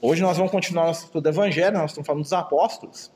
Hoje 0.00 0.20
nós 0.20 0.36
vamos 0.36 0.52
continuar 0.52 0.86
nosso 0.86 1.04
estudo 1.04 1.22
do 1.22 1.28
Evangelho, 1.28 1.78
nós 1.78 1.90
estamos 1.90 2.06
falando 2.06 2.22
dos 2.22 2.32
apóstolos. 2.32 3.10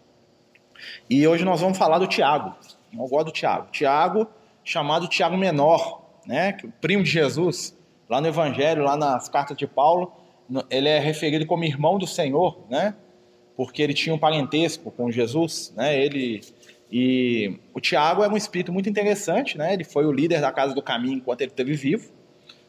E 1.10 1.26
hoje 1.26 1.44
nós 1.44 1.60
vamos 1.60 1.76
falar 1.76 1.98
do 1.98 2.06
Tiago. 2.06 2.54
Eu 2.92 3.06
gosto 3.06 3.26
do 3.26 3.32
Tiago. 3.32 3.68
Tiago, 3.70 4.26
chamado 4.64 5.08
Tiago 5.08 5.36
Menor, 5.36 6.02
né? 6.26 6.56
É 6.62 6.66
o 6.66 6.70
primo 6.80 7.02
de 7.02 7.10
Jesus. 7.10 7.76
Lá 8.08 8.20
no 8.20 8.28
Evangelho, 8.28 8.84
lá 8.84 8.96
nas 8.96 9.28
cartas 9.28 9.56
de 9.56 9.66
Paulo, 9.66 10.12
ele 10.70 10.88
é 10.88 10.98
referido 10.98 11.44
como 11.46 11.64
irmão 11.64 11.98
do 11.98 12.06
Senhor, 12.06 12.58
né? 12.70 12.94
Porque 13.56 13.82
ele 13.82 13.92
tinha 13.92 14.14
um 14.14 14.18
parentesco 14.18 14.90
com 14.90 15.10
Jesus, 15.10 15.72
né? 15.76 15.98
Ele 15.98 16.40
e 16.90 17.58
o 17.74 17.80
Tiago 17.80 18.22
é 18.22 18.28
um 18.28 18.36
espírito 18.36 18.72
muito 18.72 18.88
interessante, 18.88 19.58
né? 19.58 19.74
Ele 19.74 19.84
foi 19.84 20.06
o 20.06 20.12
líder 20.12 20.40
da 20.40 20.50
Casa 20.50 20.74
do 20.74 20.80
Caminho 20.80 21.16
enquanto 21.16 21.42
ele 21.42 21.50
esteve 21.50 21.74
vivo, 21.74 22.10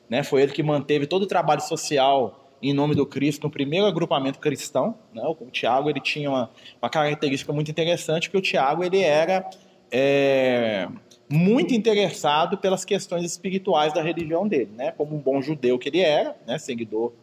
né? 0.09 0.23
Foi 0.23 0.41
ele 0.41 0.51
que 0.51 0.63
manteve 0.63 1.07
todo 1.07 1.23
o 1.23 1.27
trabalho 1.27 1.61
social 1.61 2.38
em 2.61 2.73
nome 2.73 2.95
do 2.95 3.05
Cristo 3.05 3.43
no 3.43 3.49
primeiro 3.49 3.85
agrupamento 3.85 4.39
cristão, 4.39 4.95
né? 5.13 5.21
O 5.23 5.45
Tiago 5.51 5.89
ele 5.89 5.99
tinha 5.99 6.29
uma, 6.29 6.49
uma 6.81 6.89
característica 6.89 7.53
muito 7.53 7.71
interessante 7.71 8.29
que 8.29 8.37
o 8.37 8.41
Tiago 8.41 8.83
ele 8.83 9.01
era 9.01 9.49
é, 9.91 10.87
muito 11.29 11.73
interessado 11.73 12.57
pelas 12.57 12.83
questões 12.83 13.23
espirituais 13.23 13.93
da 13.93 14.01
religião 14.01 14.47
dele, 14.47 14.71
né? 14.75 14.91
Como 14.91 15.15
um 15.15 15.19
bom 15.19 15.41
judeu 15.41 15.79
que 15.79 15.89
ele 15.89 16.01
era, 16.01 16.35
né? 16.45 16.57
Seguidor 16.57 17.13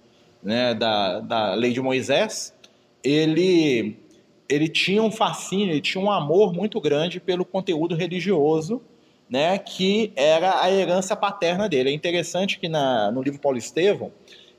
né? 0.43 0.75
da, 0.75 1.21
da 1.21 1.55
lei 1.55 1.73
de 1.73 1.81
Moisés, 1.81 2.55
ele 3.03 3.97
ele 4.49 4.69
tinha 4.69 5.03
um 5.03 5.11
fascínio, 5.11 5.71
ele 5.71 5.81
tinha 5.81 6.03
um 6.03 6.11
amor 6.11 6.53
muito 6.53 6.81
grande 6.81 7.19
pelo 7.19 7.45
conteúdo 7.45 7.97
religioso, 7.97 8.81
né, 9.29 9.59
que 9.59 10.13
era 10.15 10.63
a 10.63 10.71
herança 10.71 11.17
paterna 11.17 11.69
dele. 11.69 11.91
É 11.91 11.93
interessante 11.93 12.59
que 12.59 12.69
na, 12.69 13.11
no 13.11 13.23
livro 13.23 13.41
Paulo 13.41 13.59
Estevão, 13.59 14.13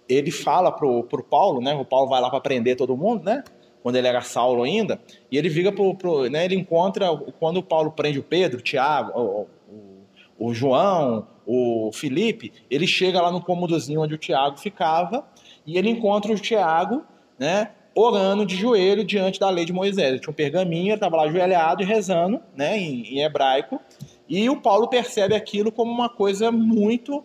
ele 0.10 0.32
fala 0.32 0.72
pro, 0.72 1.04
pro 1.04 1.24
Paulo, 1.24 1.62
né, 1.62 1.74
o 1.76 1.86
Paulo 1.86 2.10
vai 2.10 2.22
lá 2.22 2.30
para 2.30 2.42
prender 2.42 2.76
todo 2.76 2.96
mundo, 2.96 3.24
né, 3.24 3.44
quando 3.84 3.96
ele 3.96 4.08
era 4.08 4.22
Saulo 4.22 4.64
ainda, 4.64 5.00
e 5.32 5.38
ele 5.38 5.50
vira 5.50 5.72
pro, 5.72 5.96
pro 5.96 6.30
né, 6.30 6.46
ele 6.46 6.56
encontra, 6.56 7.08
quando 7.40 7.58
o 7.58 7.64
Paulo 7.64 7.92
prende 7.92 8.20
o 8.20 8.24
Pedro, 8.24 8.60
o 8.60 8.62
Tiago, 8.62 9.12
o, 9.20 9.48
o, 9.70 10.48
o 10.48 10.54
João, 10.54 11.28
o 11.46 11.92
Felipe, 11.94 12.52
ele 12.70 12.86
chega 12.86 13.22
lá 13.22 13.32
no 13.32 13.42
cômodozinho 13.42 14.02
onde 14.02 14.14
o 14.14 14.18
Tiago 14.18 14.58
ficava, 14.58 15.26
e 15.66 15.78
ele 15.78 15.90
encontra 15.90 16.32
o 16.32 16.36
Tiago, 16.36 17.04
né, 17.38 17.72
orando 17.98 18.46
de 18.46 18.56
joelho 18.56 19.04
diante 19.04 19.40
da 19.40 19.50
lei 19.50 19.66
de 19.66 19.74
Moisés. 19.74 20.10
Ele 20.10 20.20
tinha 20.20 20.32
um 20.32 20.36
pergaminho, 20.36 20.94
estava 20.94 21.18
lá 21.18 21.24
ajoelhado 21.24 21.82
e 21.82 21.86
rezando, 21.86 22.40
né, 22.56 22.78
em, 22.78 23.02
em, 23.16 23.24
hebraico. 23.24 23.82
E 24.30 24.48
o 24.50 24.62
Paulo 24.62 24.88
percebe 24.88 25.34
aquilo 25.34 25.72
como 25.72 25.92
uma 25.92 26.08
coisa 26.08 26.52
muito. 26.52 27.24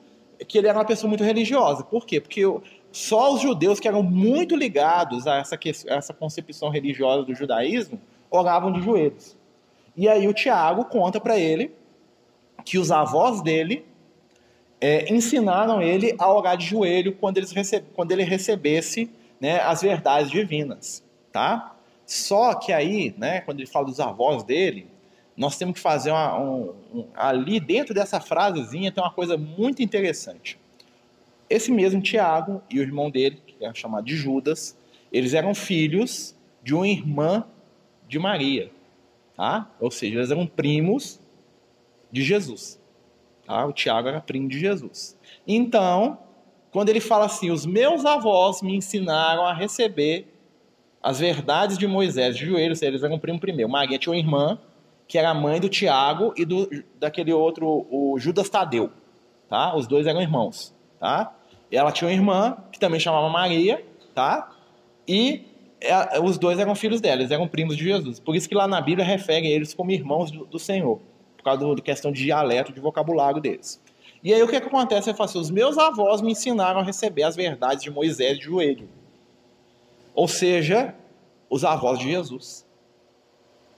que 0.49 0.57
ele 0.57 0.69
era 0.69 0.79
uma 0.79 0.85
pessoa 0.85 1.09
muito 1.09 1.23
religiosa. 1.23 1.85
Por 1.85 2.07
quê? 2.07 2.21
Porque 2.21 2.43
só 2.93 3.35
os 3.35 3.41
judeus 3.41 3.81
que 3.81 3.89
eram 3.89 4.03
muito 4.03 4.55
ligados 4.55 5.27
a 5.27 5.39
essa, 5.39 5.57
a 5.57 5.95
essa 5.95 6.13
concepção 6.13 6.69
religiosa 6.69 7.25
do 7.25 7.35
judaísmo 7.35 7.99
oravam 8.31 8.73
de 8.73 8.83
joelhos. 8.83 9.37
E 9.97 10.09
aí 10.09 10.29
o 10.29 10.35
Tiago 10.35 10.85
conta 10.85 11.21
para 11.21 11.39
ele 11.39 11.73
que 12.65 12.79
os 12.79 12.93
avós 12.93 13.43
dele 13.43 13.85
é, 14.81 15.13
ensinaram 15.13 15.81
ele 15.81 16.15
a 16.19 16.31
orar 16.33 16.57
de 16.57 16.67
joelho 16.67 17.15
quando, 17.15 17.39
eles 17.39 17.51
receb 17.53 17.85
quando 17.95 18.13
ele 18.13 18.25
recebesse 18.25 19.11
né, 19.41 19.61
as 19.61 19.83
verdades 19.83 20.31
divinas, 20.31 21.03
tá? 21.33 21.75
Só 22.05 22.55
que 22.55 22.73
aí, 22.73 23.15
né, 23.17 23.41
quando 23.41 23.61
ele 23.61 23.67
fala 23.67 23.87
dos 23.87 24.01
avós 24.01 24.43
dele, 24.43 24.87
nós 25.37 25.57
temos 25.57 25.75
que 25.75 25.81
fazer 25.81 26.11
uma, 26.11 26.39
um, 26.39 26.75
um, 26.93 27.07
ali 27.15 27.59
dentro 27.59 27.95
dessa 27.95 28.21
frasezinha 28.21 28.93
tem 28.93 29.03
uma 29.03 29.13
coisa 29.13 29.37
muito 29.37 29.83
interessante. 29.83 30.59
Esse 31.53 31.71
mesmo 31.71 32.01
Tiago 32.01 32.63
e 32.71 32.79
o 32.79 32.83
irmão 32.83 33.11
dele, 33.11 33.43
que 33.47 33.65
é 33.65 33.75
chamado 33.75 34.05
de 34.05 34.17
Judas, 34.17 34.77
eles 35.13 35.35
eram 35.35 35.55
filhos 35.55 36.35
de 36.63 36.75
uma 36.75 36.89
irmã 36.89 37.45
de 38.09 38.19
Maria, 38.19 38.71
tá? 39.37 39.71
Ou 39.79 39.91
seja, 39.91 40.19
eles 40.19 40.31
eram 40.31 40.47
primos 40.47 41.21
de 42.11 42.23
Jesus. 42.23 42.81
Tá? 43.47 43.67
O 43.67 43.73
Tiago 43.73 44.09
era 44.09 44.21
primo 44.21 44.49
de 44.49 44.59
Jesus. 44.59 45.19
Então, 45.47 46.19
quando 46.71 46.89
ele 46.89 47.01
fala 47.01 47.27
assim: 47.27 47.51
Os 47.51 47.67
meus 47.67 48.07
avós 48.07 48.63
me 48.63 48.75
ensinaram 48.75 49.45
a 49.45 49.53
receber 49.53 50.27
as 51.03 51.21
verdades 51.21 51.77
de 51.77 51.87
Moisés 51.87 52.35
de 52.35 52.47
joelhos, 52.47 52.81
eles 52.81 53.03
eram 53.03 53.19
primo 53.19 53.39
primeiro. 53.39 53.71
Maria 53.71 53.99
tinha 53.99 54.13
uma 54.15 54.19
irmã, 54.19 54.59
que 55.07 55.19
era 55.19 55.29
a 55.29 55.35
mãe 55.35 55.61
do 55.61 55.69
Tiago 55.69 56.33
e 56.35 56.47
do, 56.47 56.67
daquele 56.99 57.33
outro, 57.33 57.87
o 57.91 58.19
Judas 58.19 58.49
Tadeu. 58.49 58.91
Tá? 59.51 59.77
Os 59.77 59.87
dois 59.87 60.07
eram 60.07 60.23
irmãos. 60.23 60.75
Tá? 60.99 61.35
Ela 61.73 61.91
tinha 61.91 62.09
uma 62.09 62.15
irmã, 62.15 62.57
que 62.71 62.79
também 62.79 63.01
chamava 63.01 63.29
Maria, 63.29 63.85
tá? 64.15 64.53
e 65.07 65.45
é, 65.81 66.21
os 66.21 66.39
dois 66.39 66.59
eram 66.59 66.75
filhos 66.75 67.01
dela, 67.01 67.23
eles 67.23 67.31
eram 67.31 67.49
primos 67.49 67.77
de 67.77 67.85
Jesus. 67.85 68.21
Por 68.21 68.37
isso 68.37 68.49
que 68.49 68.55
lá 68.55 68.69
na 68.69 68.81
Bíblia 68.81 69.05
refere 69.05 69.49
eles 69.49 69.75
como 69.75 69.91
irmãos 69.91 70.31
do, 70.31 70.59
Senhor, 70.59 71.01
por 71.37 71.43
causa 71.43 71.75
da 71.75 71.83
questão 71.83 72.13
de 72.13 72.23
dialeto, 72.23 72.73
de 72.73 72.81
vocabulário 72.81 73.41
deles. 73.41 73.81
E 74.23 74.33
aí 74.33 74.41
o 74.43 74.47
que, 74.47 74.61
que 74.61 74.67
acontece? 74.69 75.11
Ele 75.11 75.17
fala 75.17 75.29
assim, 75.29 75.41
os 75.41 75.51
meus 75.51 75.77
avós 75.77 76.23
me 76.23 76.31
ensinaram 76.31 76.81
a 76.81 76.85
receber 76.85 77.25
as 77.25 77.35
verdades 77.35 77.83
de 77.83 77.91
Moisés 77.91 78.39
de 78.39 78.45
joelho. 78.45 78.89
Ou 80.15 80.29
seja, 80.29 80.95
os 81.51 81.65
avós 81.65 81.99
de 81.99 82.11
Jesus. 82.11 82.65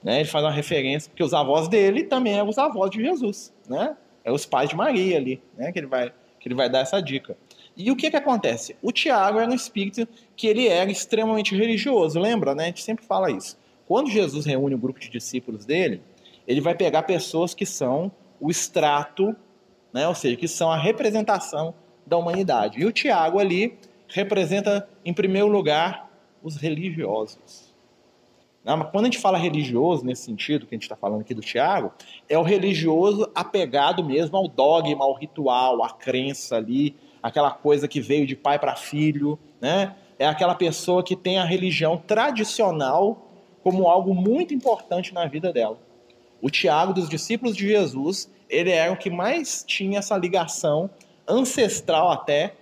Né? 0.03 0.19
Ele 0.19 0.29
faz 0.29 0.45
uma 0.45 0.51
referência, 0.51 1.09
porque 1.09 1.23
os 1.23 1.33
avós 1.33 1.67
dele 1.67 2.03
também 2.03 2.35
eram 2.35 2.47
os 2.47 2.59
avós 2.59 2.91
de 2.91 3.01
Jesus. 3.01 3.51
Né? 3.67 3.97
É 4.23 4.31
os 4.31 4.45
pais 4.45 4.69
de 4.69 4.75
Maria 4.75 5.17
ali, 5.17 5.41
né? 5.57 5.71
que, 5.71 5.79
ele 5.79 5.87
vai, 5.87 6.13
que 6.39 6.47
ele 6.47 6.53
vai 6.53 6.69
dar 6.69 6.81
essa 6.81 7.01
dica. 7.01 7.35
E 7.75 7.91
o 7.91 7.95
que, 7.95 8.09
que 8.09 8.17
acontece? 8.17 8.75
O 8.81 8.91
Tiago 8.91 9.39
era 9.39 9.49
um 9.49 9.55
espírito 9.55 10.07
que 10.35 10.47
ele 10.47 10.67
era 10.67 10.89
extremamente 10.89 11.55
religioso, 11.55 12.19
lembra? 12.19 12.55
Né? 12.55 12.63
A 12.63 12.67
gente 12.67 12.83
sempre 12.83 13.05
fala 13.05 13.31
isso. 13.31 13.57
Quando 13.87 14.09
Jesus 14.09 14.45
reúne 14.45 14.75
o 14.75 14.77
um 14.77 14.81
grupo 14.81 14.99
de 14.99 15.09
discípulos 15.09 15.65
dele, 15.65 16.01
ele 16.47 16.61
vai 16.61 16.73
pegar 16.75 17.03
pessoas 17.03 17.53
que 17.53 17.65
são 17.65 18.11
o 18.39 18.49
extrato 18.49 19.35
né? 19.95 20.05
ou 20.09 20.13
seja, 20.13 20.35
que 20.35 20.47
são 20.47 20.69
a 20.69 20.77
representação 20.77 21.73
da 22.05 22.17
humanidade. 22.17 22.81
E 22.81 22.85
o 22.85 22.91
Tiago 22.91 23.39
ali 23.39 23.79
representa, 24.09 24.89
em 25.05 25.13
primeiro 25.13 25.47
lugar, 25.47 26.11
os 26.43 26.57
religiosos. 26.57 27.64
Quando 28.91 29.01
a 29.01 29.05
gente 29.05 29.19
fala 29.19 29.37
religioso, 29.37 30.03
nesse 30.03 30.23
sentido 30.23 30.65
que 30.65 30.73
a 30.73 30.75
gente 30.75 30.83
está 30.83 30.95
falando 30.95 31.21
aqui 31.21 31.35
do 31.35 31.41
Tiago, 31.41 31.93
é 32.27 32.35
o 32.37 32.41
religioso 32.41 33.29
apegado 33.35 34.03
mesmo 34.03 34.35
ao 34.35 34.47
dogma, 34.47 35.05
ao 35.05 35.13
ritual, 35.13 35.83
à 35.83 35.91
crença 35.91 36.55
ali, 36.55 36.95
aquela 37.21 37.51
coisa 37.51 37.87
que 37.87 38.01
veio 38.01 38.25
de 38.25 38.35
pai 38.35 38.57
para 38.57 38.75
filho, 38.75 39.37
né? 39.61 39.95
É 40.17 40.25
aquela 40.25 40.55
pessoa 40.55 41.03
que 41.03 41.15
tem 41.15 41.37
a 41.37 41.43
religião 41.43 41.97
tradicional 41.97 43.27
como 43.61 43.87
algo 43.87 44.15
muito 44.15 44.53
importante 44.53 45.13
na 45.13 45.27
vida 45.27 45.53
dela. 45.53 45.77
O 46.41 46.49
Tiago, 46.49 46.93
dos 46.93 47.07
discípulos 47.07 47.55
de 47.55 47.67
Jesus, 47.67 48.31
ele 48.49 48.71
era 48.71 48.91
o 48.91 48.97
que 48.97 49.09
mais 49.09 49.63
tinha 49.67 49.99
essa 49.99 50.17
ligação 50.17 50.89
ancestral 51.27 52.11
até 52.11 52.53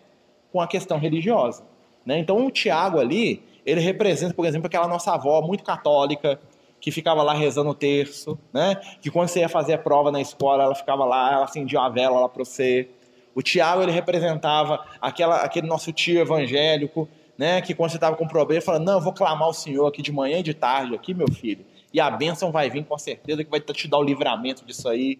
com 0.51 0.59
a 0.59 0.67
questão 0.67 0.97
religiosa. 0.97 1.63
Né? 2.05 2.19
Então 2.19 2.45
o 2.45 2.51
Tiago 2.51 2.99
ali, 2.99 3.43
ele 3.65 3.81
representa, 3.81 4.33
por 4.33 4.45
exemplo, 4.45 4.67
aquela 4.67 4.87
nossa 4.87 5.13
avó 5.13 5.41
muito 5.41 5.63
católica, 5.63 6.39
que 6.79 6.91
ficava 6.91 7.23
lá 7.23 7.33
rezando 7.33 7.69
o 7.69 7.73
terço, 7.73 8.37
né? 8.51 8.75
que 9.01 9.09
quando 9.09 9.29
você 9.29 9.39
ia 9.39 9.47
fazer 9.47 9.73
a 9.73 9.77
prova 9.77 10.11
na 10.11 10.19
escola, 10.19 10.63
ela 10.63 10.75
ficava 10.75 11.05
lá, 11.05 11.31
ela 11.31 11.45
acendia 11.45 11.79
uma 11.79 11.89
vela 11.89 12.19
lá 12.19 12.27
para 12.27 12.43
você. 12.43 12.89
O 13.33 13.41
Tiago, 13.41 13.81
ele 13.81 13.91
representava 13.91 14.85
aquela, 14.99 15.37
aquele 15.37 15.65
nosso 15.65 15.93
tio 15.93 16.19
evangélico, 16.19 17.07
né? 17.37 17.61
que 17.61 17.73
quando 17.73 17.91
você 17.91 17.97
estava 17.97 18.17
com 18.17 18.27
problema, 18.27 18.61
falava, 18.61 18.83
não, 18.83 18.93
eu 18.95 19.01
vou 19.01 19.13
clamar 19.13 19.47
o 19.47 19.53
Senhor 19.53 19.87
aqui 19.87 20.01
de 20.01 20.11
manhã 20.11 20.39
e 20.39 20.43
de 20.43 20.53
tarde, 20.53 20.93
aqui, 20.93 21.13
meu 21.13 21.31
filho. 21.31 21.65
E 21.93 22.01
a 22.01 22.11
bênção 22.11 22.51
vai 22.51 22.69
vir 22.69 22.83
com 22.83 22.97
certeza, 22.97 23.45
que 23.45 23.49
vai 23.49 23.61
te 23.61 23.87
dar 23.87 23.99
o 23.99 24.03
livramento 24.03 24.65
disso 24.65 24.89
aí. 24.89 25.19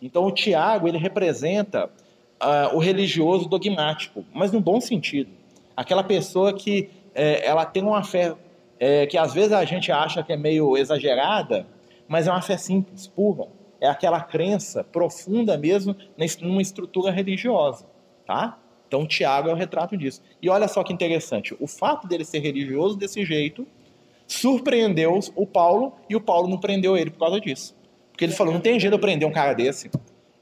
Então 0.00 0.24
o 0.24 0.32
Tiago 0.32 0.88
ele 0.88 0.96
representa 0.96 1.90
uh, 2.42 2.74
o 2.74 2.78
religioso 2.78 3.48
dogmático, 3.48 4.24
mas 4.32 4.50
no 4.50 4.60
bom 4.60 4.80
sentido. 4.80 5.30
Aquela 5.76 6.02
pessoa 6.02 6.52
que 6.52 6.88
é, 7.14 7.46
ela 7.46 7.64
tem 7.64 7.82
uma 7.82 8.02
fé 8.02 8.34
é, 8.78 9.06
que 9.06 9.16
às 9.16 9.32
vezes 9.32 9.52
a 9.52 9.64
gente 9.64 9.92
acha 9.92 10.22
que 10.22 10.32
é 10.32 10.36
meio 10.36 10.76
exagerada, 10.76 11.66
mas 12.08 12.26
é 12.26 12.30
uma 12.30 12.42
fé 12.42 12.56
simples, 12.56 13.06
pura. 13.06 13.46
É 13.80 13.88
aquela 13.88 14.20
crença 14.20 14.84
profunda 14.84 15.56
mesmo 15.56 15.96
numa 16.40 16.62
estrutura 16.62 17.10
religiosa, 17.10 17.86
tá? 18.26 18.58
Então 18.86 19.06
Tiago 19.06 19.48
é 19.48 19.52
o 19.52 19.56
retrato 19.56 19.96
disso. 19.96 20.22
E 20.40 20.50
olha 20.50 20.68
só 20.68 20.84
que 20.84 20.92
interessante, 20.92 21.56
o 21.58 21.66
fato 21.66 22.06
dele 22.06 22.24
ser 22.24 22.40
religioso 22.40 22.96
desse 22.96 23.24
jeito 23.24 23.66
surpreendeu 24.26 25.18
o 25.34 25.46
Paulo 25.46 25.94
e 26.08 26.16
o 26.16 26.20
Paulo 26.20 26.48
não 26.48 26.58
prendeu 26.58 26.96
ele 26.96 27.10
por 27.10 27.18
causa 27.20 27.40
disso. 27.40 27.76
Porque 28.10 28.24
ele 28.24 28.32
falou, 28.32 28.52
não 28.52 28.60
tem 28.60 28.78
jeito 28.78 28.92
de 28.92 28.96
eu 28.96 29.00
prender 29.00 29.26
um 29.26 29.32
cara 29.32 29.52
desse. 29.52 29.90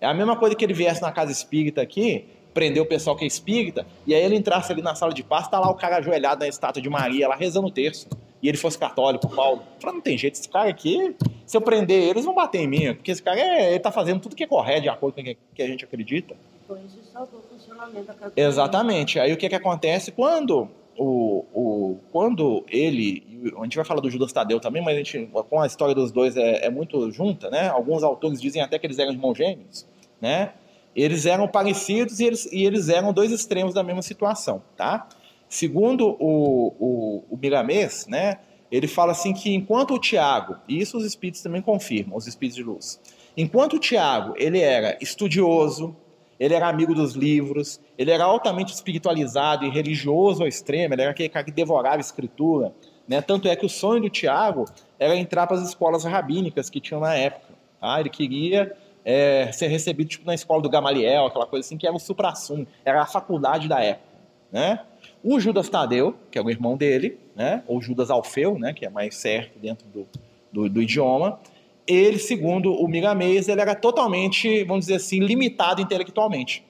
É 0.01 0.07
a 0.07 0.15
mesma 0.15 0.37
coisa 0.37 0.57
que 0.57 0.65
ele 0.65 0.75
viesse 0.75 1.03
na 1.03 1.13
casa 1.13 1.31
espírita 1.31 1.81
aqui, 1.81 2.27
prender 2.53 2.83
o 2.83 2.87
pessoal 2.87 3.17
que 3.17 3.25
é 3.25 3.27
espírita, 3.27 3.87
e 4.07 4.15
aí 4.15 4.23
ele 4.23 4.37
entrasse 4.37 4.73
ali 4.73 4.83
na 4.83 4.95
sala 4.95 5.13
de 5.13 5.23
paz, 5.23 5.49
tá 5.49 5.59
lá 5.59 5.71
o 5.71 5.75
cara 5.75 5.97
ajoelhado 5.99 6.41
na 6.41 6.49
estátua 6.49 6.83
de 6.83 6.89
Maria, 6.89 7.29
lá 7.29 7.37
rezando 7.37 7.69
o 7.69 7.71
terço. 7.71 8.09
E 8.43 8.49
ele 8.49 8.57
fosse 8.57 8.79
católico, 8.79 9.29
Paulo. 9.29 9.63
Falei, 9.79 9.97
não 9.97 10.03
tem 10.03 10.17
jeito, 10.17 10.35
esse 10.35 10.49
cara 10.49 10.71
aqui, 10.71 11.15
se 11.45 11.57
eu 11.57 11.61
prender 11.61 12.09
eles, 12.09 12.25
vão 12.25 12.35
bater 12.35 12.61
em 12.63 12.67
mim, 12.67 12.95
porque 12.95 13.11
esse 13.11 13.23
cara 13.23 13.39
é, 13.39 13.71
ele 13.71 13.81
tá 13.81 13.93
fazendo 13.93 14.21
tudo 14.21 14.35
que 14.35 14.45
é 14.45 14.47
correto, 14.47 14.83
de 14.83 14.89
acordo 14.89 15.15
com 15.15 15.21
o 15.21 15.37
que 15.55 15.63
a 15.63 15.67
gente 15.67 15.85
acredita. 15.85 16.35
Então 16.65 16.79
isso 16.87 17.01
salvou 17.13 17.41
o 17.41 17.43
funcionamento 17.43 18.07
da. 18.07 18.33
Exatamente. 18.35 19.21
Aí 19.21 19.33
o 19.33 19.37
que 19.37 19.49
que 19.49 19.55
acontece 19.55 20.11
quando 20.11 20.69
o, 20.97 21.45
o 21.53 21.99
quando 22.13 22.65
ele, 22.69 23.53
a 23.59 23.65
gente 23.65 23.77
vai 23.77 23.85
falar 23.85 24.01
do 24.01 24.11
Judas 24.11 24.33
Tadeu 24.33 24.61
também, 24.61 24.83
mas 24.83 24.95
a 24.95 24.99
gente, 24.99 25.27
com 25.49 25.61
a 25.61 25.67
história 25.67 25.95
dos 25.95 26.13
dois 26.13 26.37
é, 26.37 26.67
é 26.67 26.71
muito 26.71 27.11
junta, 27.11 27.51
né? 27.51 27.69
Alguns 27.69 28.03
autores 28.03 28.41
dizem 28.41 28.63
até 28.63 28.79
que 28.79 28.87
eles 28.87 28.99
eram 28.99 29.13
irmãos 29.13 29.37
gêmeos, 29.37 29.87
né? 30.21 30.53
Eles 30.95 31.27
eram 31.27 31.47
parecidos 31.47 32.21
e 32.21 32.25
eles, 32.25 32.49
e 32.53 32.65
eles 32.65 32.89
eram 32.89 33.13
dois 33.13 33.31
extremos 33.31 33.75
da 33.75 33.83
mesma 33.83 34.03
situação, 34.03 34.63
tá? 34.77 35.09
Segundo 35.49 36.17
o, 36.19 36.75
o, 36.79 37.25
o 37.31 37.37
Miramês, 37.37 38.07
né? 38.09 38.39
Ele 38.71 38.87
fala 38.87 39.13
assim 39.13 39.33
que 39.33 39.53
enquanto 39.53 39.95
o 39.95 39.99
Tiago, 39.99 40.57
e 40.69 40.81
isso 40.81 40.97
os 40.97 41.05
espíritos 41.05 41.43
também 41.43 41.61
confirmam, 41.61 42.17
os 42.17 42.27
espíritos 42.27 42.57
de 42.57 42.63
luz, 42.63 43.01
enquanto 43.37 43.75
o 43.75 43.79
Tiago 43.79 44.35
ele 44.37 44.61
era 44.61 44.97
estudioso, 45.01 45.97
ele 46.39 46.55
era 46.55 46.69
amigo 46.69 46.95
dos 46.95 47.15
livros, 47.15 47.81
ele 47.99 48.11
era 48.11 48.25
altamente 48.25 48.73
espiritualizado 48.73 49.67
e 49.67 49.69
religioso 49.69 50.43
ao 50.43 50.49
extremo, 50.49 50.95
ele 50.95 51.03
era 51.03 51.11
aquele 51.11 51.29
cara 51.29 51.45
que 51.45 51.53
devorava 51.53 51.97
a 51.97 52.01
escritura. 52.01 52.73
Né? 53.07 53.21
Tanto 53.21 53.47
é 53.49 53.55
que 53.55 53.67
o 53.67 53.69
sonho 53.69 54.01
do 54.01 54.09
Tiago 54.09 54.65
era 54.99 55.15
entrar 55.17 55.47
para 55.47 55.57
as 55.57 55.69
escolas 55.69 56.05
rabínicas 56.05 56.71
que 56.71 56.81
tinham 56.81 57.01
na 57.01 57.15
época. 57.15 57.53
Tá? 57.81 58.01
Ele 58.01 58.09
queria 58.09 58.75
é, 59.05 59.51
ser 59.53 59.69
recebido 59.69 60.09
tipo, 60.09 60.27
na 60.27 60.35
escola 60.35 60.63
do 60.63 60.69
Gamaliel, 60.69 61.27
aquela 61.27 61.47
coisa 61.47 61.67
assim, 61.67 61.77
que 61.77 61.87
era 61.87 61.95
o 61.95 61.99
supra-sumo, 61.99 62.67
era 62.85 63.03
a 63.03 63.07
faculdade 63.07 63.69
da 63.69 63.83
época. 63.83 64.11
Né? 64.53 64.81
O 65.23 65.39
Judas 65.39 65.69
Tadeu, 65.69 66.15
que 66.31 66.39
é 66.39 66.43
o 66.43 66.51
irmão 66.51 66.77
dele, 66.77 67.19
né? 67.35 67.63
ou 67.67 67.81
Judas 67.81 68.11
Alfeu, 68.11 68.59
né? 68.59 68.73
que 68.73 68.85
é 68.85 68.91
mais 68.91 69.15
certo 69.15 69.59
dentro 69.59 69.87
do, 69.89 70.07
do, 70.53 70.69
do 70.69 70.83
idioma, 70.83 71.39
ele, 71.87 72.19
segundo 72.19 72.73
o 72.73 72.87
Miramês, 72.87 73.49
ele 73.49 73.61
era 73.61 73.75
totalmente, 73.75 74.63
vamos 74.65 74.87
dizer 74.87 74.97
assim, 74.97 75.19
limitado 75.19 75.81
intelectualmente. 75.81 76.65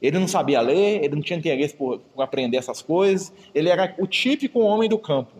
Ele 0.00 0.18
não 0.18 0.28
sabia 0.28 0.60
ler, 0.60 1.02
ele 1.02 1.14
não 1.14 1.22
tinha 1.22 1.38
interesse 1.38 1.74
por, 1.74 1.98
por, 2.14 2.22
aprender 2.22 2.58
essas 2.58 2.82
coisas, 2.82 3.32
ele 3.54 3.68
era 3.70 3.94
o 3.98 4.06
típico 4.06 4.60
homem 4.60 4.88
do 4.88 4.98
campo. 4.98 5.32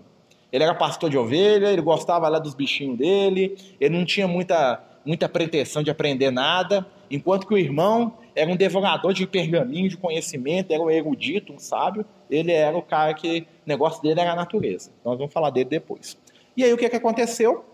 Ele 0.51 0.65
era 0.65 0.75
pastor 0.75 1.11
de 1.11 1.19
ovelha, 1.19 1.67
ele 1.67 1.83
gostava 1.83 2.29
lá 2.29 2.39
dos 2.39 2.55
bichinhos 2.55 2.97
dele, 2.97 3.57
ele 3.79 3.97
não 3.97 4.07
tinha 4.07 4.27
muita, 4.27 4.83
muita 5.07 5.29
pretensão 5.29 5.83
de 5.83 5.91
aprender 5.91 6.31
nada, 6.31 6.87
enquanto 7.11 7.47
que 7.47 7.55
o 7.55 7.59
irmão 7.59 8.19
era 8.35 8.51
um 8.51 8.57
devorador 8.57 9.13
de 9.13 9.27
pergaminho, 9.27 9.89
de 9.89 9.97
conhecimento, 9.97 10.73
era 10.73 10.83
um 10.83 10.91
erudito, 10.91 11.53
um 11.53 11.59
sábio, 11.59 12.05
ele 12.29 12.53
era 12.53 12.77
o 12.77 12.83
cara 12.83 13.15
que, 13.15 13.41
o 13.41 13.69
negócio 13.69 14.03
dele 14.03 14.21
era 14.21 14.33
a 14.33 14.37
natureza. 14.37 14.91
Nós 15.05 15.17
vamos 15.17 15.33
falar 15.33 15.51
dele 15.51 15.71
depois. 15.71 16.19
E 16.57 16.65
aí 16.65 16.73
o 16.73 16.77
que, 16.77 16.89
que 16.89 16.97
aconteceu? 16.97 17.65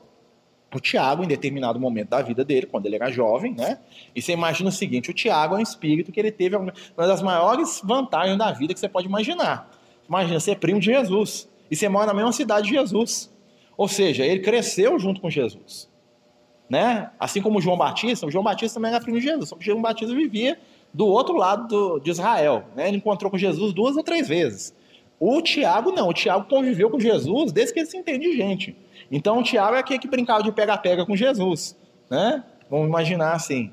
o 0.75 0.81
Tiago, 0.81 1.23
em 1.23 1.27
determinado 1.27 1.79
momento 1.79 2.09
da 2.09 2.23
vida 2.23 2.45
dele, 2.45 2.67
quando 2.67 2.87
ele 2.87 2.97
era 2.97 3.11
jovem, 3.11 3.55
né? 3.55 3.79
E 4.15 4.23
você 4.23 4.33
imagina 4.33 4.71
o 4.71 4.73
seguinte: 4.73 5.11
o 5.11 5.15
Tiago 5.15 5.55
é 5.55 5.59
um 5.59 5.63
espírito 5.63 6.11
que 6.11 6.19
ele 6.19 6.33
teve 6.33 6.57
uma 6.57 6.73
das 6.97 7.21
maiores 7.21 7.81
vantagens 7.85 8.39
da 8.39 8.51
vida 8.53 8.73
que 8.73 8.81
você 8.81 8.89
pode 8.89 9.07
imaginar. 9.07 9.71
Imagina, 10.09 10.41
você 10.41 10.53
é 10.53 10.55
primo 10.55 10.81
de 10.81 10.87
Jesus 10.87 11.49
e 11.71 11.77
você 11.77 11.89
mora 11.89 12.07
na 12.07 12.15
mesma 12.15 12.33
cidade 12.33 12.69
de 12.69 12.75
Jesus. 12.75 13.31
Ou 13.77 13.89
seja, 13.89 14.25
ele 14.25 14.41
cresceu 14.41 14.99
junto 14.99 15.21
com 15.21 15.29
Jesus. 15.29 15.92
Né? 16.73 17.11
Assim 17.21 17.43
como 17.43 17.61
João 17.61 17.77
Batista, 17.77 18.27
o 18.27 18.31
João 18.31 18.43
Batista 18.43 18.77
também 18.79 18.91
era 18.91 18.99
primo 18.99 19.19
de 19.19 19.25
Jesus, 19.27 19.51
só 19.51 19.57
que 19.57 19.65
João 19.67 19.83
Batista 19.83 20.15
vivia 20.15 20.59
do 20.91 21.07
outro 21.07 21.37
lado 21.37 21.69
do, 21.69 22.01
de 22.01 22.11
Israel. 22.11 22.65
Né? 22.75 22.89
Ele 22.89 22.97
encontrou 22.97 23.31
com 23.31 23.37
Jesus 23.37 23.75
duas 23.75 23.95
ou 23.95 24.03
três 24.03 24.27
vezes. 24.27 24.75
O 25.21 25.43
Tiago 25.43 25.93
não, 25.93 26.09
o 26.09 26.15
Tiago 26.15 26.49
conviveu 26.49 26.89
com 26.89 26.99
Jesus 26.99 27.53
desde 27.53 27.75
que 27.75 27.81
ele 27.81 27.87
se 27.87 27.99
entende 27.99 28.27
de 28.27 28.39
gente. 28.39 28.75
Então 29.11 29.41
o 29.41 29.43
Tiago 29.43 29.77
é 29.77 29.81
aquele 29.81 29.99
que 29.99 30.09
brincava 30.09 30.43
de 30.43 30.51
pega-pega 30.51 31.05
com 31.05 31.15
Jesus, 31.15 31.77
né? 32.09 32.43
Vamos 32.71 32.89
imaginar 32.89 33.35
assim. 33.35 33.71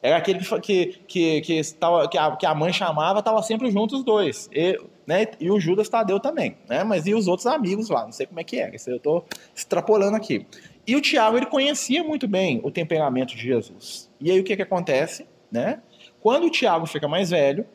Era 0.00 0.18
aquele 0.18 0.38
que, 0.62 1.00
que, 1.08 1.40
que, 1.40 1.74
tava, 1.74 2.08
que, 2.08 2.16
a, 2.16 2.36
que 2.36 2.46
a 2.46 2.54
mãe 2.54 2.72
chamava, 2.72 3.18
estava 3.18 3.42
sempre 3.42 3.72
juntos 3.72 3.98
os 3.98 4.04
dois. 4.04 4.48
E, 4.52 4.80
né, 5.04 5.26
e 5.40 5.50
o 5.50 5.58
Judas 5.58 5.88
Tadeu 5.88 6.20
também, 6.20 6.56
né? 6.68 6.84
Mas 6.84 7.08
e 7.08 7.14
os 7.14 7.26
outros 7.26 7.48
amigos 7.48 7.88
lá? 7.88 8.04
Não 8.04 8.12
sei 8.12 8.24
como 8.24 8.38
é 8.38 8.44
que 8.44 8.60
é, 8.60 8.72
isso 8.72 8.88
eu 8.88 8.98
estou 8.98 9.24
extrapolando 9.52 10.16
aqui. 10.16 10.46
E 10.86 10.94
o 10.94 11.00
Tiago, 11.00 11.36
ele 11.36 11.46
conhecia 11.46 12.04
muito 12.04 12.28
bem 12.28 12.60
o 12.62 12.70
temperamento 12.70 13.34
de 13.34 13.42
Jesus. 13.42 14.08
E 14.20 14.30
aí 14.30 14.38
o 14.38 14.44
que, 14.44 14.54
que 14.54 14.62
acontece, 14.62 15.26
né? 15.50 15.82
Quando 16.20 16.44
o 16.44 16.50
Tiago 16.50 16.86
fica 16.86 17.08
mais 17.08 17.30
velho, 17.30 17.66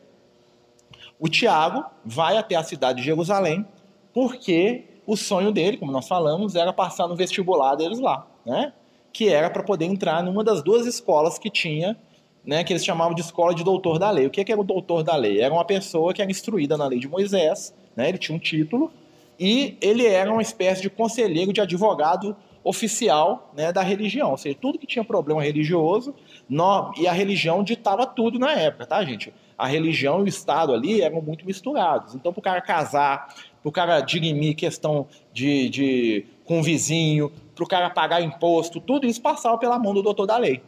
o 1.20 1.28
Tiago 1.28 1.84
vai 2.04 2.36
até 2.36 2.54
a 2.56 2.62
cidade 2.62 3.00
de 3.00 3.04
Jerusalém, 3.04 3.66
porque 4.12 4.84
o 5.06 5.16
sonho 5.16 5.52
dele, 5.52 5.76
como 5.76 5.92
nós 5.92 6.08
falamos, 6.08 6.54
era 6.54 6.72
passar 6.72 7.06
no 7.06 7.14
vestibular 7.14 7.74
deles 7.74 7.98
lá, 7.98 8.26
né? 8.46 8.72
Que 9.12 9.28
era 9.28 9.50
para 9.50 9.62
poder 9.62 9.84
entrar 9.84 10.22
numa 10.22 10.42
das 10.42 10.62
duas 10.62 10.86
escolas 10.86 11.38
que 11.38 11.50
tinha, 11.50 11.96
né? 12.44 12.64
Que 12.64 12.72
eles 12.72 12.84
chamavam 12.84 13.14
de 13.14 13.20
escola 13.20 13.54
de 13.54 13.62
doutor 13.62 13.98
da 13.98 14.10
lei. 14.10 14.26
O 14.26 14.30
que, 14.30 14.40
é 14.40 14.44
que 14.44 14.52
era 14.52 14.60
o 14.60 14.64
doutor 14.64 15.02
da 15.02 15.14
lei? 15.16 15.40
Era 15.40 15.52
uma 15.52 15.64
pessoa 15.64 16.14
que 16.14 16.22
era 16.22 16.30
instruída 16.30 16.76
na 16.78 16.86
lei 16.86 16.98
de 16.98 17.08
Moisés, 17.08 17.74
né? 17.94 18.08
Ele 18.08 18.18
tinha 18.18 18.34
um 18.34 18.40
título 18.40 18.90
e 19.38 19.76
ele 19.80 20.06
era 20.06 20.32
uma 20.32 20.42
espécie 20.42 20.80
de 20.80 20.88
conselheiro, 20.88 21.52
de 21.52 21.60
advogado 21.60 22.34
oficial 22.64 23.52
né, 23.56 23.72
da 23.72 23.82
religião. 23.82 24.30
Ou 24.30 24.36
seja, 24.36 24.56
tudo 24.60 24.78
que 24.78 24.86
tinha 24.86 25.04
problema 25.04 25.42
religioso, 25.42 26.14
no, 26.48 26.92
e 26.96 27.06
a 27.06 27.12
religião 27.12 27.62
ditava 27.62 28.06
tudo 28.06 28.38
na 28.38 28.52
época, 28.52 28.86
tá, 28.86 29.04
gente? 29.04 29.32
A 29.56 29.66
religião 29.66 30.20
e 30.20 30.22
o 30.22 30.28
Estado 30.28 30.72
ali 30.72 31.02
eram 31.02 31.20
muito 31.20 31.44
misturados. 31.44 32.14
Então, 32.14 32.32
para 32.32 32.40
o 32.40 32.42
cara 32.42 32.60
casar, 32.60 33.34
para 33.62 33.68
o 33.68 33.72
cara 33.72 34.00
dirimir 34.00 34.56
questão 34.56 35.06
de, 35.32 35.68
de 35.68 36.26
com 36.44 36.60
o 36.60 36.62
vizinho, 36.62 37.30
para 37.54 37.64
o 37.64 37.68
cara 37.68 37.90
pagar 37.90 38.22
imposto, 38.22 38.80
tudo 38.80 39.06
isso 39.06 39.20
passava 39.20 39.56
pela 39.58 39.78
mão 39.78 39.94
do 39.94 40.02
doutor 40.02 40.26
da 40.26 40.36
lei. 40.36 40.62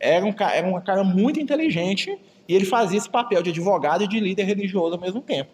Era 0.00 0.24
um, 0.24 0.34
era 0.38 0.66
um 0.66 0.80
cara 0.80 1.04
muito 1.04 1.40
inteligente 1.40 2.18
e 2.46 2.54
ele 2.54 2.64
fazia 2.64 2.98
esse 2.98 3.10
papel 3.10 3.42
de 3.42 3.50
advogado 3.50 4.04
e 4.04 4.08
de 4.08 4.20
líder 4.20 4.44
religioso 4.44 4.94
ao 4.94 5.00
mesmo 5.00 5.20
tempo. 5.20 5.50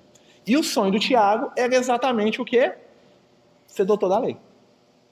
E 0.47 0.56
o 0.56 0.62
sonho 0.62 0.93
do 0.93 0.99
Tiago 0.99 1.50
era 1.56 1.75
exatamente 1.75 2.40
o 2.40 2.44
quê? 2.44 2.75
Ser 3.67 3.85
doutor 3.85 4.08
da 4.08 4.19
lei. 4.19 4.37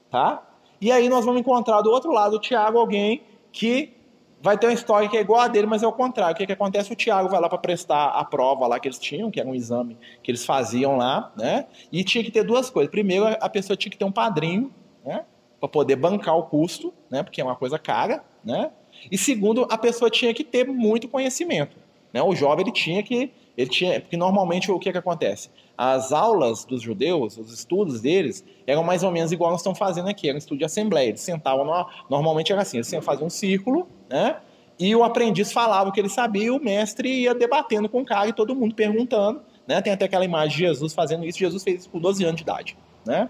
Tá? 0.09 0.43
E 0.83 0.91
aí 0.91 1.07
nós 1.07 1.23
vamos 1.23 1.39
encontrar 1.39 1.79
do 1.79 1.89
outro 1.89 2.11
lado 2.11 2.31
do 2.31 2.39
Tiago 2.39 2.77
alguém 2.77 3.21
que 3.53 3.93
vai 4.41 4.57
ter 4.57 4.67
uma 4.67 4.73
história 4.73 5.07
que 5.07 5.15
é 5.15 5.21
igual 5.21 5.39
a 5.39 5.47
dele, 5.47 5.65
mas 5.65 5.81
é 5.81 5.87
o 5.87 5.93
contrário. 5.93 6.33
O 6.33 6.37
que, 6.37 6.45
que 6.45 6.51
acontece? 6.51 6.91
O 6.91 6.95
Tiago 6.95 7.29
vai 7.29 7.39
lá 7.39 7.47
para 7.47 7.57
prestar 7.57 8.07
a 8.07 8.25
prova 8.25 8.67
lá 8.67 8.77
que 8.77 8.89
eles 8.89 8.99
tinham, 8.99 9.31
que 9.31 9.39
era 9.39 9.47
um 9.47 9.55
exame 9.55 9.97
que 10.21 10.29
eles 10.29 10.45
faziam 10.45 10.97
lá, 10.97 11.31
né? 11.37 11.67
E 11.89 12.03
tinha 12.03 12.21
que 12.21 12.29
ter 12.29 12.43
duas 12.43 12.69
coisas. 12.69 12.91
Primeiro, 12.91 13.25
a 13.25 13.47
pessoa 13.47 13.77
tinha 13.77 13.89
que 13.89 13.97
ter 13.97 14.03
um 14.03 14.11
padrinho, 14.11 14.73
né? 15.05 15.23
Para 15.57 15.69
poder 15.69 15.95
bancar 15.95 16.37
o 16.37 16.43
custo, 16.43 16.93
né? 17.09 17.23
Porque 17.23 17.39
é 17.39 17.45
uma 17.45 17.55
coisa 17.55 17.79
cara, 17.79 18.21
né? 18.43 18.69
E 19.09 19.17
segundo, 19.17 19.65
a 19.71 19.77
pessoa 19.77 20.11
tinha 20.11 20.33
que 20.33 20.43
ter 20.43 20.67
muito 20.67 21.07
conhecimento. 21.07 21.77
Né? 22.11 22.21
O 22.21 22.35
jovem 22.35 22.65
ele 22.65 22.73
tinha 22.73 23.01
que 23.01 23.31
ele 23.57 23.69
tinha, 23.69 23.99
porque 24.01 24.17
normalmente 24.17 24.71
o 24.71 24.79
que, 24.79 24.91
que 24.91 24.97
acontece? 24.97 25.49
As 25.77 26.11
aulas 26.11 26.65
dos 26.65 26.81
judeus, 26.81 27.37
os 27.37 27.53
estudos 27.53 28.01
deles, 28.01 28.43
eram 28.65 28.83
mais 28.83 29.03
ou 29.03 29.11
menos 29.11 29.31
igual 29.31 29.51
nós 29.51 29.59
estamos 29.59 29.77
fazendo 29.77 30.09
aqui, 30.09 30.27
era 30.27 30.35
um 30.35 30.39
estudo 30.39 30.57
de 30.57 30.65
assembleia. 30.65 31.09
Eles 31.09 31.21
sentavam, 31.21 31.63
no, 31.63 31.87
normalmente 32.09 32.51
era 32.51 32.61
assim, 32.61 32.77
eles 32.77 32.91
faziam 33.01 33.27
um 33.27 33.29
círculo, 33.29 33.87
né? 34.09 34.37
E 34.79 34.95
o 34.95 35.03
aprendiz 35.03 35.51
falava 35.51 35.89
o 35.89 35.91
que 35.91 35.99
ele 35.99 36.09
sabia, 36.09 36.45
e 36.45 36.51
o 36.51 36.59
mestre 36.59 37.21
ia 37.21 37.35
debatendo 37.35 37.87
com 37.87 38.01
o 38.01 38.05
cara 38.05 38.27
e 38.27 38.33
todo 38.33 38.55
mundo 38.55 38.73
perguntando, 38.73 39.41
né? 39.67 39.81
Tem 39.81 39.93
até 39.93 40.05
aquela 40.05 40.25
imagem 40.25 40.57
de 40.57 40.57
Jesus 40.57 40.93
fazendo 40.93 41.23
isso, 41.25 41.37
Jesus 41.37 41.63
fez 41.63 41.81
isso 41.81 41.89
com 41.89 41.99
12 41.99 42.23
anos 42.23 42.37
de 42.37 42.41
idade, 42.41 42.77
né? 43.05 43.29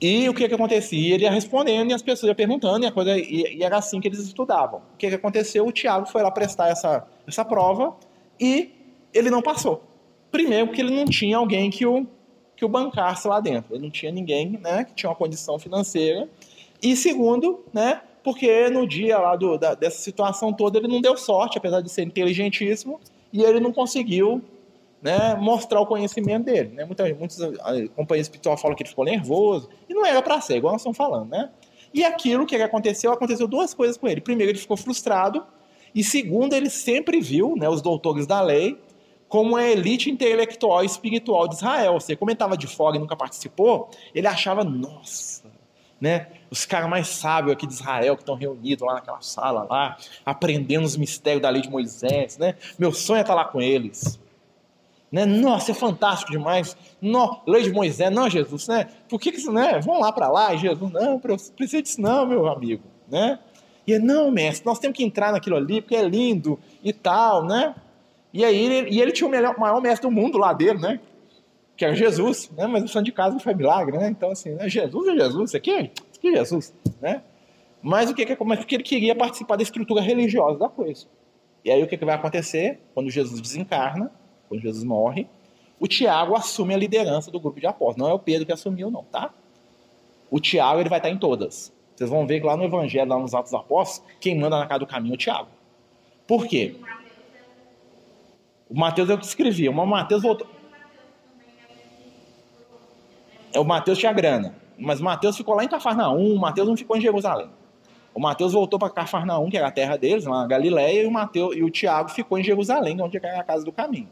E 0.00 0.28
o 0.28 0.34
que 0.34 0.46
que 0.46 0.54
acontecia? 0.54 1.14
Ele 1.14 1.24
ia 1.24 1.30
respondendo 1.30 1.90
e 1.90 1.94
as 1.94 2.02
pessoas 2.02 2.28
iam 2.28 2.34
perguntando 2.34 2.84
e, 2.84 2.86
a 2.86 2.92
coisa, 2.92 3.16
e, 3.16 3.56
e 3.56 3.62
era 3.62 3.78
assim 3.78 3.98
que 3.98 4.06
eles 4.06 4.20
estudavam. 4.20 4.82
O 4.94 4.96
que 4.98 5.08
que 5.08 5.14
aconteceu? 5.14 5.66
O 5.66 5.72
Tiago 5.72 6.06
foi 6.06 6.22
lá 6.22 6.30
prestar 6.30 6.68
essa, 6.68 7.06
essa 7.26 7.44
prova 7.44 7.96
e 8.38 8.75
ele 9.12 9.30
não 9.30 9.42
passou. 9.42 9.82
Primeiro, 10.30 10.66
porque 10.66 10.80
ele 10.80 10.94
não 10.94 11.04
tinha 11.04 11.36
alguém 11.36 11.70
que 11.70 11.86
o, 11.86 12.06
que 12.56 12.64
o 12.64 12.68
bancasse 12.68 13.26
lá 13.26 13.40
dentro. 13.40 13.74
Ele 13.74 13.84
não 13.84 13.90
tinha 13.90 14.12
ninguém 14.12 14.58
né, 14.62 14.84
que 14.84 14.94
tinha 14.94 15.10
uma 15.10 15.16
condição 15.16 15.58
financeira. 15.58 16.28
E 16.82 16.96
segundo, 16.96 17.64
né, 17.72 18.00
porque 18.22 18.68
no 18.70 18.86
dia 18.86 19.18
lá 19.18 19.36
do, 19.36 19.56
da, 19.56 19.74
dessa 19.74 19.98
situação 19.98 20.52
toda 20.52 20.78
ele 20.78 20.88
não 20.88 21.00
deu 21.00 21.16
sorte, 21.16 21.58
apesar 21.58 21.80
de 21.80 21.90
ser 21.90 22.02
inteligentíssimo, 22.02 23.00
e 23.32 23.42
ele 23.42 23.60
não 23.60 23.72
conseguiu 23.72 24.42
né, 25.00 25.36
mostrar 25.36 25.80
o 25.80 25.86
conhecimento 25.86 26.44
dele. 26.44 26.70
Né? 26.74 26.84
Muitas, 26.84 27.16
muitas 27.16 27.38
companhias 27.94 28.26
espirituais 28.26 28.60
falam 28.60 28.76
que 28.76 28.82
ele 28.82 28.90
ficou 28.90 29.04
nervoso, 29.04 29.68
e 29.88 29.94
não 29.94 30.04
era 30.04 30.20
para 30.20 30.40
ser, 30.40 30.56
igual 30.56 30.72
nós 30.72 30.80
estamos 30.80 30.96
falando. 30.96 31.30
Né? 31.30 31.50
E 31.94 32.04
aquilo 32.04 32.44
que 32.44 32.56
aconteceu, 32.56 33.12
aconteceu 33.12 33.46
duas 33.46 33.72
coisas 33.72 33.96
com 33.96 34.08
ele. 34.08 34.20
Primeiro, 34.20 34.52
ele 34.52 34.58
ficou 34.58 34.76
frustrado, 34.76 35.44
e 35.94 36.02
segundo, 36.04 36.54
ele 36.54 36.68
sempre 36.68 37.20
viu 37.20 37.54
né, 37.56 37.68
os 37.68 37.80
doutores 37.80 38.26
da 38.26 38.40
lei 38.40 38.78
como 39.28 39.56
a 39.56 39.64
elite 39.64 40.10
intelectual 40.10 40.82
e 40.82 40.86
espiritual 40.86 41.48
de 41.48 41.56
Israel. 41.56 41.94
Você 41.94 42.14
comentava 42.14 42.56
de 42.56 42.66
fora 42.66 42.96
e 42.96 42.98
nunca 42.98 43.16
participou, 43.16 43.90
ele 44.14 44.26
achava, 44.26 44.62
nossa, 44.62 45.44
né? 46.00 46.28
Os 46.50 46.64
caras 46.64 46.88
mais 46.88 47.08
sábios 47.08 47.52
aqui 47.52 47.66
de 47.66 47.74
Israel 47.74 48.16
que 48.16 48.22
estão 48.22 48.34
reunidos 48.34 48.86
lá 48.86 48.94
naquela 48.94 49.20
sala 49.20 49.66
lá, 49.68 49.96
aprendendo 50.24 50.84
os 50.84 50.96
mistérios 50.96 51.42
da 51.42 51.48
lei 51.48 51.62
de 51.62 51.70
Moisés, 51.70 52.38
né? 52.38 52.54
Meu 52.78 52.92
sonho 52.92 53.18
é 53.18 53.20
estar 53.22 53.34
lá 53.34 53.44
com 53.44 53.60
eles. 53.60 54.20
Né? 55.10 55.24
Nossa, 55.24 55.70
é 55.70 55.74
fantástico 55.74 56.32
demais. 56.32 56.76
No, 57.00 57.40
lei 57.46 57.62
de 57.62 57.72
Moisés, 57.72 58.12
não, 58.12 58.28
Jesus, 58.28 58.68
né? 58.68 58.88
Por 59.08 59.20
que 59.20 59.32
que 59.32 59.38
isso, 59.38 59.52
né? 59.52 59.80
Vão 59.80 60.00
lá 60.00 60.12
para 60.12 60.28
lá, 60.28 60.54
e 60.54 60.58
Jesus, 60.58 60.92
não, 60.92 61.18
precisa 61.18 61.82
disso 61.82 62.00
não, 62.00 62.26
meu 62.26 62.46
amigo, 62.46 62.82
né? 63.08 63.38
E 63.86 63.92
ele, 63.92 64.04
não, 64.04 64.30
mestre, 64.30 64.66
nós 64.66 64.78
temos 64.78 64.96
que 64.96 65.04
entrar 65.04 65.32
naquilo 65.32 65.56
ali 65.56 65.80
porque 65.80 65.94
é 65.94 66.02
lindo 66.02 66.58
e 66.82 66.92
tal, 66.92 67.44
né? 67.44 67.74
E 68.32 68.44
aí 68.44 68.56
ele, 68.56 68.90
e 68.90 69.00
ele 69.00 69.12
tinha 69.12 69.26
o 69.26 69.30
melhor, 69.30 69.58
maior 69.58 69.80
mestre 69.80 70.08
do 70.08 70.14
mundo 70.14 70.38
lá 70.38 70.52
dele, 70.52 70.78
né? 70.78 71.00
que 71.76 71.84
era 71.84 71.94
Jesus, 71.94 72.50
né? 72.56 72.66
Mas 72.66 72.82
o 72.84 72.88
santo 72.88 73.04
de 73.04 73.12
casa 73.12 73.34
não 73.34 73.40
foi 73.40 73.54
milagre, 73.54 73.98
né? 73.98 74.08
Então, 74.08 74.30
assim, 74.30 74.50
né? 74.50 74.68
Jesus 74.68 75.08
é 75.08 75.14
Jesus, 75.14 75.50
isso 75.50 75.56
aqui 75.56 75.70
é, 75.70 75.80
aqui 75.80 76.28
é 76.28 76.36
Jesus, 76.36 76.74
né? 77.00 77.22
Mas 77.82 78.10
o 78.10 78.14
que, 78.14 78.24
que 78.24 78.32
é 78.32 78.36
Porque 78.36 78.74
ele 78.74 78.82
queria 78.82 79.14
participar 79.14 79.56
da 79.56 79.62
estrutura 79.62 80.00
religiosa 80.00 80.58
da 80.58 80.68
coisa. 80.68 81.06
E 81.64 81.70
aí 81.70 81.82
o 81.82 81.86
que, 81.86 81.96
que 81.96 82.04
vai 82.04 82.14
acontecer? 82.14 82.80
Quando 82.94 83.10
Jesus 83.10 83.40
desencarna, 83.40 84.10
quando 84.48 84.62
Jesus 84.62 84.82
morre, 84.82 85.28
o 85.78 85.86
Tiago 85.86 86.34
assume 86.34 86.74
a 86.74 86.76
liderança 86.78 87.30
do 87.30 87.38
grupo 87.38 87.60
de 87.60 87.66
apóstolos. 87.66 87.96
Não 87.98 88.08
é 88.08 88.14
o 88.14 88.18
Pedro 88.18 88.46
que 88.46 88.52
assumiu, 88.52 88.90
não, 88.90 89.04
tá? 89.04 89.30
O 90.30 90.40
Tiago 90.40 90.80
ele 90.80 90.88
vai 90.88 90.98
estar 90.98 91.10
em 91.10 91.18
todas. 91.18 91.72
Vocês 91.94 92.08
vão 92.08 92.26
ver 92.26 92.40
que 92.40 92.46
lá 92.46 92.56
no 92.56 92.64
Evangelho, 92.64 93.08
lá 93.08 93.18
nos 93.18 93.34
Atos 93.34 93.52
dos 93.52 93.60
Apóstolos, 93.60 94.10
quem 94.20 94.38
manda 94.38 94.58
na 94.58 94.66
casa 94.66 94.80
do 94.80 94.86
caminho 94.86 95.12
é 95.12 95.14
o 95.14 95.18
Tiago. 95.18 95.48
Por 96.26 96.46
quê? 96.46 96.76
O 98.68 98.78
Mateus 98.78 99.08
é 99.08 99.14
o 99.14 99.18
que 99.18 99.24
escrevia. 99.24 99.70
O 99.70 99.86
Mateus 99.86 100.22
voltou. 100.22 100.46
O 103.54 103.64
Mateus 103.64 103.98
tinha 103.98 104.12
grana. 104.12 104.54
Mas 104.78 105.00
o 105.00 105.04
Mateus 105.04 105.36
ficou 105.36 105.54
lá 105.54 105.64
em 105.64 105.68
Cafarnaum, 105.68 106.34
o 106.34 106.38
Mateus 106.38 106.68
não 106.68 106.76
ficou 106.76 106.96
em 106.96 107.00
Jerusalém. 107.00 107.50
O 108.14 108.20
Mateus 108.20 108.52
voltou 108.52 108.78
para 108.78 108.90
Cafarnaum, 108.90 109.48
que 109.48 109.56
era 109.56 109.68
a 109.68 109.70
terra 109.70 109.96
deles, 109.96 110.24
lá 110.24 110.40
na 110.40 110.46
Galiléia, 110.46 111.02
e 111.02 111.06
o, 111.06 111.10
Mateus, 111.10 111.56
e 111.56 111.62
o 111.62 111.70
Tiago 111.70 112.10
ficou 112.10 112.38
em 112.38 112.42
Jerusalém, 112.42 113.00
onde 113.00 113.16
era 113.16 113.40
a 113.40 113.44
casa 113.44 113.64
do 113.64 113.72
caminho. 113.72 114.08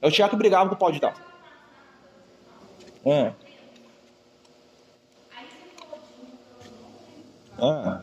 É 0.00 0.06
o 0.06 0.10
Tiago 0.10 0.30
que 0.30 0.36
brigava 0.36 0.68
com 0.68 0.74
o 0.74 0.78
pau 0.78 0.92
de 0.92 1.00
tal. 1.00 1.14
Ah. 3.06 3.32
Ah. 7.58 8.02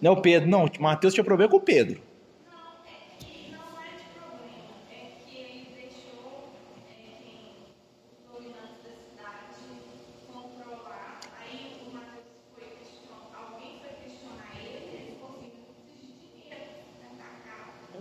Não, 0.00 0.12
o 0.12 0.22
Pedro, 0.22 0.48
não, 0.48 0.68
Mateus 0.78 1.12
tinha 1.12 1.24
problema 1.24 1.50
com 1.50 1.56
o 1.56 1.60
Pedro. 1.60 2.00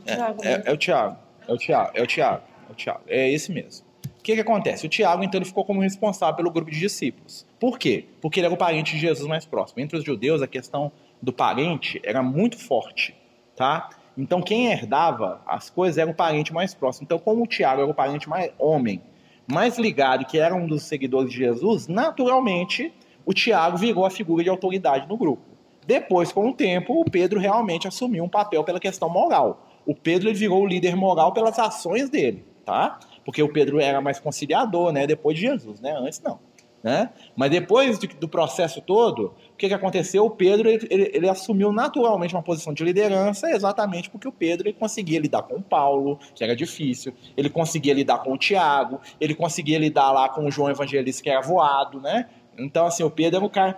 É, 0.08 0.50
é, 0.50 0.64
é, 0.66 0.72
o 0.72 0.78
Tiago. 0.78 1.18
É 1.48 1.54
o 1.54 1.58
Tiago. 1.58 1.92
É 1.94 2.02
o 2.02 2.08
Tiago. 2.08 2.44
É 2.70 2.72
o 2.72 2.76
Tiago. 2.76 3.02
É 3.08 3.30
esse 3.30 3.52
mesmo. 3.52 3.86
O 4.06 4.24
que, 4.24 4.36
que 4.36 4.42
acontece? 4.42 4.86
O 4.86 4.90
Tiago, 4.90 5.24
então, 5.24 5.38
ele 5.38 5.46
ficou 5.46 5.64
como 5.64 5.82
responsável 5.82 6.36
pelo 6.36 6.52
grupo 6.52 6.70
de 6.70 6.80
discípulos. 6.80 7.46
Por 7.60 7.80
quê? 7.80 8.06
Porque 8.22 8.40
ele 8.40 8.48
era 8.48 8.54
o 8.54 8.58
parente 8.58 8.94
de 8.94 9.00
Jesus 9.00 9.28
mais 9.28 9.46
próximo. 9.46 9.82
Entre 9.82 9.98
os 9.98 10.04
judeus, 10.04 10.42
a 10.42 10.48
questão 10.48 10.92
do 11.22 11.34
parente 11.34 12.00
era 12.04 12.22
muito 12.22 12.58
forte, 12.58 13.16
tá? 13.56 13.90
Então, 14.18 14.42
quem 14.42 14.72
herdava 14.72 15.42
as 15.46 15.70
coisas 15.70 15.98
era 15.98 16.10
o 16.10 16.14
parente 16.14 16.54
mais 16.54 16.74
próximo. 16.74 17.06
Então, 17.06 17.20
como 17.20 17.44
o 17.44 17.48
Tiago 17.48 17.82
era 17.82 17.92
o 17.92 17.94
parente 17.94 18.28
mais 18.28 18.52
homem, 18.58 19.02
mais 19.46 19.78
ligado, 19.78 20.26
que 20.26 20.40
era 20.40 20.56
um 20.56 20.68
dos 20.68 20.84
seguidores 20.84 21.32
de 21.32 21.38
Jesus, 21.38 21.88
naturalmente, 21.88 22.92
o 23.26 23.34
Tiago 23.34 23.78
virou 23.78 24.06
a 24.06 24.10
figura 24.10 24.44
de 24.44 24.50
autoridade 24.50 25.08
no 25.08 25.18
grupo. 25.18 25.44
Depois, 25.86 26.32
com 26.32 26.50
o 26.50 26.54
tempo, 26.54 27.00
o 27.00 27.10
Pedro 27.10 27.40
realmente 27.40 27.88
assumiu 27.88 28.24
um 28.24 28.30
papel 28.30 28.64
pela 28.64 28.80
questão 28.80 29.10
moral 29.10 29.68
o 29.88 29.96
Pedro 29.96 30.28
ele 30.28 30.38
virou 30.38 30.62
o 30.62 30.68
líder 30.68 30.98
moral 30.98 31.32
pelas 31.32 31.58
ações 31.58 32.10
dele, 32.10 32.44
tá? 32.66 33.00
Porque 33.24 33.42
o 33.42 33.52
Pedro 33.52 33.80
era 33.80 34.02
mais 34.02 34.20
conciliador, 34.20 34.92
né? 34.92 35.08
Depois 35.08 35.38
de 35.38 35.48
Jesus, 35.48 35.80
né? 35.80 35.96
Antes 35.98 36.22
não. 36.22 36.40
Né? 36.84 37.10
Mas 37.36 37.50
depois 37.50 37.98
de, 37.98 38.08
do 38.08 38.28
processo 38.28 38.82
todo, 38.82 39.34
o 39.54 39.58
que, 39.58 39.68
que 39.68 39.74
aconteceu? 39.74 40.26
O 40.26 40.30
Pedro 40.30 40.70
ele, 40.70 40.88
ele, 40.90 41.12
ele, 41.14 41.30
assumiu 41.30 41.72
naturalmente 41.72 42.36
uma 42.36 42.44
posição 42.44 42.72
de 42.72 42.84
liderança, 42.84 43.50
exatamente 43.50 44.10
porque 44.10 44.28
o 44.28 44.32
Pedro 44.32 44.68
ele 44.68 44.78
conseguia 44.78 45.20
lidar 45.20 45.42
com 45.42 45.56
o 45.56 45.62
Paulo, 45.62 46.20
que 46.36 46.44
era 46.44 46.56
difícil, 46.56 47.14
ele 47.36 47.50
conseguia 47.50 47.94
lidar 47.94 48.20
com 48.20 48.32
o 48.32 48.38
Tiago, 48.38 49.02
ele 49.20 49.34
conseguia 49.34 49.80
lidar 49.80 50.12
lá 50.12 50.30
com 50.30 50.46
o 50.46 50.52
João 50.52 50.70
Evangelista, 50.70 51.24
que 51.24 51.30
era 51.30 51.42
voado, 51.42 52.00
né? 52.00 52.30
Então, 52.58 52.86
assim, 52.86 53.04
o 53.04 53.10
Pedro 53.10 53.38
era 53.38 53.46
o 53.46 53.50
cara 53.50 53.78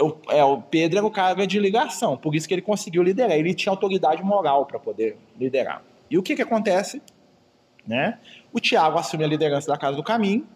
o, 0.00 0.16
é, 0.30 0.44
o 0.44 0.62
Pedro 0.62 0.98
era 0.98 1.06
o 1.06 1.10
cara 1.10 1.46
de 1.46 1.58
ligação, 1.58 2.16
por 2.16 2.34
isso 2.34 2.46
que 2.46 2.54
ele 2.54 2.62
conseguiu 2.62 3.02
liderar. 3.02 3.36
Ele 3.36 3.54
tinha 3.54 3.72
autoridade 3.72 4.22
moral 4.22 4.64
para 4.64 4.78
poder 4.78 5.16
liderar. 5.38 5.82
E 6.10 6.16
o 6.16 6.22
que, 6.22 6.36
que 6.36 6.42
acontece? 6.42 7.02
Né? 7.86 8.18
O 8.52 8.60
Tiago 8.60 8.98
assume 8.98 9.24
a 9.24 9.26
liderança 9.26 9.66
da 9.66 9.76
Casa 9.76 9.96
do 9.96 10.02
Caminho 10.02 10.46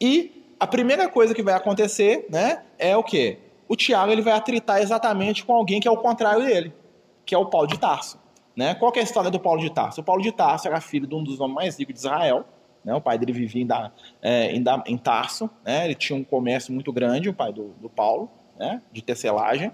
e 0.00 0.35
a 0.58 0.66
primeira 0.66 1.08
coisa 1.08 1.34
que 1.34 1.42
vai 1.42 1.54
acontecer 1.54 2.26
né, 2.30 2.62
é 2.78 2.96
o 2.96 3.02
quê? 3.02 3.38
O 3.68 3.76
Tiago 3.76 4.12
ele 4.12 4.22
vai 4.22 4.32
atritar 4.32 4.80
exatamente 4.80 5.44
com 5.44 5.54
alguém 5.54 5.80
que 5.80 5.88
é 5.88 5.90
o 5.90 5.96
contrário 5.96 6.44
dele, 6.44 6.72
que 7.24 7.34
é 7.34 7.38
o 7.38 7.46
Paulo 7.46 7.66
de 7.66 7.78
Tarso. 7.78 8.18
Né? 8.54 8.74
Qual 8.74 8.92
é 8.94 9.00
a 9.00 9.02
história 9.02 9.30
do 9.30 9.38
Paulo 9.38 9.60
de 9.60 9.70
Tarso? 9.70 10.00
O 10.00 10.04
Paulo 10.04 10.22
de 10.22 10.32
Tarso 10.32 10.66
era 10.66 10.80
filho 10.80 11.06
de 11.06 11.14
um 11.14 11.22
dos 11.22 11.40
homens 11.40 11.54
mais 11.54 11.78
ricos 11.78 11.94
de 11.94 12.00
Israel. 12.00 12.44
Né? 12.84 12.94
O 12.94 13.00
pai 13.00 13.18
dele 13.18 13.32
vivia 13.32 13.62
em, 13.62 13.66
da, 13.66 13.92
é, 14.22 14.52
em, 14.52 14.62
da, 14.62 14.82
em 14.86 14.96
Tarso. 14.96 15.50
Né? 15.64 15.84
Ele 15.84 15.94
tinha 15.94 16.18
um 16.18 16.24
comércio 16.24 16.72
muito 16.72 16.92
grande, 16.92 17.28
o 17.28 17.34
pai 17.34 17.52
do, 17.52 17.74
do 17.80 17.90
Paulo 17.90 18.30
né, 18.58 18.82
de 18.92 19.02
tecelagem. 19.02 19.72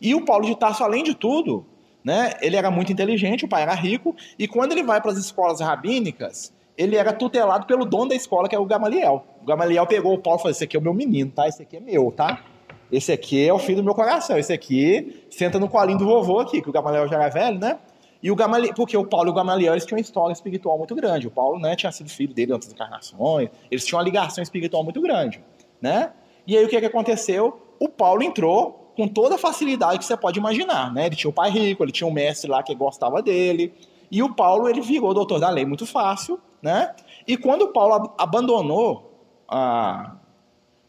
E 0.00 0.14
o 0.14 0.24
Paulo 0.24 0.46
de 0.46 0.56
Tarso, 0.56 0.84
além 0.84 1.02
de 1.02 1.14
tudo, 1.14 1.66
né, 2.04 2.34
ele 2.40 2.56
era 2.56 2.70
muito 2.70 2.92
inteligente, 2.92 3.44
o 3.44 3.48
pai 3.48 3.62
era 3.62 3.74
rico, 3.74 4.14
e 4.38 4.46
quando 4.46 4.72
ele 4.72 4.82
vai 4.82 5.00
para 5.00 5.10
as 5.10 5.18
escolas 5.18 5.60
rabínicas, 5.60 6.52
ele 6.76 6.96
era 6.96 7.12
tutelado 7.12 7.66
pelo 7.66 7.84
dono 7.84 8.10
da 8.10 8.14
escola, 8.14 8.48
que 8.48 8.54
é 8.54 8.58
o 8.58 8.64
Gamaliel. 8.64 9.24
Gamaliel 9.48 9.86
pegou 9.86 10.14
o 10.14 10.18
Paulo 10.18 10.38
e 10.38 10.42
falou: 10.42 10.50
Esse 10.52 10.64
aqui 10.64 10.76
é 10.76 10.80
o 10.80 10.82
meu 10.82 10.94
menino, 10.94 11.30
tá? 11.30 11.48
Esse 11.48 11.62
aqui 11.62 11.76
é 11.76 11.80
meu, 11.80 12.12
tá? 12.12 12.42
Esse 12.90 13.12
aqui 13.12 13.46
é 13.46 13.52
o 13.52 13.58
filho 13.58 13.78
do 13.78 13.84
meu 13.84 13.94
coração. 13.94 14.38
Esse 14.38 14.52
aqui 14.52 15.24
senta 15.30 15.58
no 15.58 15.68
colinho 15.68 15.98
do 15.98 16.06
vovô 16.06 16.40
aqui, 16.40 16.62
que 16.62 16.68
o 16.68 16.72
Gamaliel 16.72 17.08
já 17.08 17.16
era 17.16 17.28
velho, 17.28 17.58
né? 17.58 17.78
E 18.22 18.30
o 18.30 18.36
Gamaliel, 18.36 18.74
porque 18.74 18.96
o 18.96 19.04
Paulo 19.04 19.28
e 19.28 19.30
o 19.30 19.34
Gamaliel 19.34 19.74
eles 19.74 19.84
tinham 19.84 19.98
uma 19.98 20.02
história 20.02 20.32
espiritual 20.32 20.78
muito 20.78 20.94
grande. 20.94 21.26
O 21.26 21.30
Paulo, 21.30 21.58
né, 21.60 21.76
tinha 21.76 21.92
sido 21.92 22.08
filho 22.08 22.34
dele 22.34 22.50
em 22.50 22.54
outras 22.54 22.72
encarnações. 22.72 23.48
Eles 23.70 23.84
tinham 23.84 23.98
uma 23.98 24.04
ligação 24.04 24.42
espiritual 24.42 24.82
muito 24.82 25.00
grande, 25.00 25.40
né? 25.80 26.12
E 26.46 26.56
aí 26.56 26.64
o 26.64 26.68
que, 26.68 26.80
que 26.80 26.86
aconteceu? 26.86 27.60
o 27.78 27.88
Paulo 27.88 28.22
entrou 28.22 28.92
com 28.96 29.06
toda 29.06 29.36
a 29.36 29.38
facilidade 29.38 29.98
que 29.98 30.04
você 30.04 30.16
pode 30.16 30.38
imaginar, 30.38 30.92
né? 30.92 31.06
Ele 31.06 31.16
tinha 31.16 31.30
o 31.30 31.32
pai 31.32 31.50
rico, 31.50 31.84
ele 31.84 31.92
tinha 31.92 32.06
um 32.06 32.12
mestre 32.12 32.50
lá 32.50 32.62
que 32.62 32.74
gostava 32.74 33.22
dele, 33.22 33.72
e 34.10 34.22
o 34.22 34.34
Paulo 34.34 34.68
ele 34.68 34.80
virou 34.80 35.14
doutor 35.14 35.38
da 35.38 35.48
lei 35.48 35.64
muito 35.64 35.86
fácil, 35.86 36.40
né? 36.60 36.94
E 37.26 37.36
quando 37.36 37.62
o 37.62 37.68
Paulo 37.68 38.12
abandonou 38.18 39.07
ah, 39.48 40.16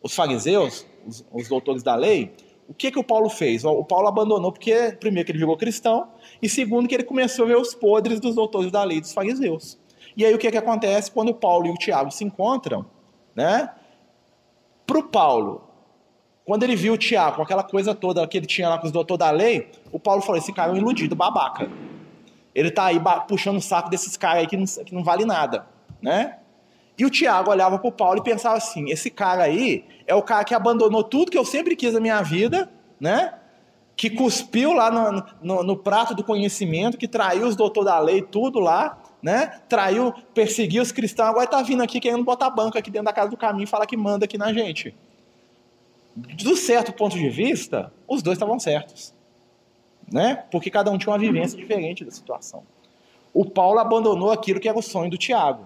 os 0.02 0.14
fariseus, 0.14 0.86
os, 1.06 1.26
os, 1.32 1.48
doutores 1.48 1.82
da 1.82 1.96
lei, 1.96 2.34
o 2.68 2.74
que 2.74 2.92
que 2.92 3.00
o 3.00 3.04
Paulo 3.04 3.30
fez? 3.30 3.64
O 3.64 3.84
Paulo 3.84 4.08
abandonou 4.08 4.52
porque 4.52 4.96
primeiro 5.00 5.26
que 5.26 5.32
ele 5.32 5.40
virou 5.40 5.58
cristão 5.58 6.10
e 6.42 6.50
segundo 6.50 6.88
que 6.88 6.94
ele 6.94 7.04
começou 7.04 7.46
a 7.46 7.48
ver 7.48 7.58
os 7.58 7.74
podres 7.74 8.20
dos 8.20 8.36
doutores 8.36 8.72
da 8.72 8.84
lei 8.84 9.02
dos 9.02 9.14
fariseus. 9.14 9.80
E 10.16 10.26
aí 10.26 10.34
o 10.34 10.38
que 10.38 10.52
que 10.52 10.58
acontece 10.58 11.10
quando 11.12 11.30
o 11.30 11.34
Paulo 11.34 11.68
e 11.68 11.72
o 11.72 11.76
Tiago 11.76 12.12
se 12.12 12.24
encontram, 12.24 12.86
né? 13.36 13.72
Para 14.86 15.00
o 15.00 15.04
Paulo, 15.04 15.64
quando 16.46 16.64
ele 16.64 16.76
viu 16.76 16.94
o 16.94 16.98
Tiago, 16.98 17.38
com 17.38 17.42
aquela 17.44 17.64
coisa 17.64 17.94
toda 17.94 18.28
que 18.28 18.38
ele 18.38 18.48
tinha 18.48 18.68
lá 18.68 18.78
com 18.78 18.88
os 18.88 18.92
doutores 18.92 19.20
da 19.20 19.32
lei, 19.32 19.70
o 19.92 20.00
Paulo 20.00 20.22
falou: 20.22 20.38
esse 20.38 20.52
cara 20.52 20.72
é 20.72 20.74
um 20.74 20.78
iludido, 20.78 21.16
babaca. 21.16 21.70
Ele 22.54 22.72
tá 22.72 22.86
aí 22.86 23.00
puxando 23.28 23.58
o 23.58 23.62
saco 23.62 23.90
desses 23.90 24.18
caras 24.18 24.42
aí 24.42 24.48
que 24.48 24.58
não, 24.58 24.66
que 24.66 24.94
não 24.94 25.04
vale 25.04 25.26
nada, 25.26 25.68
né? 26.02 26.40
E 27.00 27.06
o 27.06 27.10
Tiago 27.10 27.50
olhava 27.50 27.80
pro 27.80 27.92
Paulo 27.92 28.20
e 28.20 28.24
pensava 28.24 28.58
assim: 28.58 28.92
esse 28.92 29.10
cara 29.10 29.44
aí 29.44 29.86
é 30.06 30.14
o 30.14 30.22
cara 30.22 30.44
que 30.44 30.54
abandonou 30.54 31.04
tudo 31.04 31.32
que 31.32 31.38
eu 31.38 31.46
sempre 31.46 31.76
quis 31.76 31.94
na 31.94 32.00
minha 32.00 32.22
vida, 32.22 32.70
né? 33.00 33.34
Que 33.96 34.10
cuspiu 34.10 34.74
lá 34.74 34.92
no, 34.92 35.24
no, 35.42 35.64
no 35.64 35.78
prato 35.78 36.14
do 36.14 36.24
conhecimento, 36.24 36.98
que 36.98 37.08
traiu 37.08 37.48
os 37.48 37.56
doutores 37.56 37.90
da 37.90 38.00
lei, 38.00 38.22
tudo 38.22 38.60
lá, 38.60 39.02
né? 39.22 39.62
Traiu, 39.68 40.14
perseguiu 40.34 40.84
os 40.84 40.92
cristãos, 40.92 41.30
agora 41.30 41.48
tá 41.48 41.62
vindo 41.62 41.82
aqui 41.82 42.00
querendo 42.00 42.24
botar 42.24 42.50
banco 42.50 42.78
aqui 42.78 42.92
dentro 42.92 43.06
da 43.06 43.14
casa 43.14 43.30
do 43.30 43.38
caminho 43.38 43.64
e 43.64 43.68
falar 43.68 43.86
que 43.86 43.98
manda 43.98 44.26
aqui 44.26 44.38
na 44.38 44.54
gente 44.54 44.94
do 46.16 46.56
certo 46.56 46.92
ponto 46.94 47.16
de 47.16 47.30
vista, 47.30 47.92
os 48.08 48.22
dois 48.22 48.36
estavam 48.36 48.60
certos. 48.60 49.14
Né? 50.12 50.44
Porque 50.52 50.70
cada 50.70 50.92
um 50.92 50.98
tinha 50.98 51.12
uma 51.12 51.20
vivência 51.20 51.58
diferente 51.58 52.04
da 52.04 52.12
situação. 52.12 52.64
O 53.34 53.46
Paulo 53.46 53.80
abandonou 53.80 54.32
aquilo 54.32 54.60
que 54.60 54.68
era 54.68 54.78
o 54.78 54.82
sonho 54.82 55.12
do 55.12 55.18
Tiago. 55.18 55.64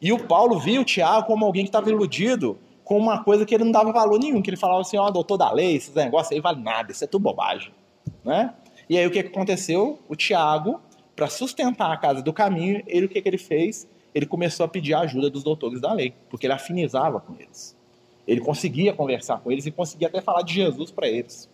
E 0.00 0.12
o 0.12 0.18
Paulo 0.18 0.58
viu 0.58 0.82
o 0.82 0.84
Tiago 0.84 1.26
como 1.26 1.44
alguém 1.44 1.64
que 1.64 1.68
estava 1.68 1.90
iludido 1.90 2.58
com 2.84 2.98
uma 2.98 3.24
coisa 3.24 3.44
que 3.44 3.54
ele 3.54 3.64
não 3.64 3.72
dava 3.72 3.92
valor 3.92 4.18
nenhum, 4.18 4.40
que 4.40 4.48
ele 4.50 4.56
falava 4.56 4.80
assim, 4.80 4.96
ó, 4.96 5.06
oh, 5.06 5.10
doutor 5.10 5.36
da 5.36 5.50
lei, 5.50 5.74
esses 5.74 5.92
negócios 5.92 6.32
aí 6.32 6.40
vale 6.40 6.62
nada, 6.62 6.92
isso 6.92 7.02
é 7.02 7.06
tudo 7.06 7.22
bobagem. 7.22 7.72
Né? 8.24 8.54
E 8.88 8.96
aí 8.96 9.04
o 9.06 9.10
que 9.10 9.18
aconteceu? 9.18 9.98
O 10.08 10.14
Tiago, 10.14 10.80
para 11.16 11.28
sustentar 11.28 11.90
a 11.90 11.96
casa 11.96 12.22
do 12.22 12.32
caminho, 12.32 12.82
ele 12.86 13.06
o 13.06 13.08
que, 13.08 13.20
que 13.20 13.28
ele 13.28 13.38
fez? 13.38 13.88
Ele 14.14 14.24
começou 14.24 14.64
a 14.64 14.68
pedir 14.68 14.94
a 14.94 15.00
ajuda 15.00 15.28
dos 15.28 15.42
doutores 15.42 15.80
da 15.80 15.92
lei, 15.92 16.14
porque 16.30 16.46
ele 16.46 16.52
afinizava 16.52 17.18
com 17.18 17.34
eles. 17.38 17.76
Ele 18.26 18.40
conseguia 18.40 18.92
conversar 18.92 19.38
com 19.38 19.50
eles 19.50 19.66
e 19.66 19.70
conseguia 19.70 20.08
até 20.08 20.20
falar 20.20 20.42
de 20.42 20.54
Jesus 20.54 20.90
para 20.90 21.08
eles. 21.08 21.48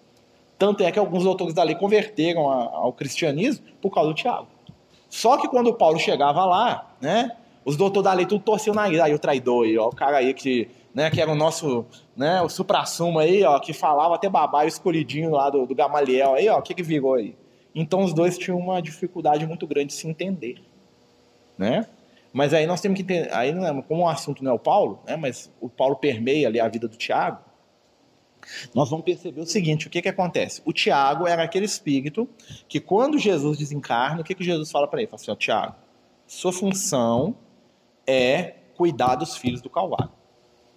Tanto 0.59 0.83
é 0.85 0.93
que 0.93 0.99
alguns 0.99 1.27
autores 1.27 1.55
da 1.55 1.63
lei 1.63 1.75
converteram 1.75 2.49
ao 2.49 2.93
cristianismo 2.93 3.65
por 3.81 3.91
causa 3.91 4.11
do 4.11 4.15
Tiago. 4.15 4.47
Só 5.09 5.37
que 5.37 5.49
quando 5.49 5.75
Paulo 5.75 5.99
chegava 5.99 6.45
lá, 6.45 6.95
né, 7.01 7.37
Os 7.65 7.77
doutores 7.77 8.05
da 8.05 8.13
lei 8.13 8.27
tudo 8.27 8.43
torceu 8.43 8.75
na 8.75 8.89
ira. 8.89 9.05
Aí 9.05 9.15
o 9.15 9.19
traidor 9.19 9.65
aí, 9.65 9.79
ó, 9.79 9.89
o 9.89 9.95
cara 9.95 10.19
aí 10.19 10.35
que, 10.35 10.69
né, 10.95 11.11
que 11.11 11.21
era 11.21 11.31
o 11.31 11.35
nosso, 11.35 11.87
né, 12.17 12.43
o 12.43 12.49
supra-sumo 12.49 13.19
aí, 13.19 13.45
ó, 13.45 13.59
que 13.59 13.73
falava 13.73 14.15
até 14.15 14.29
babai, 14.29 14.67
o 14.67 14.69
escolhidinho 14.69 15.31
lá 15.31 15.49
do, 15.51 15.67
do 15.67 15.75
Gamaliel 15.75 16.35
aí, 16.35 16.49
ó, 16.49 16.59
o 16.59 16.63
que 16.63 16.75
que 16.75 16.83
virou 16.83 17.15
aí? 17.15 17.37
Então 17.75 18.03
os 18.03 18.13
dois 18.13 18.37
tinham 18.37 18.59
uma 18.59 18.83
dificuldade 18.83 19.47
muito 19.47 19.67
grande 19.67 19.89
de 19.89 19.95
se 19.95 20.07
entender, 20.07 20.63
né? 21.57 21.87
Mas 22.33 22.55
aí 22.55 22.67
nós 22.67 22.81
temos 22.81 22.97
que 22.97 23.03
entender, 23.03 23.33
aí 23.33 23.51
é, 23.51 23.83
como 23.83 24.03
o 24.03 24.09
assunto 24.09 24.43
não 24.43 24.53
é 24.53 24.55
o 24.55 24.59
Paulo, 24.59 25.01
né, 25.07 25.17
mas 25.17 25.51
o 25.61 25.69
Paulo 25.69 25.97
permeia 25.97 26.49
ali 26.49 26.59
a 26.61 26.69
vida 26.69 26.89
do 26.89 26.97
Tiago, 26.97 27.39
nós 28.75 28.91
vamos 28.91 29.05
perceber 29.05 29.41
o 29.41 29.47
seguinte: 29.47 29.87
o 29.87 29.91
que, 29.91 30.03
que 30.03 30.09
acontece? 30.09 30.61
O 30.65 30.73
Tiago 30.73 31.27
era 31.27 31.43
aquele 31.43 31.65
espírito 31.65 32.29
que, 32.69 32.81
quando 32.81 33.19
Jesus 33.19 33.59
desencarna, 33.59 34.21
o 34.21 34.25
que, 34.25 34.35
que 34.35 34.45
Jesus 34.45 34.71
fala 34.71 34.89
para 34.89 35.01
ele? 35.01 35.09
Fala 35.09 35.21
assim: 35.21 35.31
ó, 35.31 35.37
Tiago, 35.37 35.75
sua 36.27 36.53
função 36.53 37.37
é 38.07 38.57
cuidar 38.77 39.17
dos 39.17 39.37
filhos 39.37 39.61
do 39.61 39.71
Calvário. 39.71 40.11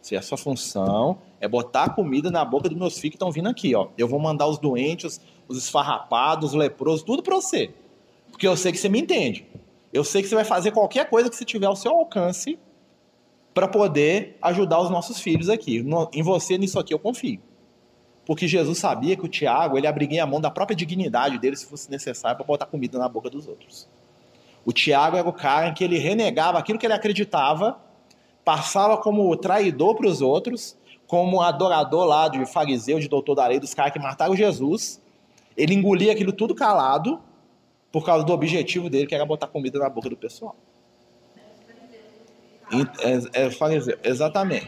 Se 0.02 0.16
a 0.16 0.22
sua 0.22 0.38
função 0.38 1.18
é 1.40 1.48
botar 1.48 1.96
comida 1.96 2.30
na 2.30 2.46
boca 2.46 2.70
dos 2.70 2.78
meus 2.78 2.94
filhos 3.00 3.12
que 3.12 3.16
estão 3.16 3.32
vindo 3.32 3.50
aqui, 3.50 3.74
ó. 3.74 3.88
Eu 3.98 4.08
vou 4.08 4.20
mandar 4.20 4.48
os 4.48 4.60
doentes, 4.60 5.20
os 5.48 5.58
esfarrapados, 5.58 6.50
os 6.50 6.56
leprosos, 6.56 7.04
tudo 7.04 7.24
para 7.24 7.36
você. 7.36 7.74
Porque 8.30 8.48
eu 8.48 8.56
sei 8.56 8.72
que 8.72 8.78
você 8.78 8.90
me 8.90 9.00
entende. 9.00 9.48
Eu 9.92 10.04
sei 10.04 10.22
que 10.22 10.28
você 10.28 10.36
vai 10.36 10.46
fazer 10.46 10.72
qualquer 10.72 11.10
coisa 11.10 11.30
que 11.30 11.36
você 11.36 11.46
tiver 11.46 11.66
ao 11.66 11.76
seu 11.76 11.92
alcance 11.92 12.60
para 13.54 13.68
poder 13.68 14.38
ajudar 14.42 14.82
os 14.82 14.90
nossos 14.90 15.20
filhos 15.20 15.50
aqui. 15.50 15.82
No, 15.82 16.10
em 16.14 16.22
você, 16.22 16.58
nisso 16.58 16.78
aqui, 16.78 16.94
eu 16.94 17.00
confio. 17.00 17.42
Porque 18.26 18.48
Jesus 18.48 18.78
sabia 18.78 19.16
que 19.16 19.24
o 19.24 19.30
Tiago, 19.30 19.78
ele 19.78 19.88
abriguia 19.88 20.24
a 20.24 20.28
mão 20.28 20.42
da 20.42 20.52
própria 20.52 20.76
dignidade 20.76 21.40
dele, 21.40 21.56
se 21.56 21.66
fosse 21.66 21.90
necessário, 21.90 22.36
para 22.36 22.46
botar 22.46 22.66
comida 22.66 23.00
na 23.00 23.08
boca 23.08 23.30
dos 23.30 23.48
outros. 23.48 23.88
O 24.66 24.74
Tiago 24.74 25.16
era 25.16 25.30
o 25.30 25.34
cara 25.34 25.68
em 25.68 25.74
que 25.74 25.84
ele 25.84 26.00
renegava 26.00 26.58
aquilo 26.58 26.80
que 26.80 26.86
ele 26.86 26.94
acreditava, 26.94 27.78
passava 28.44 28.98
como 28.98 29.36
traidor 29.38 29.96
para 29.96 30.08
os 30.08 30.22
outros, 30.22 30.76
como 31.08 31.42
adorador 31.42 32.06
lá 32.06 32.28
de 32.28 32.44
fariseu, 32.48 33.00
de 33.00 33.08
doutor 33.08 33.36
da 33.36 33.46
lei, 33.46 33.60
dos 33.60 33.76
caras 33.76 33.94
que 33.94 34.00
mataram 34.00 34.36
Jesus. 34.36 35.00
Ele 35.56 35.76
engolia 35.76 36.12
aquilo 36.12 36.34
tudo 36.34 36.56
calado, 36.56 37.22
por 37.92 38.04
causa 38.04 38.26
do 38.26 38.34
objetivo 38.34 38.90
dele, 38.90 39.06
que 39.08 39.16
era 39.16 39.26
botar 39.26 39.48
comida 39.48 39.80
na 39.80 39.88
boca 39.88 40.10
do 40.10 40.18
pessoal. 40.18 40.56
É, 43.34 43.46
é, 43.46 43.52
fariseu, 43.52 43.98
exatamente. 44.04 44.68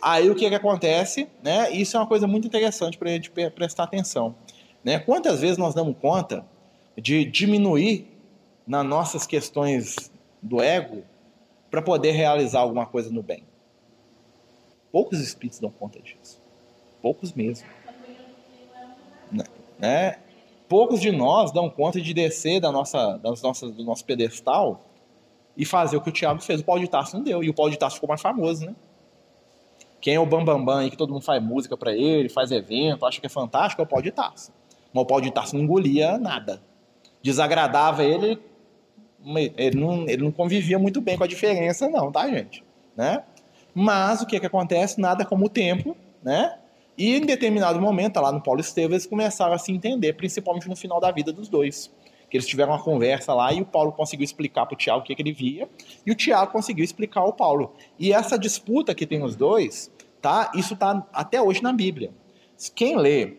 Aí 0.00 0.28
o 0.28 0.34
que, 0.34 0.48
que 0.48 0.54
acontece? 0.54 1.28
Né? 1.42 1.70
Isso 1.70 1.96
é 1.96 2.00
uma 2.00 2.06
coisa 2.06 2.26
muito 2.26 2.46
interessante 2.46 2.98
para 2.98 3.10
a 3.10 3.12
gente 3.12 3.30
prestar 3.30 3.84
atenção. 3.84 4.34
Né? 4.82 4.98
Quantas 4.98 5.40
vezes 5.40 5.58
nós 5.58 5.74
damos 5.74 5.94
conta 6.00 6.44
de 6.96 7.24
diminuir 7.24 8.11
nas 8.66 8.84
nossas 8.84 9.26
questões 9.26 10.10
do 10.40 10.60
ego 10.60 11.02
para 11.70 11.82
poder 11.82 12.12
realizar 12.12 12.60
alguma 12.60 12.86
coisa 12.86 13.10
no 13.10 13.22
bem? 13.22 13.44
Poucos 14.90 15.20
espíritos 15.20 15.58
dão 15.58 15.70
conta 15.70 16.00
disso. 16.00 16.40
Poucos 17.00 17.32
mesmo. 17.32 17.66
Né? 19.30 19.44
né? 19.78 20.18
Poucos 20.68 21.00
de 21.00 21.10
nós 21.10 21.50
dão 21.50 21.68
conta 21.68 22.00
de 22.00 22.12
descer 22.12 22.60
da 22.60 22.70
nossa, 22.70 23.16
das 23.18 23.42
nossas, 23.42 23.72
do 23.72 23.84
nosso 23.84 24.04
pedestal 24.04 24.80
e 25.56 25.64
fazer 25.64 25.96
o 25.96 26.00
que 26.00 26.10
o 26.10 26.12
Tiago 26.12 26.40
fez. 26.40 26.60
O 26.60 26.64
Paulo 26.64 26.80
de 26.80 26.88
Tarso 26.88 27.16
não 27.16 27.24
deu. 27.24 27.42
E 27.42 27.48
o 27.48 27.54
Paulo 27.54 27.70
de 27.70 27.78
Tarso 27.78 27.96
ficou 27.96 28.08
mais 28.08 28.20
famoso, 28.20 28.66
né? 28.66 28.74
Quem 30.00 30.14
é 30.14 30.20
o 30.20 30.26
Bambambam 30.26 30.58
Bam 30.58 30.64
Bam 30.64 30.78
aí, 30.80 30.90
que 30.90 30.96
todo 30.96 31.12
mundo 31.12 31.22
faz 31.22 31.42
música 31.42 31.76
para 31.76 31.94
ele, 31.94 32.28
faz 32.28 32.50
evento, 32.50 33.06
acha 33.06 33.20
que 33.20 33.26
é 33.26 33.30
fantástico, 33.30 33.80
é 33.80 33.84
o 33.84 33.86
Paulo 33.86 34.02
de 34.02 34.10
Tarso. 34.10 34.52
Mas 34.92 35.02
o 35.02 35.06
Paulo 35.06 35.22
de 35.22 35.30
Tarso 35.30 35.56
não 35.56 35.62
engolia 35.62 36.18
nada. 36.18 36.60
Desagradava 37.22 38.02
ele, 38.02 38.38
ele 39.56 39.78
não, 39.78 40.08
ele 40.08 40.22
não 40.22 40.32
convivia 40.32 40.78
muito 40.78 41.00
bem 41.00 41.16
com 41.16 41.24
a 41.24 41.26
diferença, 41.26 41.88
não, 41.88 42.10
tá, 42.10 42.28
gente? 42.28 42.64
Né? 42.96 43.22
Mas 43.74 44.20
o 44.20 44.26
que, 44.26 44.38
que 44.38 44.46
acontece? 44.46 45.00
Nada 45.00 45.24
como 45.24 45.46
o 45.46 45.48
tempo, 45.48 45.96
né? 46.22 46.58
E 46.96 47.16
em 47.16 47.20
determinado 47.20 47.80
momento, 47.80 48.20
lá 48.20 48.30
no 48.30 48.42
Paulo 48.42 48.60
Estevam, 48.60 48.92
eles 48.92 49.06
começaram 49.06 49.54
a 49.54 49.58
se 49.58 49.72
entender, 49.72 50.12
principalmente 50.12 50.68
no 50.68 50.76
final 50.76 51.00
da 51.00 51.10
vida 51.10 51.32
dos 51.32 51.48
dois. 51.48 51.90
Que 52.28 52.36
eles 52.36 52.46
tiveram 52.46 52.72
uma 52.72 52.82
conversa 52.82 53.32
lá 53.32 53.52
e 53.52 53.60
o 53.62 53.64
Paulo 53.64 53.92
conseguiu 53.92 54.24
explicar 54.24 54.66
para 54.66 54.74
o 54.74 54.76
Tiago 54.76 55.00
o 55.00 55.02
que, 55.02 55.14
que 55.14 55.22
ele 55.22 55.32
via, 55.32 55.68
e 56.04 56.10
o 56.10 56.14
Tiago 56.14 56.52
conseguiu 56.52 56.84
explicar 56.84 57.20
ao 57.20 57.32
Paulo. 57.32 57.74
E 57.98 58.12
essa 58.12 58.38
disputa 58.38 58.94
que 58.94 59.06
tem 59.06 59.22
os 59.22 59.36
dois 59.36 59.90
tá? 60.22 60.52
Isso 60.54 60.74
está 60.74 61.04
até 61.12 61.42
hoje 61.42 61.62
na 61.62 61.72
Bíblia. 61.72 62.12
Quem 62.74 62.96
lê 62.96 63.36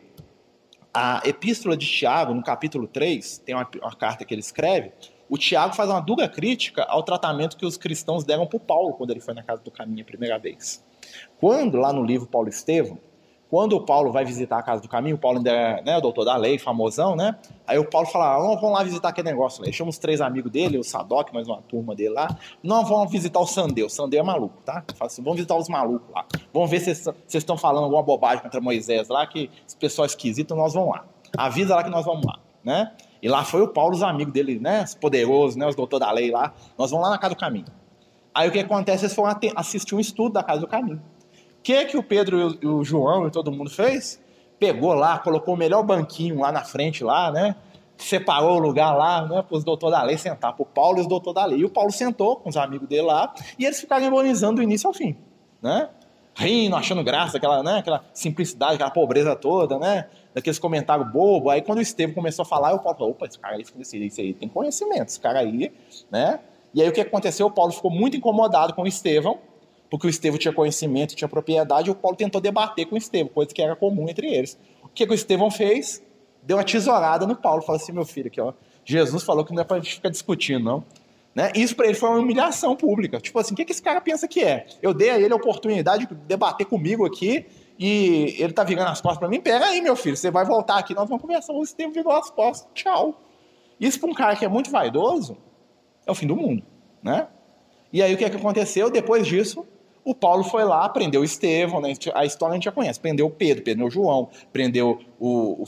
a 0.94 1.22
Epístola 1.26 1.78
de 1.78 1.88
Tiago, 1.88 2.34
no 2.34 2.44
capítulo 2.44 2.86
3, 2.86 3.40
tem 3.40 3.56
uma, 3.56 3.68
uma 3.82 3.96
carta 3.96 4.26
que 4.26 4.34
ele 4.34 4.42
escreve, 4.42 4.92
o 5.34 5.38
Tiago 5.38 5.74
faz 5.74 5.90
uma 5.90 6.00
dura 6.00 6.30
crítica 6.30 6.84
ao 6.84 7.02
tratamento 7.02 7.58
que 7.58 7.66
os 7.66 7.76
cristãos 7.76 8.24
deram 8.24 8.46
para 8.46 8.60
Paulo 8.60 8.94
quando 8.94 9.10
ele 9.10 9.20
foi 9.20 9.34
na 9.34 9.42
casa 9.42 9.64
do 9.64 9.72
caminho 9.72 10.04
a 10.04 10.06
primeira 10.06 10.38
vez. 10.38 10.86
Quando, 11.40 11.76
lá 11.76 11.92
no 11.92 12.04
livro 12.04 12.28
Paulo 12.28 12.50
Estevão, 12.50 13.00
quando 13.50 13.74
o 13.74 13.82
Paulo 13.82 14.12
vai 14.12 14.24
visitar 14.24 14.60
a 14.60 14.62
casa 14.62 14.84
do 14.84 14.88
caminho, 14.88 15.16
o 15.16 15.18
Paulo 15.18 15.40
ainda 15.40 15.50
é 15.50 15.82
né, 15.82 15.98
o 15.98 16.02
doutor 16.02 16.24
da 16.24 16.36
lei, 16.36 16.60
famosão, 16.60 17.16
né? 17.16 17.36
Aí 17.66 17.80
o 17.80 17.90
Paulo 17.90 18.08
fala: 18.10 18.36
ah, 18.36 18.38
vamos 18.38 18.74
lá 18.74 18.84
visitar 18.84 19.10
aquele 19.10 19.32
negócio 19.32 19.60
lá. 19.62 19.66
Ele 19.66 19.76
chama 19.76 19.90
os 19.90 19.98
três 19.98 20.22
amigos 20.22 20.52
dele, 20.52 20.78
o 20.78 20.84
Sadoc, 20.84 21.34
mais 21.34 21.48
uma 21.48 21.64
turma 21.64 21.96
dele 21.96 22.14
lá. 22.14 22.38
Não, 22.62 22.86
vamos 22.86 23.12
visitar 23.12 23.40
o 23.40 23.48
Sandeu. 23.48 23.88
O 23.88 23.90
Sandeu 23.90 24.20
é 24.20 24.24
maluco, 24.24 24.62
tá? 24.64 24.84
Fala 24.96 25.08
assim: 25.08 25.24
vamos 25.24 25.38
visitar 25.38 25.56
os 25.56 25.68
malucos 25.68 26.14
lá. 26.14 26.26
Vamos 26.54 26.70
ver 26.70 26.80
se 26.80 26.94
vocês 26.94 27.16
estão 27.34 27.58
falando 27.58 27.86
alguma 27.86 28.04
bobagem 28.04 28.44
contra 28.44 28.62
Moisés 28.62 29.08
lá, 29.08 29.26
que 29.26 29.50
esse 29.68 29.76
pessoal 29.78 30.06
esquisito, 30.06 30.54
nós 30.54 30.76
vamos 30.76 30.92
lá. 30.92 31.06
Avisa 31.36 31.74
lá 31.74 31.84
que 31.84 31.90
nós 31.90 32.06
vamos 32.06 32.24
lá, 32.24 32.38
né? 32.64 32.92
E 33.24 33.28
lá 33.28 33.44
foi 33.44 33.62
o 33.62 33.68
Paulo, 33.68 33.96
os 33.96 34.04
amigos 34.04 34.34
dele, 34.34 34.60
né? 34.60 34.84
Os 34.84 34.94
poderosos, 34.94 35.56
né? 35.56 35.66
Os 35.66 35.76
doutor 35.76 35.98
da 35.98 36.12
lei 36.12 36.30
lá. 36.30 36.54
Nós 36.78 36.92
vamos 36.92 37.06
lá 37.06 37.12
na 37.12 37.18
casa 37.18 37.34
do 37.34 37.40
caminho. 37.40 37.66
Aí 38.36 38.48
o 38.50 38.52
que 38.52 38.60
acontece? 38.60 39.06
Eles 39.06 39.16
foram 39.16 39.36
assistir 39.56 39.96
um 39.96 40.00
estudo 40.00 40.34
da 40.34 40.44
casa 40.44 40.62
do 40.62 40.68
caminho. 40.68 41.02
O 41.60 41.64
que, 41.64 41.86
que 41.86 41.98
o 41.98 42.04
Pedro 42.04 42.60
e 42.62 42.68
o 42.68 42.84
João 42.84 43.26
e 43.28 43.32
todo 43.32 43.52
mundo 43.52 43.70
fez? 43.70 44.22
pegou 44.64 44.94
lá, 44.94 45.20
colocou 45.20 45.56
o 45.56 45.58
melhor 45.58 45.84
banquinho 45.84 46.40
lá 46.40 46.50
na 46.50 46.64
frente, 46.64 47.04
lá, 47.04 47.30
né? 47.30 47.54
Separou 47.98 48.56
o 48.56 48.60
lugar 48.60 48.94
lá, 48.94 49.28
né, 49.28 49.42
para 49.42 49.58
os 49.58 49.64
doutor 49.64 49.92
da 49.92 50.02
lei 50.02 50.18
sentar, 50.18 50.54
para 50.54 50.64
o 50.64 50.66
Paulo 50.66 51.00
e 51.00 51.02
os 51.02 51.08
doutor 51.08 51.34
da 51.34 51.44
lei. 51.44 51.60
E 51.60 51.66
o 51.66 51.70
Paulo 51.70 51.92
sentou 51.92 52.38
com 52.38 52.48
os 52.48 52.56
amigos 52.56 52.88
dele 52.88 53.02
lá, 53.02 53.34
e 53.60 53.66
eles 53.66 53.82
ficaram 53.82 54.06
harmonizando 54.06 54.56
do 54.56 54.64
início 54.64 54.88
ao 54.88 54.94
fim, 54.94 55.18
né? 55.62 55.90
Rindo, 56.34 56.78
achando 56.78 57.04
graça, 57.04 57.38
aquela, 57.38 57.62
né, 57.62 57.80
aquela 57.80 58.06
simplicidade, 58.14 58.76
aquela 58.76 58.90
pobreza 58.90 59.36
toda, 59.36 59.78
né? 59.78 60.08
Daqueles 60.34 60.58
comentários 60.58 61.12
bobos. 61.12 61.52
Aí 61.52 61.62
quando 61.62 61.80
o 61.80 61.82
Estevam 61.82 62.16
começou 62.16 62.44
a 62.44 62.46
falar, 62.46 62.74
o 62.74 62.80
Paulo 62.80 62.98
falou: 62.98 63.12
opa, 63.12 63.26
esse 63.26 63.38
cara 63.38 63.56
aí, 63.56 63.64
esse 63.80 64.22
aí 64.22 64.34
tem 64.34 64.50
conhecimento, 64.50 65.10
esse 65.10 65.20
cara 65.20 65.40
aí, 65.40 65.72
né? 66.12 66.40
E 66.74 66.82
aí 66.82 66.90
o 66.90 66.92
que 66.92 67.02
aconteceu? 67.02 67.46
O 67.46 67.52
Paulo 67.52 67.72
ficou 67.72 67.92
muito 67.92 68.18
incomodado 68.18 68.74
com 68.74 68.82
o 68.82 68.88
Estevão, 68.88 69.38
porque 69.90 70.08
o 70.08 70.10
Estevão 70.10 70.40
tinha 70.40 70.54
conhecimento, 70.54 71.16
tinha 71.16 71.28
propriedade, 71.28 71.88
e 71.88 71.92
o 71.92 71.96
Paulo 71.96 72.18
tentou 72.18 72.42
debater 72.42 72.88
com 72.88 72.96
o 72.96 72.98
Estevão, 72.98 73.30
coisa 73.32 73.54
que 73.54 73.62
era 73.62 73.76
comum 73.76 74.10
entre 74.10 74.28
eles. 74.34 74.58
O 74.84 74.88
que, 74.90 75.06
que 75.06 75.12
o 75.12 75.16
Estevão 75.16 75.52
fez? 75.52 76.02
Deu 76.42 76.58
uma 76.58 76.64
tesourada 76.64 77.28
no 77.28 77.36
Paulo, 77.36 77.62
falou 77.62 77.80
assim, 77.80 77.92
meu 77.92 78.04
filho, 78.04 78.28
aqui, 78.28 78.42
ó, 78.42 78.54
Jesus 78.84 79.24
falou 79.24 79.46
que 79.46 79.54
não 79.54 79.62
é 79.62 79.64
pra 79.64 79.78
gente 79.78 79.96
ficar 79.96 80.10
discutindo, 80.10 80.64
não. 80.64 80.84
Né? 81.34 81.52
Isso 81.56 81.76
para 81.76 81.88
ele 81.88 81.96
foi 81.96 82.10
uma 82.10 82.20
humilhação 82.20 82.76
pública. 82.76 83.20
Tipo 83.20 83.40
assim, 83.40 83.54
o 83.54 83.58
que, 83.58 83.66
que 83.66 83.72
esse 83.72 83.82
cara 83.82 84.00
pensa 84.02 84.28
que 84.28 84.44
é? 84.44 84.68
Eu 84.82 84.94
dei 84.94 85.10
a 85.10 85.20
ele 85.20 85.34
a 85.34 85.36
oportunidade 85.36 86.06
de 86.06 86.14
debater 86.14 86.66
comigo 86.66 87.06
aqui 87.06 87.46
e 87.86 88.42
ele 88.42 88.54
tá 88.54 88.64
virando 88.64 88.88
as 88.88 89.02
costas 89.02 89.20
para 89.20 89.28
mim. 89.28 89.42
Pera 89.42 89.66
aí, 89.66 89.82
meu 89.82 89.94
filho, 89.98 90.16
você 90.16 90.32
vai 90.32 90.46
voltar 90.46 90.78
aqui, 90.78 90.94
nós 90.94 91.10
vamos 91.10 91.22
conversar. 91.22 91.52
O 91.52 91.62
Estevão 91.62 91.92
virou 91.92 92.14
as 92.14 92.30
costas, 92.30 92.66
tchau. 92.74 93.22
Isso 93.78 94.00
para 94.00 94.10
um 94.10 94.14
cara 94.14 94.38
que 94.38 94.46
é 94.46 94.48
muito 94.48 94.72
vaidoso 94.72 95.36
é 96.08 96.10
o 96.10 96.16
fim 96.16 96.26
do 96.26 96.34
mundo, 96.34 96.64
né? 97.04 97.28
E 97.92 98.02
aí 98.02 98.14
o 98.14 98.18
que, 98.18 98.24
é 98.24 98.30
que 98.30 98.38
aconteceu? 98.38 98.90
Depois 98.90 99.28
disso, 99.28 99.66
o 100.02 100.16
Paulo 100.16 100.46
foi 100.46 100.64
lá, 100.64 100.88
prendeu 100.88 101.26
Estevão, 101.26 101.82
né? 101.82 101.94
a 102.14 102.24
história 102.24 102.54
a 102.54 102.56
gente 102.56 102.64
já 102.64 102.72
conhece, 102.72 103.02
prendeu 103.02 103.30
Pedro, 103.30 103.66
prendeu 103.66 103.92
João, 103.92 104.30
prendeu 104.54 105.02
o, 105.20 105.62
o 105.62 105.66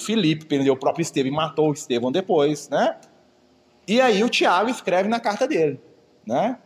prendeu 0.48 0.74
o 0.74 0.78
próprio 0.78 1.02
Estevão 1.02 1.30
e 1.30 1.36
matou 1.36 1.72
o 1.72 1.74
Estevão 1.74 2.14
depois, 2.14 2.70
né? 2.70 2.96
E 3.86 4.00
aí 4.00 4.24
o 4.24 4.30
Tiago 4.30 4.70
escreve 4.70 5.10
na 5.10 5.20
carta 5.20 5.46
dele, 5.46 5.82
né? 6.26 6.58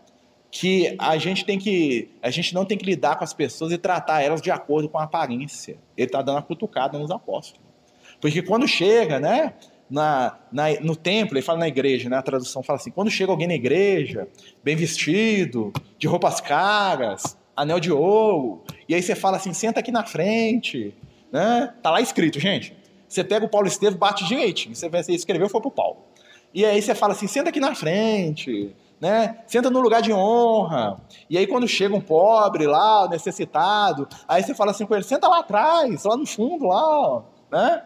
Que 0.51 0.95
a 0.97 1.17
gente 1.17 1.45
tem 1.45 1.59
que, 1.59 2.09
a 2.21 2.29
gente 2.29 2.53
não 2.53 2.65
tem 2.65 2.77
que 2.77 2.85
lidar 2.85 3.17
com 3.17 3.23
as 3.23 3.33
pessoas 3.33 3.71
e 3.71 3.77
tratar 3.77 4.21
elas 4.21 4.41
de 4.41 4.49
acordo 4.49 4.89
com 4.89 4.97
a 4.97 5.03
aparência. 5.03 5.77
Ele 5.95 6.07
está 6.07 6.21
dando 6.21 6.39
a 6.39 6.41
cutucada 6.41 6.97
nos 6.97 7.11
apóstolos. 7.11 7.61
Porque 8.19 8.41
quando 8.41 8.67
chega, 8.67 9.19
né? 9.19 9.53
Na, 9.89 10.37
na, 10.51 10.69
no 10.81 10.95
templo, 10.95 11.35
ele 11.35 11.41
fala 11.41 11.59
na 11.59 11.67
igreja, 11.67 12.09
né? 12.09 12.17
A 12.17 12.21
tradução 12.21 12.61
fala 12.61 12.77
assim: 12.77 12.91
quando 12.91 13.09
chega 13.09 13.31
alguém 13.31 13.47
na 13.47 13.55
igreja, 13.55 14.27
bem 14.63 14.75
vestido, 14.75 15.73
de 15.97 16.07
roupas 16.07 16.39
caras, 16.39 17.35
anel 17.55 17.79
de 17.79 17.91
ouro. 17.91 18.63
E 18.87 18.95
aí 18.95 19.01
você 19.01 19.15
fala 19.15 19.37
assim, 19.37 19.53
senta 19.53 19.79
aqui 19.79 19.91
na 19.91 20.05
frente, 20.05 20.93
né? 21.31 21.73
Tá 21.81 21.91
lá 21.91 22.01
escrito, 22.01 22.39
gente. 22.39 22.73
Você 23.07 23.23
pega 23.23 23.45
o 23.45 23.49
Paulo 23.49 23.67
Estevam, 23.67 23.97
bate 23.97 24.27
direitinho. 24.27 24.75
Você 24.75 24.87
escreveu, 25.09 25.49
foi 25.49 25.59
pro 25.59 25.71
Paulo. 25.71 25.97
E 26.53 26.65
aí 26.65 26.81
você 26.81 26.95
fala 26.95 27.13
assim, 27.13 27.27
senta 27.27 27.49
aqui 27.49 27.59
na 27.59 27.75
frente, 27.75 28.75
né? 28.99 29.41
Senta 29.47 29.69
no 29.69 29.79
lugar 29.79 30.01
de 30.01 30.11
honra. 30.11 30.99
E 31.29 31.37
aí 31.37 31.47
quando 31.47 31.67
chega 31.67 31.95
um 31.95 32.01
pobre 32.01 32.67
lá, 32.67 33.07
necessitado, 33.07 34.07
aí 34.27 34.43
você 34.43 34.53
fala 34.53 34.71
assim 34.71 34.85
com 34.85 34.93
ele, 34.93 35.03
senta 35.03 35.27
lá 35.27 35.39
atrás, 35.39 36.03
lá 36.03 36.17
no 36.17 36.25
fundo, 36.25 36.65
lá, 36.65 37.23
né? 37.51 37.83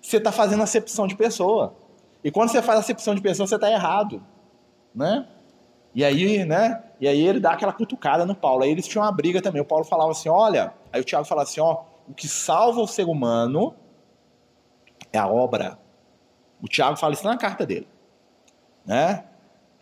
Você 0.00 0.16
está 0.16 0.32
fazendo 0.32 0.62
acepção 0.62 1.06
de 1.06 1.16
pessoa. 1.16 1.74
E 2.24 2.30
quando 2.30 2.50
você 2.50 2.62
faz 2.62 2.78
acepção 2.78 3.14
de 3.14 3.20
pessoa, 3.20 3.46
você 3.46 3.54
está 3.54 3.70
errado, 3.70 4.22
né? 4.94 5.26
E 5.94 6.04
aí, 6.04 6.44
né? 6.44 6.82
E 7.00 7.06
aí 7.06 7.20
ele 7.20 7.40
dá 7.40 7.52
aquela 7.52 7.72
cutucada 7.72 8.24
no 8.24 8.34
Paulo. 8.34 8.62
Aí 8.62 8.70
eles 8.70 8.86
tinham 8.86 9.04
uma 9.04 9.12
briga 9.12 9.42
também. 9.42 9.60
O 9.60 9.64
Paulo 9.64 9.84
falava 9.84 10.10
assim: 10.10 10.28
olha. 10.28 10.72
Aí 10.92 11.00
o 11.00 11.04
Tiago 11.04 11.24
falava 11.24 11.48
assim: 11.48 11.60
ó, 11.60 11.82
o 12.08 12.14
que 12.14 12.26
salva 12.26 12.80
o 12.80 12.86
ser 12.86 13.04
humano 13.04 13.74
é 15.12 15.18
a 15.18 15.26
obra. 15.26 15.78
O 16.62 16.68
Tiago 16.68 16.96
fala 16.96 17.12
isso 17.12 17.24
na 17.24 17.36
carta 17.36 17.66
dele. 17.66 17.88
Né? 18.86 19.24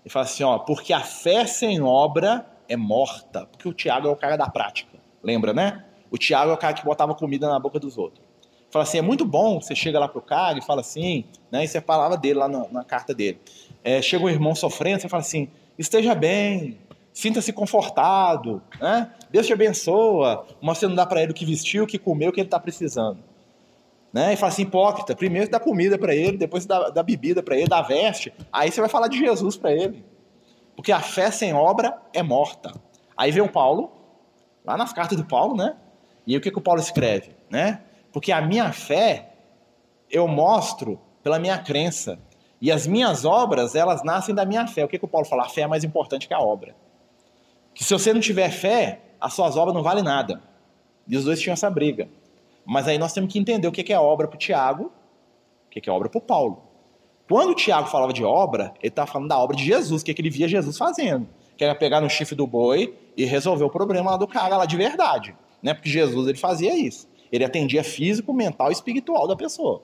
Ele 0.04 0.10
fala 0.10 0.24
assim: 0.24 0.42
ó, 0.42 0.58
porque 0.58 0.92
a 0.92 1.00
fé 1.00 1.46
sem 1.46 1.80
obra 1.80 2.46
é 2.68 2.76
morta. 2.76 3.46
Porque 3.46 3.68
o 3.68 3.72
Tiago 3.72 4.08
é 4.08 4.10
o 4.10 4.16
cara 4.16 4.36
da 4.36 4.48
prática. 4.48 4.98
Lembra, 5.22 5.52
né? 5.52 5.84
O 6.10 6.18
Tiago 6.18 6.50
é 6.50 6.54
o 6.54 6.58
cara 6.58 6.74
que 6.74 6.84
botava 6.84 7.14
comida 7.14 7.48
na 7.48 7.58
boca 7.58 7.78
dos 7.78 7.98
outros. 7.98 8.24
Fala 8.70 8.84
assim: 8.84 8.98
é 8.98 9.02
muito 9.02 9.24
bom, 9.24 9.60
você 9.60 9.74
chega 9.74 9.98
lá 9.98 10.08
pro 10.08 10.22
cara 10.22 10.58
e 10.58 10.62
fala 10.62 10.80
assim, 10.80 11.24
né? 11.50 11.64
Isso 11.64 11.76
é 11.76 11.80
a 11.80 11.82
palavra 11.82 12.16
dele 12.16 12.38
lá 12.38 12.48
na, 12.48 12.68
na 12.68 12.84
carta 12.84 13.14
dele. 13.14 13.40
É, 13.82 14.00
chega 14.00 14.24
um 14.24 14.28
irmão 14.28 14.54
sofrendo, 14.54 15.02
você 15.02 15.08
fala 15.08 15.22
assim: 15.22 15.48
esteja 15.78 16.14
bem, 16.14 16.78
sinta-se 17.12 17.52
confortado, 17.52 18.62
né? 18.80 19.12
Deus 19.30 19.46
te 19.46 19.52
abençoa, 19.52 20.46
mas 20.60 20.78
você 20.78 20.86
não 20.86 20.94
dá 20.94 21.04
para 21.04 21.22
ele 21.22 21.32
o 21.32 21.34
que 21.34 21.44
vestiu, 21.44 21.84
o 21.84 21.86
que 21.86 21.98
comeu, 21.98 22.30
o 22.30 22.32
que 22.32 22.40
ele 22.40 22.46
está 22.46 22.60
precisando. 22.60 23.18
Né? 24.12 24.32
E 24.32 24.36
fala 24.36 24.52
assim, 24.52 24.62
hipócrita, 24.62 25.14
primeiro 25.14 25.50
dá 25.50 25.60
comida 25.60 25.96
para 25.96 26.14
ele, 26.14 26.36
depois 26.36 26.66
dá, 26.66 26.90
dá 26.90 27.02
bebida 27.02 27.42
para 27.42 27.56
ele, 27.56 27.68
dá 27.68 27.80
veste, 27.80 28.32
aí 28.52 28.70
você 28.70 28.80
vai 28.80 28.90
falar 28.90 29.08
de 29.08 29.18
Jesus 29.18 29.56
para 29.56 29.72
ele. 29.72 30.04
Porque 30.74 30.90
a 30.90 31.00
fé 31.00 31.30
sem 31.30 31.52
obra 31.54 31.96
é 32.12 32.22
morta. 32.22 32.72
Aí 33.16 33.30
vem 33.30 33.42
o 33.42 33.48
Paulo, 33.48 33.92
lá 34.64 34.76
nas 34.76 34.92
cartas 34.92 35.16
do 35.16 35.24
Paulo, 35.24 35.56
né? 35.56 35.76
E 36.26 36.36
o 36.36 36.40
que, 36.40 36.50
que 36.50 36.58
o 36.58 36.62
Paulo 36.62 36.80
escreve, 36.80 37.36
né? 37.48 37.82
Porque 38.12 38.32
a 38.32 38.40
minha 38.40 38.72
fé 38.72 39.30
eu 40.10 40.26
mostro 40.26 41.00
pela 41.22 41.38
minha 41.38 41.58
crença. 41.58 42.18
E 42.60 42.70
as 42.70 42.86
minhas 42.86 43.24
obras, 43.24 43.74
elas 43.74 44.02
nascem 44.02 44.34
da 44.34 44.44
minha 44.44 44.66
fé. 44.66 44.84
O 44.84 44.88
que, 44.88 44.98
que 44.98 45.04
o 45.04 45.08
Paulo 45.08 45.26
fala? 45.26 45.44
A 45.44 45.48
fé 45.48 45.62
é 45.62 45.66
mais 45.66 45.84
importante 45.84 46.26
que 46.26 46.34
a 46.34 46.40
obra. 46.40 46.74
Que 47.74 47.84
se 47.84 47.92
você 47.92 48.12
não 48.12 48.20
tiver 48.20 48.50
fé, 48.50 49.00
as 49.20 49.32
suas 49.32 49.56
obras 49.56 49.74
não 49.74 49.82
valem 49.82 50.02
nada. 50.02 50.42
E 51.06 51.16
os 51.16 51.24
dois 51.24 51.40
tinham 51.40 51.54
essa 51.54 51.70
briga. 51.70 52.08
Mas 52.64 52.86
aí 52.86 52.98
nós 52.98 53.12
temos 53.12 53.32
que 53.32 53.38
entender 53.38 53.66
o 53.66 53.72
que 53.72 53.92
é 53.92 53.98
obra 53.98 54.28
para 54.28 54.36
o 54.36 54.38
Tiago, 54.38 54.92
o 55.66 55.70
que 55.70 55.88
é 55.88 55.92
obra 55.92 56.08
para 56.08 56.18
o 56.18 56.22
Paulo. 56.22 56.62
Quando 57.28 57.50
o 57.50 57.54
Tiago 57.54 57.88
falava 57.88 58.12
de 58.12 58.24
obra, 58.24 58.74
ele 58.80 58.88
estava 58.88 59.10
falando 59.10 59.28
da 59.28 59.38
obra 59.38 59.56
de 59.56 59.64
Jesus, 59.64 60.02
o 60.02 60.04
que, 60.04 60.10
é 60.10 60.14
que 60.14 60.20
ele 60.20 60.30
via 60.30 60.48
Jesus 60.48 60.76
fazendo. 60.76 61.28
Que 61.56 61.62
era 61.62 61.74
pegar 61.74 62.00
no 62.00 62.10
chifre 62.10 62.34
do 62.34 62.46
boi 62.46 62.92
e 63.16 63.24
resolver 63.24 63.62
o 63.62 63.70
problema 63.70 64.10
lá 64.10 64.16
do 64.16 64.26
cara 64.26 64.56
lá 64.56 64.66
de 64.66 64.76
verdade. 64.76 65.36
Né? 65.62 65.72
Porque 65.72 65.88
Jesus 65.88 66.26
ele 66.26 66.38
fazia 66.38 66.76
isso. 66.76 67.08
Ele 67.30 67.44
atendia 67.44 67.84
físico, 67.84 68.32
mental 68.32 68.70
e 68.70 68.72
espiritual 68.72 69.28
da 69.28 69.36
pessoa. 69.36 69.82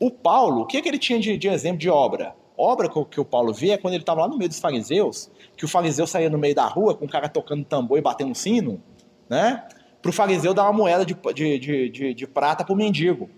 O 0.00 0.10
Paulo, 0.10 0.62
o 0.62 0.66
que, 0.66 0.78
é 0.78 0.80
que 0.80 0.88
ele 0.88 0.98
tinha 0.98 1.18
de, 1.18 1.36
de 1.36 1.48
exemplo 1.48 1.78
de 1.78 1.90
obra? 1.90 2.34
Obra 2.56 2.88
que, 2.88 3.20
o 3.20 3.24
Paulo 3.24 3.52
via 3.52 3.74
é 3.74 3.76
quando 3.76 3.94
ele 3.94 4.02
estava 4.02 4.22
lá 4.22 4.28
no 4.28 4.38
meio 4.38 4.48
dos 4.48 4.58
fariseus, 4.58 5.30
que 5.56 5.64
o 5.64 5.68
fariseu 5.68 6.06
saía 6.06 6.30
no 6.30 6.38
meio 6.38 6.54
da 6.54 6.66
rua 6.66 6.94
com 6.94 7.04
o 7.04 7.08
cara 7.08 7.28
tocando 7.28 7.64
tambor 7.64 7.98
e 7.98 8.00
batendo 8.00 8.34
sino, 8.34 8.80
né? 9.28 9.66
Para 10.04 10.10
o 10.10 10.12
fariseu 10.12 10.52
dar 10.52 10.64
uma 10.64 10.72
moeda 10.74 11.02
de, 11.02 11.16
de, 11.32 11.58
de, 11.58 11.88
de, 11.88 12.14
de 12.14 12.26
prata 12.26 12.62
para 12.62 12.74
o 12.74 12.76
mendigo 12.76 13.30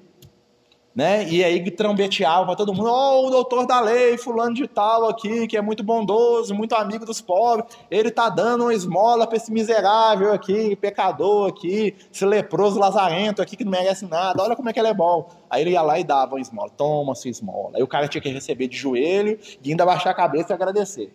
né? 0.96 1.28
E 1.28 1.44
aí 1.44 1.70
trombeteava 1.70 2.46
para 2.46 2.56
todo 2.56 2.72
mundo, 2.72 2.88
oh, 2.90 3.26
o 3.26 3.30
doutor 3.30 3.66
da 3.66 3.78
lei, 3.82 4.16
fulano 4.16 4.54
de 4.54 4.66
tal 4.66 5.06
aqui, 5.06 5.46
que 5.46 5.54
é 5.54 5.60
muito 5.60 5.84
bondoso, 5.84 6.54
muito 6.54 6.74
amigo 6.74 7.04
dos 7.04 7.20
pobres, 7.20 7.76
ele 7.90 8.10
tá 8.10 8.30
dando 8.30 8.62
uma 8.64 8.72
esmola 8.72 9.26
para 9.26 9.36
esse 9.36 9.52
miserável 9.52 10.32
aqui, 10.32 10.74
pecador 10.76 11.50
aqui, 11.50 11.94
esse 12.10 12.24
leproso 12.24 12.80
lazarento 12.80 13.42
aqui 13.42 13.58
que 13.58 13.64
não 13.64 13.72
merece 13.72 14.06
nada, 14.06 14.42
olha 14.42 14.56
como 14.56 14.70
é 14.70 14.72
que 14.72 14.80
ele 14.80 14.88
é 14.88 14.94
bom. 14.94 15.28
Aí 15.50 15.60
ele 15.60 15.72
ia 15.72 15.82
lá 15.82 16.00
e 16.00 16.04
dava 16.04 16.36
uma 16.36 16.40
esmola, 16.40 16.70
toma 16.70 17.14
sua 17.14 17.28
esmola. 17.28 17.76
Aí 17.76 17.82
o 17.82 17.86
cara 17.86 18.08
tinha 18.08 18.22
que 18.22 18.30
receber 18.30 18.66
de 18.66 18.78
joelho 18.78 19.38
e 19.62 19.70
ainda 19.70 19.84
baixar 19.84 20.12
a 20.12 20.14
cabeça 20.14 20.50
e 20.50 20.54
agradecer. 20.54 21.12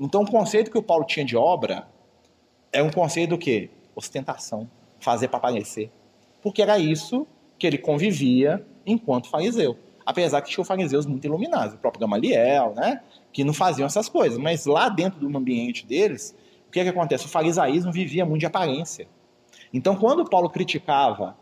Então 0.00 0.22
o 0.22 0.30
conceito 0.30 0.70
que 0.70 0.78
o 0.78 0.82
Paulo 0.82 1.04
tinha 1.04 1.26
de 1.26 1.36
obra 1.36 1.86
é 2.72 2.82
um 2.82 2.90
conceito 2.90 3.30
do 3.30 3.38
quê? 3.38 3.68
Ostentação, 3.94 4.68
fazer 5.00 5.28
para 5.28 5.38
aparecer. 5.38 5.90
Porque 6.42 6.62
era 6.62 6.78
isso 6.78 7.26
que 7.58 7.66
ele 7.66 7.78
convivia 7.78 8.64
enquanto 8.86 9.28
fariseu. 9.28 9.76
Apesar 10.04 10.42
que 10.42 10.50
tinham 10.50 10.64
fariseus 10.64 11.06
muito 11.06 11.24
iluminados, 11.24 11.74
o 11.74 11.78
próprio 11.78 12.00
Gamaliel, 12.00 12.74
né? 12.74 13.00
Que 13.32 13.42
não 13.42 13.54
faziam 13.54 13.86
essas 13.86 14.08
coisas. 14.08 14.38
Mas 14.38 14.66
lá 14.66 14.88
dentro 14.88 15.18
do 15.18 15.36
ambiente 15.36 15.86
deles, 15.86 16.36
o 16.68 16.70
que, 16.70 16.80
é 16.80 16.82
que 16.82 16.90
acontece? 16.90 17.24
O 17.24 17.28
farisaísmo 17.28 17.90
vivia 17.90 18.26
muito 18.26 18.40
de 18.40 18.46
aparência. 18.46 19.08
Então, 19.72 19.96
quando 19.96 20.28
Paulo 20.28 20.50
criticava 20.50 21.36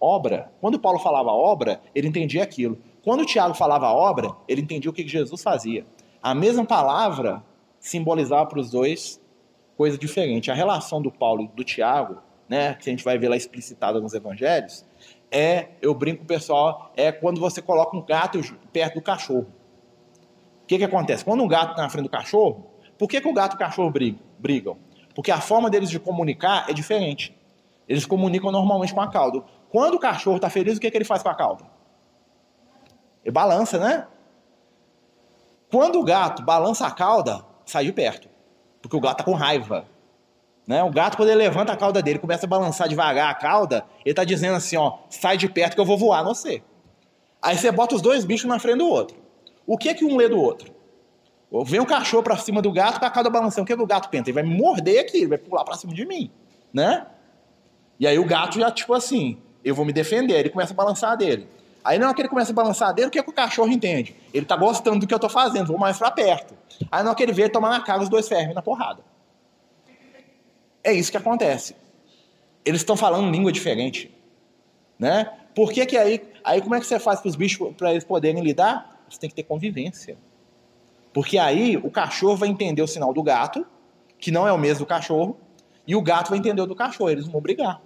obra, 0.00 0.50
quando 0.60 0.78
Paulo 0.78 0.98
falava 0.98 1.30
obra, 1.30 1.80
ele 1.94 2.08
entendia 2.08 2.42
aquilo. 2.42 2.78
Quando 3.02 3.26
Tiago 3.26 3.54
falava 3.54 3.88
obra, 3.88 4.34
ele 4.46 4.62
entendia 4.62 4.90
o 4.90 4.94
que 4.94 5.06
Jesus 5.06 5.42
fazia. 5.42 5.84
A 6.22 6.34
mesma 6.34 6.64
palavra 6.64 7.42
simbolizava 7.78 8.46
para 8.46 8.60
os 8.60 8.70
dois 8.70 9.20
coisa 9.78 9.96
diferente. 9.96 10.50
A 10.50 10.54
relação 10.54 11.00
do 11.00 11.10
Paulo 11.10 11.44
e 11.44 11.56
do 11.56 11.62
Tiago, 11.62 12.20
né, 12.48 12.74
que 12.74 12.90
a 12.90 12.92
gente 12.92 13.04
vai 13.04 13.16
ver 13.16 13.28
lá 13.28 13.36
explicitada 13.36 14.00
nos 14.00 14.12
evangelhos, 14.12 14.84
é, 15.30 15.68
eu 15.80 15.94
brinco 15.94 16.24
pessoal, 16.24 16.90
é 16.96 17.12
quando 17.12 17.40
você 17.40 17.62
coloca 17.62 17.96
um 17.96 18.02
gato 18.02 18.40
perto 18.72 18.94
do 18.94 19.02
cachorro. 19.02 19.46
O 20.64 20.66
que, 20.66 20.78
que 20.78 20.84
acontece? 20.84 21.24
Quando 21.24 21.44
um 21.44 21.48
gato 21.48 21.70
está 21.70 21.82
na 21.82 21.88
frente 21.88 22.06
do 22.06 22.10
cachorro, 22.10 22.66
por 22.98 23.08
que, 23.08 23.20
que 23.20 23.28
o 23.28 23.32
gato 23.32 23.52
e 23.52 23.56
o 23.56 23.58
cachorro 23.58 23.92
brigam? 24.38 24.76
Porque 25.14 25.30
a 25.30 25.40
forma 25.40 25.70
deles 25.70 25.88
de 25.88 26.00
comunicar 26.00 26.68
é 26.68 26.72
diferente. 26.72 27.36
Eles 27.88 28.04
comunicam 28.04 28.50
normalmente 28.50 28.92
com 28.92 29.00
a 29.00 29.08
cauda. 29.08 29.44
Quando 29.70 29.94
o 29.94 29.98
cachorro 30.00 30.36
está 30.36 30.50
feliz, 30.50 30.76
o 30.76 30.80
que, 30.80 30.90
que 30.90 30.96
ele 30.96 31.04
faz 31.04 31.22
com 31.22 31.28
a 31.28 31.34
cauda? 31.34 31.64
Ele 33.24 33.32
balança, 33.32 33.78
né? 33.78 34.08
Quando 35.70 36.00
o 36.00 36.04
gato 36.04 36.42
balança 36.42 36.86
a 36.86 36.90
cauda, 36.90 37.44
sai 37.64 37.84
de 37.84 37.92
perto. 37.92 38.28
Porque 38.80 38.96
o 38.96 39.00
gato 39.00 39.20
está 39.20 39.24
com 39.24 39.32
raiva. 39.32 39.86
Né? 40.66 40.82
O 40.82 40.90
gato, 40.90 41.16
quando 41.16 41.30
ele 41.30 41.38
levanta 41.38 41.72
a 41.72 41.76
cauda 41.76 42.02
dele, 42.02 42.18
começa 42.18 42.44
a 42.44 42.48
balançar 42.48 42.88
devagar 42.88 43.30
a 43.30 43.34
cauda, 43.34 43.86
ele 44.04 44.12
está 44.12 44.24
dizendo 44.24 44.56
assim, 44.56 44.76
ó, 44.76 44.98
sai 45.08 45.36
de 45.36 45.48
perto 45.48 45.74
que 45.74 45.80
eu 45.80 45.84
vou 45.84 45.96
voar 45.96 46.22
no 46.22 46.34
você. 46.34 46.62
Aí 47.40 47.56
você 47.56 47.70
bota 47.70 47.94
os 47.94 48.02
dois 48.02 48.24
bichos 48.24 48.48
na 48.48 48.58
frente 48.58 48.78
do 48.78 48.86
outro. 48.86 49.16
O 49.66 49.78
que 49.78 49.88
é 49.88 49.94
que 49.94 50.04
um 50.04 50.16
lê 50.16 50.28
do 50.28 50.38
outro? 50.38 50.74
Vem 51.64 51.80
um 51.80 51.86
cachorro 51.86 52.22
para 52.22 52.36
cima 52.36 52.60
do 52.60 52.70
gato 52.70 53.00
com 53.00 53.06
a 53.06 53.10
cauda 53.10 53.30
balançando. 53.30 53.62
O 53.62 53.66
que, 53.66 53.72
é 53.72 53.76
que 53.76 53.82
o 53.82 53.86
gato 53.86 54.10
pensa? 54.10 54.24
Ele 54.28 54.34
vai 54.34 54.42
me 54.42 54.54
morder 54.54 55.00
aqui, 55.00 55.18
ele 55.18 55.28
vai 55.28 55.38
pular 55.38 55.64
para 55.64 55.74
cima 55.76 55.94
de 55.94 56.04
mim, 56.04 56.30
né? 56.72 57.06
E 57.98 58.06
aí 58.06 58.18
o 58.18 58.24
gato 58.24 58.60
já, 58.60 58.70
tipo 58.70 58.92
assim, 58.92 59.38
eu 59.64 59.74
vou 59.74 59.84
me 59.86 59.92
defender, 59.92 60.38
ele 60.38 60.50
começa 60.50 60.74
a 60.74 60.76
balançar 60.76 61.16
dele. 61.16 61.48
Aí 61.82 61.98
na 61.98 62.06
hora 62.06 62.14
que 62.14 62.20
ele 62.20 62.28
começa 62.28 62.52
a 62.52 62.54
balançar 62.54 62.92
dele, 62.92 63.08
o 63.08 63.10
que, 63.10 63.18
é 63.18 63.22
que 63.22 63.30
o 63.30 63.32
cachorro 63.32 63.70
entende? 63.70 64.14
Ele 64.34 64.44
tá 64.44 64.56
gostando 64.56 65.00
do 65.00 65.06
que 65.06 65.14
eu 65.14 65.18
tô 65.18 65.28
fazendo, 65.28 65.68
vou 65.68 65.78
mais 65.78 65.96
para 65.96 66.10
perto. 66.10 66.54
Aí 66.90 67.02
na 67.02 67.10
hora 67.10 67.16
que 67.16 67.22
ele 67.22 67.32
vê, 67.32 67.48
na 67.48 67.80
cara 67.80 68.02
os 68.02 68.08
dois 68.08 68.28
ferros 68.28 68.54
na 68.54 68.62
porrada. 68.62 69.02
É 70.82 70.92
isso 70.92 71.10
que 71.10 71.16
acontece. 71.16 71.74
Eles 72.64 72.80
estão 72.80 72.96
falando 72.96 73.30
língua 73.30 73.50
diferente, 73.50 74.14
né? 74.98 75.32
Por 75.54 75.72
que, 75.72 75.84
que 75.86 75.96
aí, 75.96 76.22
aí 76.44 76.60
como 76.60 76.74
é 76.74 76.80
que 76.80 76.86
você 76.86 77.00
faz 77.00 77.20
para 77.20 77.28
os 77.28 77.36
bichos 77.36 77.74
para 77.76 77.90
eles 77.90 78.04
poderem 78.04 78.42
lidar? 78.42 79.04
Você 79.08 79.18
tem 79.18 79.28
que 79.28 79.36
ter 79.36 79.42
convivência. 79.42 80.16
Porque 81.12 81.38
aí 81.38 81.76
o 81.76 81.90
cachorro 81.90 82.36
vai 82.36 82.48
entender 82.48 82.82
o 82.82 82.86
sinal 82.86 83.12
do 83.12 83.22
gato, 83.22 83.66
que 84.18 84.30
não 84.30 84.46
é 84.46 84.52
o 84.52 84.58
mesmo 84.58 84.84
do 84.84 84.88
cachorro, 84.88 85.36
e 85.86 85.96
o 85.96 86.02
gato 86.02 86.28
vai 86.28 86.38
entender 86.38 86.60
o 86.60 86.66
do 86.66 86.76
cachorro, 86.76 87.10
eles 87.10 87.26
vão 87.26 87.40
brigar. 87.40 87.80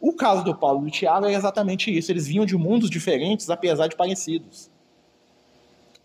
O 0.00 0.12
caso 0.12 0.44
do 0.44 0.54
Paulo 0.54 0.80
e 0.82 0.84
do 0.84 0.90
Tiago 0.90 1.26
é 1.26 1.34
exatamente 1.34 1.96
isso. 1.96 2.10
Eles 2.12 2.26
vinham 2.26 2.46
de 2.46 2.56
mundos 2.56 2.88
diferentes, 2.88 3.50
apesar 3.50 3.88
de 3.88 3.96
parecidos. 3.96 4.70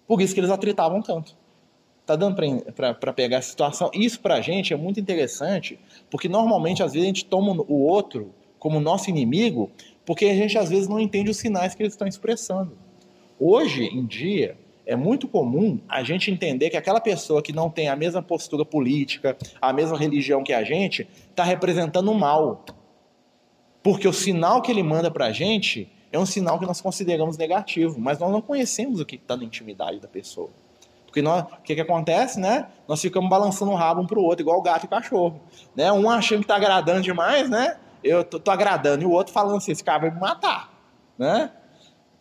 Por 0.07 0.19
isso 0.19 0.33
que 0.33 0.39
eles 0.39 0.49
atritavam 0.49 1.01
tanto. 1.01 1.35
Tá 2.05 2.17
dando 2.17 2.35
para 2.75 3.13
pegar 3.13 3.37
a 3.37 3.41
situação? 3.41 3.89
Isso 3.93 4.19
para 4.19 4.35
a 4.35 4.41
gente 4.41 4.73
é 4.73 4.75
muito 4.75 4.99
interessante, 4.99 5.79
porque 6.09 6.27
normalmente, 6.27 6.83
às 6.83 6.91
vezes, 6.91 7.05
a 7.05 7.07
gente 7.07 7.25
toma 7.25 7.63
o 7.67 7.81
outro 7.81 8.33
como 8.59 8.79
nosso 8.79 9.09
inimigo, 9.09 9.71
porque 10.05 10.25
a 10.25 10.35
gente, 10.35 10.57
às 10.57 10.69
vezes, 10.69 10.87
não 10.87 10.99
entende 10.99 11.29
os 11.29 11.37
sinais 11.37 11.73
que 11.73 11.81
eles 11.81 11.93
estão 11.93 12.07
expressando. 12.07 12.77
Hoje 13.39 13.85
em 13.85 14.05
dia, 14.05 14.57
é 14.85 14.95
muito 14.95 15.27
comum 15.27 15.79
a 15.87 16.03
gente 16.03 16.29
entender 16.29 16.69
que 16.69 16.77
aquela 16.77 16.99
pessoa 16.99 17.41
que 17.41 17.53
não 17.53 17.69
tem 17.69 17.87
a 17.87 17.95
mesma 17.95 18.21
postura 18.21 18.65
política, 18.65 19.37
a 19.61 19.71
mesma 19.71 19.97
religião 19.97 20.43
que 20.43 20.53
a 20.53 20.63
gente, 20.63 21.07
está 21.29 21.43
representando 21.43 22.11
o 22.11 22.15
mal. 22.15 22.65
Porque 23.81 24.07
o 24.07 24.13
sinal 24.13 24.61
que 24.61 24.71
ele 24.71 24.83
manda 24.83 25.09
para 25.09 25.27
a 25.27 25.31
gente 25.31 25.89
é 26.11 26.19
um 26.19 26.25
sinal 26.25 26.59
que 26.59 26.65
nós 26.65 26.81
consideramos 26.81 27.37
negativo, 27.37 27.99
mas 27.99 28.19
nós 28.19 28.31
não 28.31 28.41
conhecemos 28.41 28.99
o 28.99 29.05
que 29.05 29.15
está 29.15 29.35
na 29.37 29.43
intimidade 29.43 29.99
da 29.99 30.07
pessoa. 30.07 30.51
Porque 31.13 31.21
nós, 31.21 31.43
o 31.43 31.61
que, 31.61 31.75
que 31.75 31.81
acontece, 31.81 32.39
né? 32.39 32.65
Nós 32.87 32.99
ficamos 32.99 33.29
balançando 33.29 33.69
o 33.69 33.75
rabo 33.75 34.01
um 34.01 34.07
pro 34.07 34.19
outro, 34.19 34.41
igual 34.41 34.59
gato 34.63 34.85
e 34.85 34.89
cachorro. 34.89 35.39
Né? 35.75 35.91
Um 35.91 36.09
achando 36.09 36.41
que 36.41 36.47
tá 36.47 36.55
agradando 36.55 37.01
demais, 37.01 37.47
né? 37.47 37.77
Eu 38.03 38.23
tô, 38.23 38.39
tô 38.39 38.49
agradando, 38.49 39.03
e 39.03 39.05
o 39.05 39.11
outro 39.11 39.31
falando 39.31 39.57
assim, 39.57 39.71
esse 39.71 39.83
cara 39.83 39.99
vai 39.99 40.09
me 40.09 40.19
matar. 40.19 40.73
Né? 41.15 41.51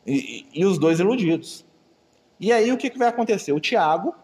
E, 0.07 0.45
e, 0.55 0.61
e 0.61 0.67
os 0.67 0.77
dois 0.77 1.01
iludidos. 1.01 1.65
E 2.39 2.53
aí 2.53 2.71
o 2.71 2.77
que, 2.77 2.91
que 2.91 2.99
vai 2.99 3.09
acontecer? 3.09 3.51
O 3.53 3.61
Tiago, 3.61 4.15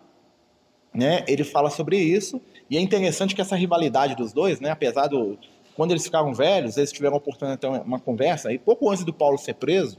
né, 0.93 1.25
ele 1.27 1.45
fala 1.45 1.71
sobre 1.71 1.97
isso, 1.97 2.39
e 2.69 2.77
é 2.77 2.81
interessante 2.81 3.35
que 3.35 3.41
essa 3.41 3.57
rivalidade 3.57 4.15
dos 4.15 4.35
dois, 4.35 4.61
né, 4.61 4.69
apesar 4.69 5.07
do. 5.07 5.39
Quando 5.75 5.93
eles 5.93 6.05
ficaram 6.05 6.35
velhos, 6.35 6.77
eles 6.77 6.93
tiveram 6.93 7.15
a 7.15 7.19
oportunidade 7.19 7.59
de 7.59 7.67
ter 7.67 7.87
uma 7.87 7.99
conversa, 7.99 8.53
e 8.53 8.59
pouco 8.59 8.91
antes 8.91 9.03
do 9.03 9.15
Paulo 9.15 9.39
ser 9.39 9.55
preso, 9.55 9.97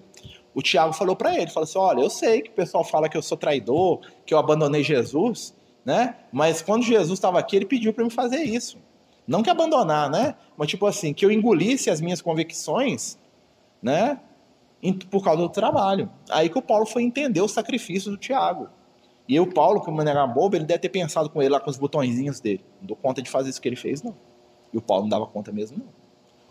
o 0.53 0.61
Tiago 0.61 0.93
falou 0.93 1.15
para 1.15 1.35
ele, 1.35 1.47
falou 1.47 1.63
assim, 1.63 1.77
olha, 1.77 2.01
eu 2.01 2.09
sei 2.09 2.41
que 2.41 2.49
o 2.49 2.53
pessoal 2.53 2.83
fala 2.83 3.07
que 3.07 3.17
eu 3.17 3.21
sou 3.21 3.37
traidor, 3.37 3.99
que 4.25 4.33
eu 4.33 4.37
abandonei 4.37 4.83
Jesus, 4.83 5.53
né? 5.85 6.15
Mas 6.31 6.61
quando 6.61 6.83
Jesus 6.83 7.17
estava 7.17 7.39
aqui, 7.39 7.55
ele 7.55 7.65
pediu 7.65 7.93
para 7.93 8.03
me 8.03 8.09
fazer 8.09 8.43
isso. 8.43 8.77
Não 9.27 9.43
que 9.43 9.49
abandonar, 9.49 10.09
né? 10.09 10.35
Mas 10.57 10.69
tipo 10.69 10.85
assim, 10.87 11.13
que 11.13 11.23
eu 11.25 11.31
engolisse 11.31 11.89
as 11.89 12.01
minhas 12.01 12.21
convicções, 12.21 13.17
né? 13.81 14.19
Por 15.11 15.23
causa 15.23 15.41
do 15.41 15.49
trabalho. 15.49 16.09
Aí 16.29 16.49
que 16.49 16.57
o 16.57 16.61
Paulo 16.61 16.85
foi 16.85 17.03
entender 17.03 17.41
o 17.41 17.47
sacrifício 17.47 18.09
do 18.11 18.17
Tiago. 18.17 18.69
E 19.27 19.39
o 19.39 19.45
Paulo, 19.45 19.81
como 19.81 20.03
não 20.03 20.09
era 20.09 20.25
bobo, 20.25 20.55
ele 20.55 20.65
deve 20.65 20.79
ter 20.79 20.89
pensado 20.89 21.29
com 21.29 21.39
ele 21.39 21.51
lá 21.51 21.59
com 21.59 21.69
os 21.69 21.77
botõezinhos 21.77 22.39
dele. 22.39 22.65
Não 22.81 22.87
dou 22.87 22.97
conta 22.97 23.21
de 23.21 23.29
fazer 23.29 23.51
isso 23.51 23.61
que 23.61 23.69
ele 23.69 23.75
fez, 23.75 24.01
não. 24.01 24.15
E 24.73 24.77
o 24.77 24.81
Paulo 24.81 25.03
não 25.03 25.09
dava 25.09 25.27
conta 25.27 25.51
mesmo, 25.51 25.77
não. 25.77 25.98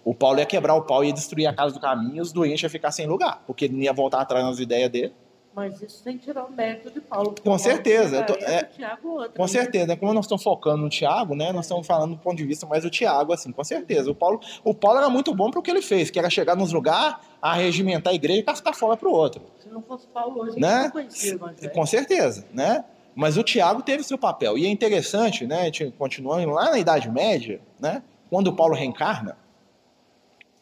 O 0.09 0.15
Paulo 0.15 0.39
ia 0.39 0.47
quebrar 0.47 0.75
o 0.75 0.81
pau 0.81 1.05
e 1.05 1.09
ia 1.09 1.13
destruir 1.13 1.47
a 1.47 1.53
casa 1.53 1.75
do 1.75 1.81
caminho 1.81 2.17
e 2.17 2.21
os 2.23 2.33
doentes 2.33 2.63
iam 2.63 2.71
ficar 2.71 2.91
sem 2.91 3.07
lugar, 3.07 3.43
porque 3.47 3.67
ele 3.67 3.75
não 3.75 3.83
ia 3.83 3.93
voltar 3.93 4.23
atrás 4.23 4.43
nas 4.43 4.59
ideias 4.59 4.89
dele. 4.91 5.13
Mas 5.55 5.83
isso 5.83 6.03
sem 6.03 6.17
tirar 6.17 6.47
o 6.47 6.51
mérito 6.51 6.91
de 6.91 6.99
Paulo. 6.99 7.35
Com 7.45 7.59
certeza. 7.59 8.23
Tô, 8.23 8.33
é, 8.37 8.63
Tiago, 8.65 9.07
outra, 9.07 9.29
com 9.37 9.43
né? 9.43 9.49
certeza. 9.49 9.97
Como 9.99 10.15
nós 10.15 10.25
estamos 10.25 10.43
focando 10.43 10.79
no 10.79 10.89
Tiago, 10.89 11.35
né? 11.35 11.53
Nós 11.53 11.67
estamos 11.67 11.87
falando 11.87 12.13
do 12.13 12.23
ponto 12.23 12.39
de 12.39 12.47
vista 12.47 12.67
mais 12.67 12.85
do 12.85 12.89
Tiago, 12.89 13.35
assim, 13.35 13.53
com 13.53 13.63
certeza. 13.63 14.11
O 14.11 14.15
Paulo, 14.15 14.41
o 14.65 14.73
Paulo 14.73 14.97
era 14.97 15.11
muito 15.11 15.35
bom 15.35 15.51
para 15.51 15.61
o 15.61 15.63
que 15.63 15.71
ele 15.71 15.83
fez, 15.83 16.11
que 16.11 16.19
era 16.19 16.31
chegar 16.31 16.57
nos 16.57 16.73
lugares, 16.73 17.19
regimentar 17.57 18.11
a 18.11 18.17
igreja 18.17 18.41
e 18.41 18.43
cascar 18.43 18.75
fora 18.75 18.97
para 18.97 19.11
o 19.11 19.13
outro. 19.13 19.43
Se 19.59 19.69
não 19.69 19.83
fosse 19.83 20.07
Paulo 20.07 20.41
hoje, 20.41 20.59
né? 20.59 20.85
não 20.85 20.91
conhecia 20.91 21.35
evangelho. 21.35 21.71
Com 21.71 21.85
certeza, 21.85 22.47
né? 22.51 22.83
Mas 23.15 23.37
o 23.37 23.43
Tiago 23.43 23.83
teve 23.83 24.03
seu 24.03 24.17
papel. 24.17 24.57
E 24.57 24.65
é 24.65 24.71
interessante, 24.71 25.47
né? 25.47 25.71
Continuando 25.99 26.49
lá 26.49 26.71
na 26.71 26.79
Idade 26.79 27.11
Média, 27.11 27.61
né? 27.79 28.03
Quando 28.31 28.47
o 28.49 28.57
Paulo 28.57 28.75
reencarna, 28.75 29.37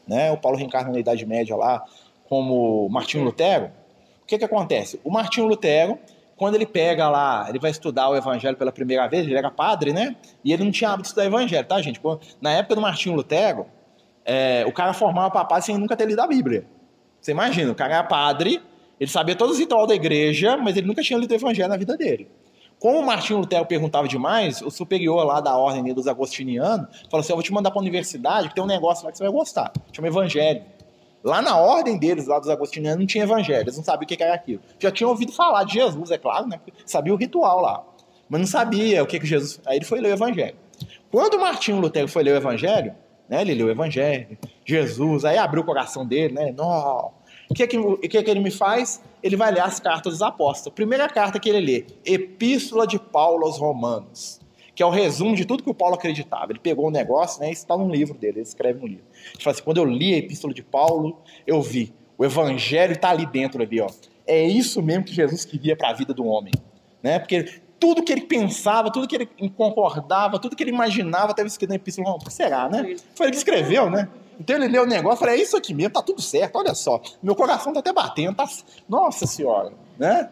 né? 0.07 0.31
O 0.31 0.37
Paulo 0.37 0.57
reencarna 0.57 0.93
na 0.93 0.99
Idade 0.99 1.25
Média 1.27 1.57
lá 1.57 1.83
como 2.29 2.89
Martinho 2.89 3.25
Lutero. 3.25 3.71
O 4.23 4.27
que 4.27 4.39
que 4.39 4.45
acontece? 4.45 5.01
O 5.05 5.11
Martinho 5.11 5.47
Lutero, 5.47 5.99
quando 6.37 6.57
ele 6.57 6.67
pega 6.67 7.09
lá, 7.09 7.47
ele 7.49 7.59
vai 7.59 7.71
estudar 7.71 8.09
o 8.09 8.17
Evangelho 8.17 8.57
pela 8.57 8.73
primeira 8.73 9.07
vez, 9.07 9.27
ele 9.27 9.37
era 9.37 9.51
padre, 9.51 9.93
né? 9.93 10.17
E 10.45 10.53
ele 10.53 10.65
não 10.65 10.71
tinha 10.71 10.91
hábito 10.91 11.03
de 11.03 11.09
estudar 11.09 11.27
Evangelho, 11.27 11.67
tá, 11.67 11.81
gente? 11.81 12.01
Na 12.41 12.53
época 12.53 12.75
do 12.75 12.81
Martinho 12.81 13.15
Lutero, 13.15 13.67
é, 14.25 14.65
o 14.67 14.73
cara 14.73 14.93
formava 14.93 15.31
papado 15.31 15.65
sem 15.65 15.79
nunca 15.79 15.97
ter 15.97 16.07
lido 16.07 16.21
a 16.21 16.27
Bíblia. 16.27 16.67
Você 17.21 17.31
imagina, 17.31 17.71
o 17.71 17.75
cara 17.75 17.95
era 17.95 18.05
padre, 18.05 18.61
ele 18.99 19.11
sabia 19.11 19.37
todos 19.37 19.55
os 19.55 19.61
rituais 19.61 19.87
da 19.89 19.95
igreja, 19.95 20.57
mas 20.57 20.77
ele 20.77 20.87
nunca 20.87 21.03
tinha 21.03 21.19
lido 21.19 21.31
o 21.31 21.35
Evangelho 21.35 21.69
na 21.69 21.77
vida 21.77 21.97
dele. 21.97 22.29
Como 22.79 22.99
o 23.01 23.07
Martinho 23.07 23.39
Lutero 23.39 23.65
perguntava 23.65 24.07
demais, 24.07 24.61
o 24.61 24.71
superior 24.71 25.25
lá 25.25 25.41
da 25.41 25.57
ordem 25.57 25.95
dos 25.95 26.07
agostinianos 26.07 26.87
falou 27.11 27.21
assim: 27.21 27.33
Eu 27.33 27.37
vou 27.37 27.43
te 27.43 27.53
mandar 27.53 27.71
para 27.71 27.81
a 27.81 27.83
universidade, 27.83 28.49
que 28.49 28.55
tem 28.55 28.63
um 28.63 28.67
negócio 28.67 29.05
lá 29.05 29.11
que 29.11 29.19
você 29.19 29.25
vai 29.25 29.33
gostar. 29.33 29.73
Chama 29.93 30.09
Evangelho. 30.09 30.63
Lá 31.25 31.43
na 31.43 31.59
ordem 31.59 31.99
deles, 31.99 32.29
lá 32.29 32.39
dos 32.39 32.49
agostinianos, 32.49 33.01
não 33.01 33.07
tinha 33.07 33.25
evangelho, 33.25 33.63
eles 33.63 33.77
não 33.77 33.83
sabiam 33.83 34.05
o 34.05 34.07
que 34.07 34.23
era 34.23 34.33
aquilo. 34.33 34.61
Já 34.79 34.93
tinham 34.93 35.11
ouvido 35.11 35.33
falar 35.33 35.65
de 35.65 35.73
Jesus, 35.73 36.13
é 36.13 36.19
claro, 36.19 36.47
né? 36.47 36.61
Sabia 36.85 37.13
o 37.13 37.17
ritual 37.17 37.61
lá. 37.61 37.83
Mas 38.29 38.41
não 38.41 38.47
sabia 38.47 39.03
o 39.03 39.07
que, 39.09 39.19
que 39.19 39.27
Jesus. 39.27 39.61
Aí 39.67 39.79
ele 39.79 39.85
foi 39.85 40.01
ler 40.01 40.11
o 40.11 40.13
evangelho. 40.13 40.55
Quando 41.11 41.37
Martinho 41.41 41.81
Lutero 41.81 42.07
foi 42.07 42.23
ler 42.23 42.35
o 42.35 42.37
evangelho, 42.37 42.95
né? 43.29 43.41
Ele 43.41 43.55
leu 43.55 43.67
o 43.67 43.71
evangelho, 43.71 44.39
Jesus, 44.65 45.25
aí 45.25 45.37
abriu 45.37 45.63
o 45.63 45.67
coração 45.67 46.07
dele, 46.07 46.33
né? 46.33 46.55
Não. 46.57 47.11
O 47.49 47.55
que, 47.55 47.67
que, 47.67 47.79
o 47.79 47.97
que, 47.99 48.23
que 48.23 48.31
ele 48.31 48.41
me 48.41 48.51
faz? 48.51 49.01
Ele 49.23 49.37
vai 49.37 49.53
ler 49.53 49.61
as 49.61 49.79
cartas 49.79 50.15
dos 50.15 50.23
apóstolos. 50.23 50.75
Primeira 50.75 51.09
carta 51.09 51.39
que 51.39 51.49
ele 51.49 51.61
lê, 51.61 51.87
Epístola 52.05 52.87
de 52.87 52.99
Paulo 52.99 53.47
aos 53.47 53.59
Romanos, 53.59 54.41
que 54.75 54.83
é 54.83 54.87
o 54.87 54.91
resumo 54.91 55.35
de 55.35 55.45
tudo 55.45 55.63
que 55.63 55.71
o 55.71 55.75
Paulo 55.75 55.95
acreditava. 55.95 56.53
Ele 56.53 56.59
pegou 56.59 56.89
um 56.89 56.91
negócio, 56.91 57.41
né? 57.41 57.51
Isso 57.51 57.63
está 57.63 57.77
num 57.77 57.91
livro 57.91 58.15
dele, 58.15 58.39
ele 58.39 58.43
escreve 58.43 58.81
no 58.81 58.87
livro. 58.87 59.05
Ele 59.35 59.43
fala 59.43 59.55
assim: 59.55 59.63
quando 59.63 59.79
eu 59.79 59.85
li 59.85 60.15
a 60.15 60.19
Epístola 60.19 60.53
de 60.53 60.63
Paulo, 60.63 61.19
eu 61.47 61.63
vi. 61.63 61.95
O 62.19 62.25
Evangelho 62.25 62.93
está 62.93 63.11
ali 63.11 63.27
dentro, 63.27 63.63
ali, 63.63 63.81
ó. 63.81 63.89
É 64.27 64.43
isso 64.43 64.83
mesmo 64.83 65.05
que 65.05 65.15
Jesus 65.15 65.45
queria 65.45 65.77
para 65.77 65.91
a 65.91 65.93
vida 65.93 66.13
do 66.13 66.27
homem, 66.27 66.53
né? 67.03 67.19
Porque 67.19 67.61
tudo 67.79 68.03
que 68.03 68.11
ele 68.11 68.23
pensava, 68.23 68.91
tudo 68.91 69.07
que 69.07 69.15
ele 69.15 69.29
concordava, 69.57 70.39
tudo 70.39 70.57
que 70.57 70.63
ele 70.63 70.71
imaginava 70.71 71.31
estava 71.31 71.47
escrito 71.47 71.71
na 71.71 71.77
Epístola. 71.77 72.09
Não, 72.09 72.21
será, 72.31 72.69
né? 72.69 72.97
Foi 73.15 73.27
ele 73.27 73.33
que 73.33 73.39
escreveu, 73.39 73.89
né? 73.89 74.09
Então 74.39 74.57
ele 74.57 74.69
leu 74.69 74.83
o 74.83 74.87
negócio 74.87 75.17
e 75.17 75.21
falou: 75.21 75.35
é 75.35 75.39
isso 75.39 75.57
aqui 75.57 75.75
mesmo, 75.75 75.93
tá 75.93 76.03
tudo 76.03 76.21
certo, 76.21 76.57
olha 76.57 76.75
só. 76.75 77.01
Meu 77.23 77.35
coração 77.35 77.73
tá 77.73 77.81
até 77.81 77.93
batendo, 77.93 78.37
tá. 78.37 78.47
Nossa 78.89 79.27
senhora, 79.27 79.73
né? 79.99 80.31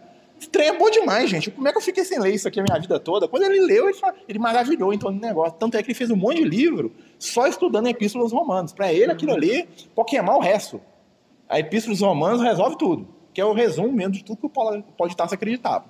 Trem 0.51 0.69
é 0.69 0.79
bom 0.79 0.91
demais, 0.91 1.31
gente. 1.31 1.51
Como 1.51 1.67
é 1.67 1.73
que 1.73 1.79
eu 1.79 1.83
fiquei 1.83 2.05
sem 2.05 2.19
ler 2.19 2.35
isso 2.35 2.47
aqui 2.47 2.61
a 2.61 2.63
minha 2.63 2.79
vida 2.79 2.99
toda? 2.99 3.29
Quando 3.29 3.45
ele 3.45 3.61
leu, 3.61 3.89
ele, 3.89 3.99
ele 4.29 4.39
maravilhou 4.39 4.93
em 4.93 4.99
torno 4.99 5.19
do 5.19 5.27
negócio. 5.27 5.57
Tanto 5.59 5.77
é 5.77 5.83
que 5.83 5.89
ele 5.89 5.95
fez 5.95 6.11
um 6.11 6.17
monte 6.17 6.39
de 6.39 6.45
livro 6.45 6.93
só 7.19 7.47
estudando 7.47 7.87
a 7.87 7.91
Epístola 7.91 8.25
dos 8.25 8.33
Romanos. 8.33 8.73
Para 8.73 8.93
ele, 8.93 9.11
aquilo 9.11 9.33
ali 9.33 9.69
pode 9.95 10.11
queimar 10.11 10.37
o 10.37 10.41
resto. 10.41 10.81
A 11.49 11.59
Epístola 11.61 11.95
dos 11.95 12.03
Romanos 12.03 12.43
resolve 12.43 12.77
tudo, 12.77 13.09
que 13.33 13.41
é 13.41 13.45
o 13.45 13.53
resumo 13.53 13.93
mesmo 13.93 14.13
de 14.13 14.25
tudo 14.25 14.39
que 14.39 14.47
o 14.47 14.51
Paulo 14.51 14.83
pode 14.99 15.13
estar 15.13 15.29
se 15.29 15.35
acreditava. 15.35 15.85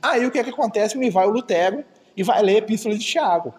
Aí 0.00 0.24
o 0.26 0.30
que, 0.30 0.38
é 0.38 0.44
que 0.44 0.50
acontece? 0.50 0.96
Me 0.98 1.10
vai 1.10 1.26
o 1.26 1.30
Lutero 1.30 1.84
e 2.16 2.22
vai 2.22 2.42
ler 2.42 2.56
a 2.56 2.58
Epístola 2.58 2.96
de 2.96 3.04
Tiago. 3.04 3.54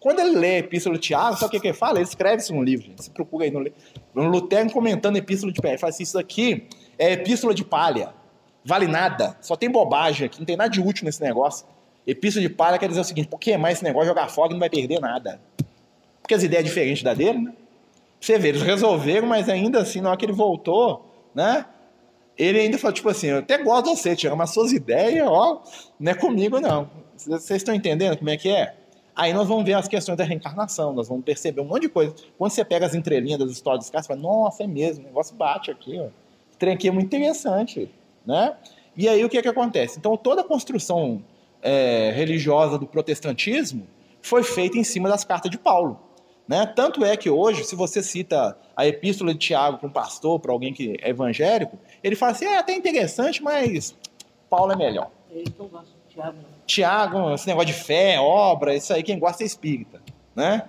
Quando 0.00 0.20
ele 0.20 0.38
lê 0.38 0.56
a 0.56 0.58
Epístola 0.58 0.96
de 0.96 1.02
Tiago, 1.02 1.36
sabe 1.36 1.46
o 1.46 1.50
que, 1.50 1.60
que 1.60 1.66
ele 1.68 1.76
fala? 1.76 1.98
Ele 1.98 2.04
escreve 2.04 2.42
isso 2.42 2.54
no 2.54 2.62
livro, 2.62 2.86
gente. 2.86 3.02
Você 3.02 3.10
procura 3.10 3.44
aí 3.44 3.50
no, 3.50 3.64
no 4.14 4.28
Lutero 4.28 4.70
comentando 4.70 5.16
a 5.16 5.18
Epístola 5.18 5.52
de 5.52 5.60
Tiago. 5.60 5.72
Ele 5.72 5.78
fala 5.78 5.90
assim: 5.90 6.02
Isso 6.02 6.18
aqui 6.18 6.68
é 6.98 7.12
Epístola 7.12 7.54
de 7.54 7.64
Palha. 7.64 8.12
Vale 8.64 8.86
nada. 8.86 9.36
Só 9.40 9.56
tem 9.56 9.70
bobagem 9.70 10.26
aqui. 10.26 10.38
Não 10.38 10.46
tem 10.46 10.56
nada 10.56 10.70
de 10.70 10.80
útil 10.80 11.04
nesse 11.04 11.22
negócio. 11.22 11.66
Epístola 12.06 12.46
de 12.46 12.54
Palha 12.54 12.78
quer 12.78 12.88
dizer 12.88 13.00
o 13.00 13.04
seguinte: 13.04 13.28
por 13.28 13.38
que 13.38 13.56
mais 13.56 13.78
esse 13.78 13.84
negócio 13.84 14.08
jogar 14.08 14.28
fora 14.28 14.50
e 14.50 14.52
não 14.52 14.60
vai 14.60 14.70
perder 14.70 15.00
nada? 15.00 15.40
Porque 16.20 16.34
as 16.34 16.42
ideias 16.42 16.64
diferentes 16.64 17.02
da 17.02 17.14
dele, 17.14 17.38
né? 17.38 17.52
Você 18.20 18.38
vê, 18.38 18.48
eles 18.48 18.62
resolveram, 18.62 19.26
mas 19.26 19.48
ainda 19.48 19.80
assim, 19.80 20.00
na 20.00 20.08
hora 20.08 20.18
que 20.18 20.24
ele 20.24 20.32
voltou, 20.32 21.04
né? 21.34 21.66
Ele 22.36 22.60
ainda 22.60 22.78
falou, 22.78 22.92
tipo 22.92 23.08
assim, 23.08 23.28
eu 23.28 23.38
até 23.38 23.58
gosto 23.58 23.84
de 23.84 23.90
você, 23.96 24.16
Tiago, 24.16 24.36
mas 24.36 24.50
suas 24.50 24.72
ideias, 24.72 25.26
ó, 25.26 25.62
não 25.98 26.12
é 26.12 26.14
comigo, 26.14 26.60
não. 26.60 26.90
Vocês 27.16 27.62
estão 27.62 27.74
entendendo 27.74 28.16
como 28.16 28.28
é 28.28 28.36
que 28.36 28.48
é? 28.48 28.74
Aí 29.16 29.32
nós 29.32 29.48
vamos 29.48 29.64
ver 29.64 29.72
as 29.72 29.88
questões 29.88 30.18
da 30.18 30.24
reencarnação, 30.24 30.92
nós 30.92 31.08
vamos 31.08 31.24
perceber 31.24 31.62
um 31.62 31.64
monte 31.64 31.82
de 31.82 31.88
coisa. 31.88 32.14
Quando 32.36 32.50
você 32.50 32.62
pega 32.62 32.84
as 32.84 32.94
entrelinhas 32.94 33.38
das 33.38 33.50
histórias 33.50 33.84
dos 33.84 33.90
caras, 33.90 34.06
você 34.06 34.12
fala, 34.12 34.20
nossa, 34.20 34.62
é 34.62 34.66
mesmo, 34.66 35.04
o 35.04 35.06
negócio 35.06 35.34
bate 35.34 35.70
aqui, 35.70 35.98
ó. 35.98 36.08
Trem 36.58 36.74
aqui 36.74 36.88
é 36.88 36.90
muito 36.90 37.06
interessante, 37.06 37.90
né? 38.26 38.54
E 38.94 39.08
aí 39.08 39.24
o 39.24 39.28
que 39.28 39.38
é 39.38 39.42
que 39.42 39.48
acontece? 39.48 39.98
Então 39.98 40.16
toda 40.18 40.42
a 40.42 40.44
construção 40.44 41.22
é, 41.62 42.12
religiosa 42.14 42.78
do 42.78 42.86
protestantismo 42.86 43.86
foi 44.20 44.42
feita 44.42 44.76
em 44.76 44.84
cima 44.84 45.08
das 45.08 45.24
cartas 45.24 45.50
de 45.50 45.58
Paulo. 45.58 45.98
Né? 46.46 46.64
Tanto 46.66 47.04
é 47.04 47.16
que 47.16 47.28
hoje, 47.28 47.64
se 47.64 47.74
você 47.74 48.02
cita 48.02 48.56
a 48.76 48.86
epístola 48.86 49.32
de 49.32 49.38
Tiago 49.38 49.78
para 49.78 49.88
um 49.88 49.92
pastor, 49.92 50.38
para 50.38 50.52
alguém 50.52 50.72
que 50.72 50.96
é 51.02 51.10
evangélico, 51.10 51.78
ele 52.04 52.14
fala 52.14 52.32
assim: 52.32 52.44
é 52.44 52.58
até 52.58 52.74
interessante, 52.74 53.42
mas 53.42 53.96
Paulo 54.48 54.72
é 54.72 54.76
melhor. 54.76 55.10
Ele 55.30 55.52
não 55.58 55.66
gosta 55.66 55.86
de 55.86 55.95
Tiago. 56.66 57.34
Esse 57.34 57.46
negócio 57.46 57.68
de 57.68 57.72
fé, 57.72 58.18
obra, 58.18 58.74
isso 58.74 58.92
aí, 58.92 59.02
quem 59.02 59.18
gosta 59.18 59.42
é 59.42 59.46
espírita. 59.46 60.00
Né? 60.34 60.62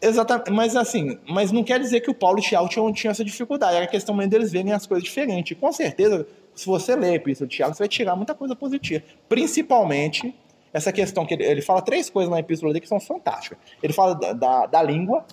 Exatamente, 0.00 0.50
mas 0.50 0.76
assim, 0.76 1.18
mas 1.26 1.50
não 1.50 1.64
quer 1.64 1.80
dizer 1.80 2.00
que 2.00 2.10
o 2.10 2.14
Paulo 2.14 2.38
e 2.38 2.40
o 2.40 2.44
Tiago 2.44 2.68
tinham, 2.68 2.92
tinham 2.92 3.10
essa 3.10 3.24
dificuldade, 3.24 3.76
era 3.76 3.86
questão 3.86 4.14
mesmo 4.14 4.30
deles 4.30 4.52
verem 4.52 4.72
as 4.72 4.86
coisas 4.86 5.02
diferentes. 5.02 5.56
Com 5.58 5.72
certeza, 5.72 6.26
se 6.54 6.66
você 6.66 6.94
ler 6.94 7.10
a 7.10 7.14
epístola 7.14 7.48
de 7.48 7.56
Tiago, 7.56 7.74
você 7.74 7.82
vai 7.82 7.88
tirar 7.88 8.14
muita 8.14 8.34
coisa 8.34 8.54
positiva. 8.54 9.02
Principalmente 9.28 10.34
essa 10.72 10.92
questão 10.92 11.24
que 11.24 11.32
ele, 11.32 11.44
ele, 11.44 11.62
fala 11.62 11.80
três 11.80 12.10
coisas 12.10 12.30
na 12.30 12.38
epístola 12.38 12.72
dele 12.72 12.82
que 12.82 12.88
são 12.88 13.00
fantásticas. 13.00 13.58
Ele 13.82 13.92
fala 13.92 14.14
da, 14.14 14.32
da, 14.32 14.66
da, 14.66 14.82
língua, 14.82 15.24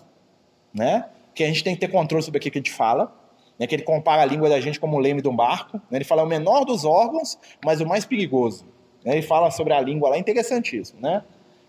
né? 0.73 1.06
Que 1.36 1.43
a 1.43 1.47
gente 1.47 1.63
tem 1.63 1.73
que 1.75 1.82
ter 1.82 1.89
controle 1.89 2.23
sobre 2.23 2.38
o 2.38 2.41
que 2.41 2.49
a 2.49 2.53
gente 2.53 2.71
fala. 2.71 3.13
Né, 3.63 3.67
que 3.67 3.76
ele 3.76 3.84
compara 3.84 4.21
a 4.21 4.26
língua 4.26 4.49
da 4.49 4.60
gente 4.60 4.78
como 4.78 4.97
o 4.97 4.99
leme 4.99 5.21
de 5.21 5.30
um 5.30 5.36
barco. 5.36 5.78
Né, 5.89 5.99
ele 5.99 6.04
fala 6.04 6.21
é 6.21 6.26
o 6.26 6.28
menor 6.28 6.65
dos 6.65 6.84
órgãos, 6.84 7.39
mas 7.63 7.80
o 7.80 7.88
mais 7.88 8.04
perigoso. 8.04 8.65
Né, 9.06 9.13
ele 9.13 9.21
fala 9.21 9.49
sobre 9.52 9.71
a 9.71 9.80
língua 9.80 10.10
lá, 10.10 10.17
interessantíssimo, 10.17 10.99
né? 10.99 11.23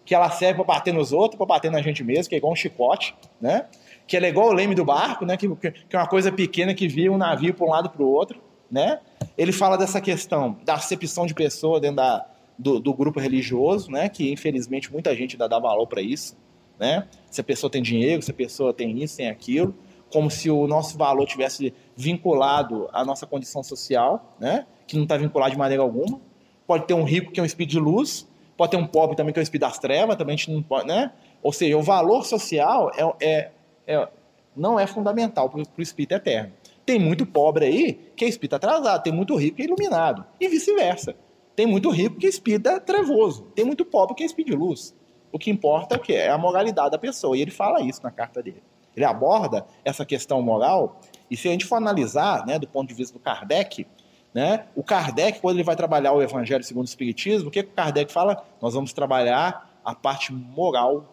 Que 0.05 0.13
ela 0.13 0.29
serve 0.29 0.57
para 0.57 0.75
bater 0.75 0.93
nos 0.93 1.13
outros, 1.13 1.39
para 1.39 1.47
bater 1.47 1.71
na 1.71 1.81
gente 1.81 2.03
mesmo, 2.03 2.29
que 2.29 2.35
é 2.35 2.39
igual 2.39 2.53
um 2.53 2.57
chicote, 2.57 3.15
né? 3.41 3.67
Que 4.09 4.17
é 4.17 4.29
igual 4.29 4.49
o 4.49 4.53
leme 4.53 4.75
do 4.75 4.85
barco, 4.85 5.25
né? 5.25 5.37
Que, 5.37 5.49
que 5.55 5.95
é 5.95 5.97
uma 5.97 6.09
coisa 6.09 6.33
pequena 6.33 6.75
que 6.75 6.89
vira 6.89 7.13
um 7.13 7.17
navio 7.17 7.55
para 7.55 7.65
um 7.65 7.71
lado 7.71 7.89
para 7.89 8.03
o 8.03 8.11
outro, 8.11 8.43
né? 8.69 8.99
Ele 9.39 9.53
fala 9.53 9.79
dessa 9.79 10.01
questão 10.01 10.59
da 10.65 10.75
acepção 10.75 11.27
de 11.27 11.33
pessoa 11.33 11.79
dentro 11.79 11.97
da, 11.97 12.27
do, 12.59 12.81
do, 12.81 12.93
grupo 12.93 13.21
religioso, 13.21 13.89
né? 13.89 14.09
Que 14.09 14.33
infelizmente 14.33 14.93
muita 14.93 15.15
gente 15.15 15.37
ainda 15.37 15.49
dá 15.49 15.61
valor 15.61 15.87
para 15.87 16.03
isso, 16.03 16.37
né? 16.77 17.07
Se 17.31 17.41
a 17.41 17.45
pessoa 17.45 17.71
tem 17.71 17.81
dinheiro, 17.81 18.21
se 18.21 18.33
a 18.33 18.35
pessoa 18.35 18.75
tem 18.75 19.01
isso, 19.01 19.17
tem 19.17 19.29
aquilo, 19.29 19.75
como 20.15 20.31
se 20.31 20.49
o 20.49 20.69
nosso 20.69 20.97
valor 20.97 21.27
tivesse 21.27 21.75
vinculado 21.97 22.89
à 22.93 23.05
nossa 23.05 23.27
condição 23.27 23.65
social, 23.65 24.37
né? 24.39 24.65
Que 24.87 24.95
não 24.95 25.03
está 25.03 25.17
vinculado 25.17 25.51
de 25.51 25.59
maneira 25.59 25.83
alguma. 25.83 26.21
Pode 26.69 26.87
ter 26.87 26.95
um 26.95 27.03
rico 27.03 27.33
que 27.33 27.41
é 27.41 27.43
um 27.43 27.47
espírito 27.47 27.73
de 27.73 27.81
luz, 27.81 28.25
pode 28.57 28.71
ter 28.71 28.77
um 28.77 28.87
pobre 28.87 29.17
também 29.17 29.33
que 29.33 29.41
é 29.41 29.43
um 29.43 29.43
espírito 29.43 29.67
das 29.67 29.77
trevas, 29.77 30.15
também 30.15 30.35
a 30.35 30.37
gente 30.37 30.53
não 30.53 30.63
pode, 30.63 30.87
né? 30.87 31.11
Ou 31.43 31.53
seja, 31.53 31.77
o 31.77 31.83
valor 31.83 32.25
social 32.25 32.93
é, 32.97 33.27
é, 33.27 33.51
é 33.89 34.09
não 34.55 34.79
é 34.79 34.87
fundamental 34.87 35.51
para 35.51 35.59
o 35.59 35.83
espírito 35.83 36.13
eterno. 36.13 36.53
Tem 36.87 36.97
muito 36.97 37.27
pobre 37.27 37.65
aí 37.65 37.95
que 38.15 38.25
é 38.25 38.29
espírito 38.29 38.55
atrasado, 38.55 39.03
tem 39.03 39.13
muito 39.13 39.35
rico 39.35 39.57
que 39.57 39.63
é 39.63 39.65
iluminado, 39.65 40.25
e 40.41 40.47
vice-versa. 40.47 41.17
Tem 41.57 41.67
muito 41.67 41.91
rico 41.91 42.19
que 42.19 42.27
é 42.27 42.29
espírito 42.29 42.71
trevoso, 42.83 43.49
tem 43.53 43.65
muito 43.65 43.85
pobre 43.85 44.15
que 44.15 44.23
é 44.23 44.27
espírito 44.27 44.53
de 44.53 44.57
luz. 44.57 44.95
O 45.33 45.41
que 45.41 45.51
importa 45.51 45.97
é, 45.97 45.99
que 45.99 46.13
é 46.13 46.31
a 46.31 46.39
moralidade 46.39 46.93
da 46.93 46.99
pessoa, 46.99 47.37
e 47.37 47.43
ele 47.43 47.51
fala 47.51 47.81
isso 47.81 48.01
na 48.01 48.13
carta 48.13 48.41
dele. 48.41 48.63
Ele 48.97 49.05
aborda 49.05 49.67
essa 49.85 50.05
questão 50.05 50.41
moral, 50.43 51.01
e 51.31 51.37
se 51.37 51.49
a 51.49 51.51
gente 51.53 51.65
for 51.65 51.77
analisar, 51.77 52.47
né, 52.47 52.59
do 52.59 52.67
ponto 52.69 52.89
de 52.89 52.95
vista 52.95 53.13
do 53.13 53.23
Kardec, 53.23 53.87
Né? 54.35 54.67
O 54.75 54.83
Kardec, 54.83 55.41
quando 55.41 55.59
ele 55.59 55.63
vai 55.63 55.77
trabalhar 55.77 56.13
o 56.13 56.21
Evangelho 56.21 56.65
segundo 56.65 56.87
o 56.87 56.89
Espiritismo, 56.89 57.49
o 57.49 57.51
que, 57.53 57.63
que 57.63 57.71
o 57.71 57.73
Kardec 57.73 58.13
fala? 58.13 58.45
Nós 58.61 58.75
vamos 58.75 58.93
trabalhar 58.93 59.71
a 59.85 59.95
parte 59.95 60.33
moral 60.33 61.05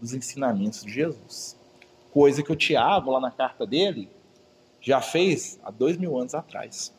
dos 0.00 0.14
ensinamentos 0.14 0.84
de 0.84 0.92
Jesus. 0.92 1.56
Coisa 2.12 2.40
que 2.40 2.52
o 2.52 2.56
Tiago, 2.56 3.10
lá 3.10 3.18
na 3.18 3.32
carta 3.32 3.66
dele, 3.66 4.08
já 4.80 5.00
fez 5.00 5.58
há 5.64 5.72
dois 5.72 5.96
mil 5.96 6.16
anos 6.16 6.36
atrás. 6.36 6.94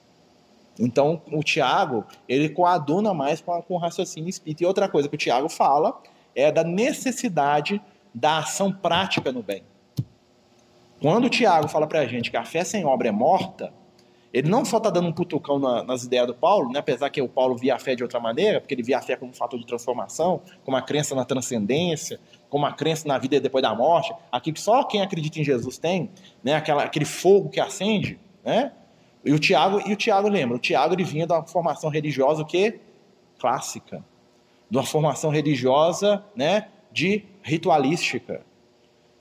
Então, 0.77 1.21
o 1.31 1.41
Tiago, 1.41 2.03
ele 2.27 2.49
coaduna 2.49 3.13
mais 3.13 3.39
com, 3.39 3.61
com 3.61 3.75
o 3.75 3.77
raciocínio 3.77 4.29
espírita. 4.29 4.63
E 4.63 4.65
outra 4.65 4.89
coisa 4.89 5.07
que 5.07 5.15
o 5.15 5.17
Tiago 5.17 5.47
fala 5.47 6.01
é 6.35 6.51
da 6.51 6.63
necessidade 6.65 7.81
da 8.13 8.39
ação 8.39 8.69
prática 8.69 9.31
no 9.31 9.41
bem. 9.41 9.63
Quando 11.03 11.25
o 11.25 11.29
Tiago 11.29 11.67
fala 11.67 11.85
para 11.85 11.99
a 11.99 12.05
gente 12.05 12.31
que 12.31 12.37
a 12.37 12.45
fé 12.45 12.63
sem 12.63 12.85
obra 12.85 13.09
é 13.09 13.11
morta, 13.11 13.73
ele 14.31 14.47
não 14.49 14.63
só 14.63 14.77
está 14.77 14.89
dando 14.89 15.09
um 15.09 15.11
putucão 15.11 15.59
na, 15.59 15.83
nas 15.83 16.05
ideias 16.05 16.25
do 16.25 16.33
Paulo, 16.33 16.71
né? 16.71 16.79
apesar 16.79 17.09
que 17.09 17.21
o 17.21 17.27
Paulo 17.27 17.57
via 17.57 17.75
a 17.75 17.77
fé 17.77 17.93
de 17.93 18.03
outra 18.03 18.21
maneira, 18.21 18.61
porque 18.61 18.73
ele 18.73 18.83
via 18.83 18.99
a 18.99 19.01
fé 19.01 19.17
como 19.17 19.31
um 19.31 19.33
fator 19.33 19.59
de 19.59 19.65
transformação, 19.65 20.39
como 20.63 20.77
a 20.77 20.81
crença 20.81 21.13
na 21.13 21.25
transcendência, 21.25 22.21
como 22.49 22.65
a 22.65 22.71
crença 22.71 23.05
na 23.05 23.17
vida 23.17 23.37
depois 23.37 23.61
da 23.61 23.75
morte, 23.75 24.13
aquilo 24.31 24.53
que 24.53 24.61
só 24.61 24.81
quem 24.85 25.01
acredita 25.01 25.41
em 25.41 25.43
Jesus 25.43 25.77
tem, 25.77 26.09
né? 26.41 26.55
Aquela, 26.55 26.85
aquele 26.85 27.03
fogo 27.03 27.49
que 27.49 27.59
acende, 27.59 28.17
né? 28.41 28.71
E 29.25 29.33
o 29.33 29.39
Tiago, 29.39 29.81
e 29.85 29.91
o 29.91 29.97
Tiago 29.97 30.29
lembra, 30.29 30.55
o 30.55 30.59
Tiago 30.59 30.93
ele 30.93 31.03
vinha 31.03 31.27
de 31.27 31.33
uma 31.33 31.43
formação 31.43 31.89
religiosa 31.89 32.43
o 32.43 32.45
quê? 32.45 32.79
Clássica. 33.39 34.01
De 34.69 34.77
uma 34.77 34.85
formação 34.85 35.29
religiosa, 35.31 36.23
né, 36.33 36.69
de 36.93 37.25
ritualística. 37.41 38.41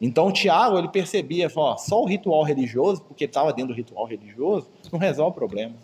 Então 0.02 0.32
Tiago 0.32 0.76
ele 0.76 0.88
percebia, 0.88 1.48
ó, 1.54 1.76
só 1.76 2.02
o 2.02 2.04
ritual 2.04 2.42
religioso, 2.42 3.02
porque 3.02 3.22
ele 3.22 3.30
estava 3.30 3.52
dentro 3.52 3.72
do 3.72 3.76
ritual 3.76 4.04
religioso, 4.04 4.68
não 4.90 4.98
resolve 4.98 5.30
o 5.30 5.34
problema. 5.34 5.76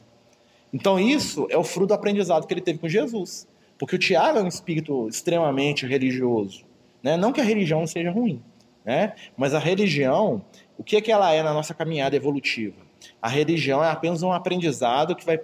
Então 0.73 0.99
isso 0.99 1.47
é 1.49 1.57
o 1.57 1.63
fruto 1.63 1.89
do 1.89 1.95
aprendizado 1.95 2.45
que 2.45 2.53
ele 2.53 2.61
teve 2.61 2.81
com 2.81 2.89
Jesus. 2.89 3.47
Porque 3.79 3.95
o 3.95 3.99
Tiago 3.99 4.41
é 4.41 4.43
um 4.43 4.49
espírito 4.49 5.09
extremamente 5.09 5.87
religioso. 5.87 6.65
Né? 7.01 7.17
Não 7.17 7.33
que 7.33 7.41
a 7.41 7.45
religião 7.45 7.87
seja 7.87 8.11
ruim, 8.11 8.43
né? 8.85 9.15
mas 9.37 9.55
a 9.55 9.61
religião, 9.61 10.45
o 10.77 10.83
que, 10.83 10.97
é 10.97 11.01
que 11.01 11.13
ela 11.13 11.33
é 11.33 11.41
na 11.41 11.55
nossa 11.55 11.73
caminhada 11.73 12.17
evolutiva? 12.17 12.89
A 13.23 13.29
religião 13.29 13.85
é 13.85 13.89
apenas 13.89 14.25
um 14.25 14.33
aprendizado 14.33 15.15
que 15.15 15.25
vai 15.25 15.41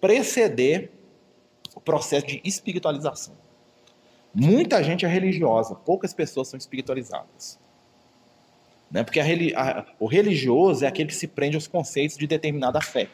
preceder 0.00 0.90
o 1.72 1.80
processo 1.80 2.26
de 2.26 2.40
espiritualização. 2.44 3.34
Muita 4.34 4.82
gente 4.82 5.04
é 5.04 5.08
religiosa, 5.08 5.76
poucas 5.76 6.12
pessoas 6.12 6.48
são 6.48 6.58
espiritualizadas. 6.58 7.62
Né? 8.92 9.02
Porque 9.02 9.18
a, 9.18 9.24
a, 9.24 9.84
o 9.98 10.06
religioso 10.06 10.84
é 10.84 10.88
aquele 10.88 11.08
que 11.08 11.14
se 11.14 11.26
prende 11.26 11.56
aos 11.56 11.66
conceitos 11.66 12.16
de 12.16 12.26
determinada 12.26 12.80
fé. 12.80 13.08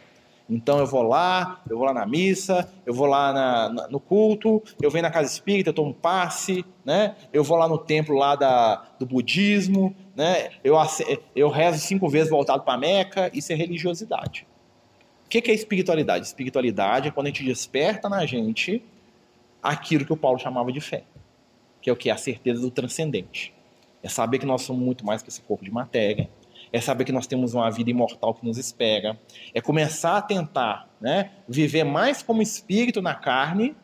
Então 0.50 0.78
eu 0.78 0.86
vou 0.86 1.02
lá, 1.02 1.62
eu 1.68 1.76
vou 1.76 1.86
lá 1.86 1.92
na 1.92 2.06
missa, 2.06 2.72
eu 2.86 2.94
vou 2.94 3.06
lá 3.06 3.32
na, 3.34 3.68
na, 3.68 3.88
no 3.88 4.00
culto, 4.00 4.62
eu 4.80 4.90
venho 4.90 5.02
na 5.02 5.10
casa 5.10 5.30
espírita, 5.30 5.68
eu 5.68 5.74
tomo 5.74 5.92
passe, 5.92 6.64
né? 6.84 7.16
Eu 7.32 7.44
vou 7.44 7.58
lá 7.58 7.68
no 7.68 7.76
templo 7.76 8.16
lá 8.16 8.34
da, 8.34 8.76
do 8.98 9.04
budismo, 9.04 9.94
né? 10.16 10.48
Eu, 10.64 10.74
eu 11.36 11.50
rezo 11.50 11.78
cinco 11.80 12.08
vezes 12.08 12.30
voltado 12.30 12.62
para 12.62 12.78
Meca, 12.78 13.30
isso 13.34 13.52
é 13.52 13.54
religiosidade. 13.54 14.46
O 15.26 15.28
que, 15.28 15.42
que 15.42 15.50
é 15.50 15.54
espiritualidade? 15.54 16.24
Espiritualidade 16.24 17.08
é 17.08 17.10
quando 17.10 17.26
a 17.26 17.28
gente 17.28 17.44
desperta 17.44 18.08
na 18.08 18.24
gente 18.24 18.82
aquilo 19.62 20.06
que 20.06 20.12
o 20.14 20.16
Paulo 20.16 20.38
chamava 20.38 20.72
de 20.72 20.80
fé, 20.80 21.04
que 21.82 21.90
é 21.90 21.92
o 21.92 21.96
que? 21.96 22.08
A 22.08 22.16
certeza 22.16 22.62
do 22.62 22.70
transcendente. 22.70 23.52
É 24.02 24.08
saber 24.08 24.38
que 24.38 24.46
nós 24.46 24.62
somos 24.62 24.82
muito 24.82 25.04
mais 25.04 25.22
que 25.22 25.28
esse 25.28 25.40
corpo 25.42 25.64
de 25.64 25.70
matéria. 25.70 26.28
É 26.72 26.80
saber 26.80 27.04
que 27.04 27.12
nós 27.12 27.26
temos 27.26 27.54
uma 27.54 27.70
vida 27.70 27.90
imortal 27.90 28.34
que 28.34 28.44
nos 28.44 28.58
espera. 28.58 29.18
É 29.54 29.60
começar 29.60 30.18
a 30.18 30.22
tentar 30.22 30.88
né, 31.00 31.30
viver 31.48 31.84
mais 31.84 32.22
como 32.22 32.42
espírito 32.42 33.00
na 33.00 33.14
carne 33.14 33.74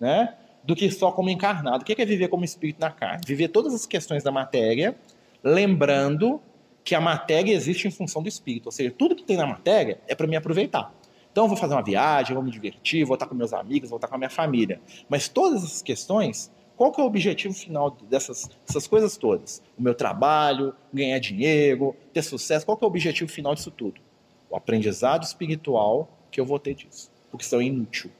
né, 0.00 0.34
do 0.64 0.74
que 0.74 0.90
só 0.90 1.12
como 1.12 1.30
encarnado. 1.30 1.82
O 1.82 1.84
que 1.84 2.00
é 2.00 2.04
viver 2.04 2.28
como 2.28 2.44
espírito 2.44 2.80
na 2.80 2.90
carne? 2.90 3.22
Viver 3.26 3.48
todas 3.48 3.74
as 3.74 3.86
questões 3.86 4.22
da 4.22 4.30
matéria, 4.30 4.96
lembrando 5.42 6.40
que 6.84 6.94
a 6.94 7.00
matéria 7.00 7.52
existe 7.52 7.86
em 7.86 7.90
função 7.90 8.22
do 8.22 8.28
espírito. 8.28 8.66
Ou 8.66 8.72
seja, 8.72 8.90
tudo 8.90 9.14
que 9.14 9.22
tem 9.22 9.36
na 9.36 9.46
matéria 9.46 10.00
é 10.08 10.14
para 10.14 10.26
me 10.26 10.36
aproveitar. 10.36 10.92
Então, 11.30 11.44
eu 11.44 11.48
vou 11.48 11.56
fazer 11.56 11.74
uma 11.74 11.82
viagem, 11.82 12.34
vou 12.34 12.44
me 12.44 12.50
divertir, 12.50 13.04
vou 13.04 13.14
estar 13.14 13.26
com 13.26 13.34
meus 13.34 13.52
amigos, 13.52 13.88
vou 13.88 13.96
estar 13.96 14.06
com 14.06 14.14
a 14.16 14.18
minha 14.18 14.30
família. 14.30 14.80
Mas 15.08 15.28
todas 15.28 15.64
essas 15.64 15.80
questões 15.80 16.50
qual 16.82 16.90
que 16.90 17.00
é 17.00 17.04
o 17.04 17.06
objetivo 17.06 17.54
final 17.54 17.96
dessas, 18.10 18.50
coisas 18.88 19.16
todas? 19.16 19.62
O 19.78 19.82
meu 19.82 19.94
trabalho, 19.94 20.74
ganhar 20.92 21.20
dinheiro, 21.20 21.94
ter 22.12 22.22
sucesso, 22.22 22.66
qual 22.66 22.76
que 22.76 22.82
é 22.82 22.86
o 22.86 22.90
objetivo 22.90 23.30
final 23.30 23.54
disso 23.54 23.70
tudo? 23.70 24.00
O 24.50 24.56
aprendizado 24.56 25.22
espiritual 25.22 26.08
que 26.28 26.40
eu 26.40 26.44
vou 26.44 26.58
ter 26.58 26.74
disso, 26.74 27.08
porque 27.30 27.44
isso 27.44 27.54
é 27.54 27.62
inútil. 27.62 28.10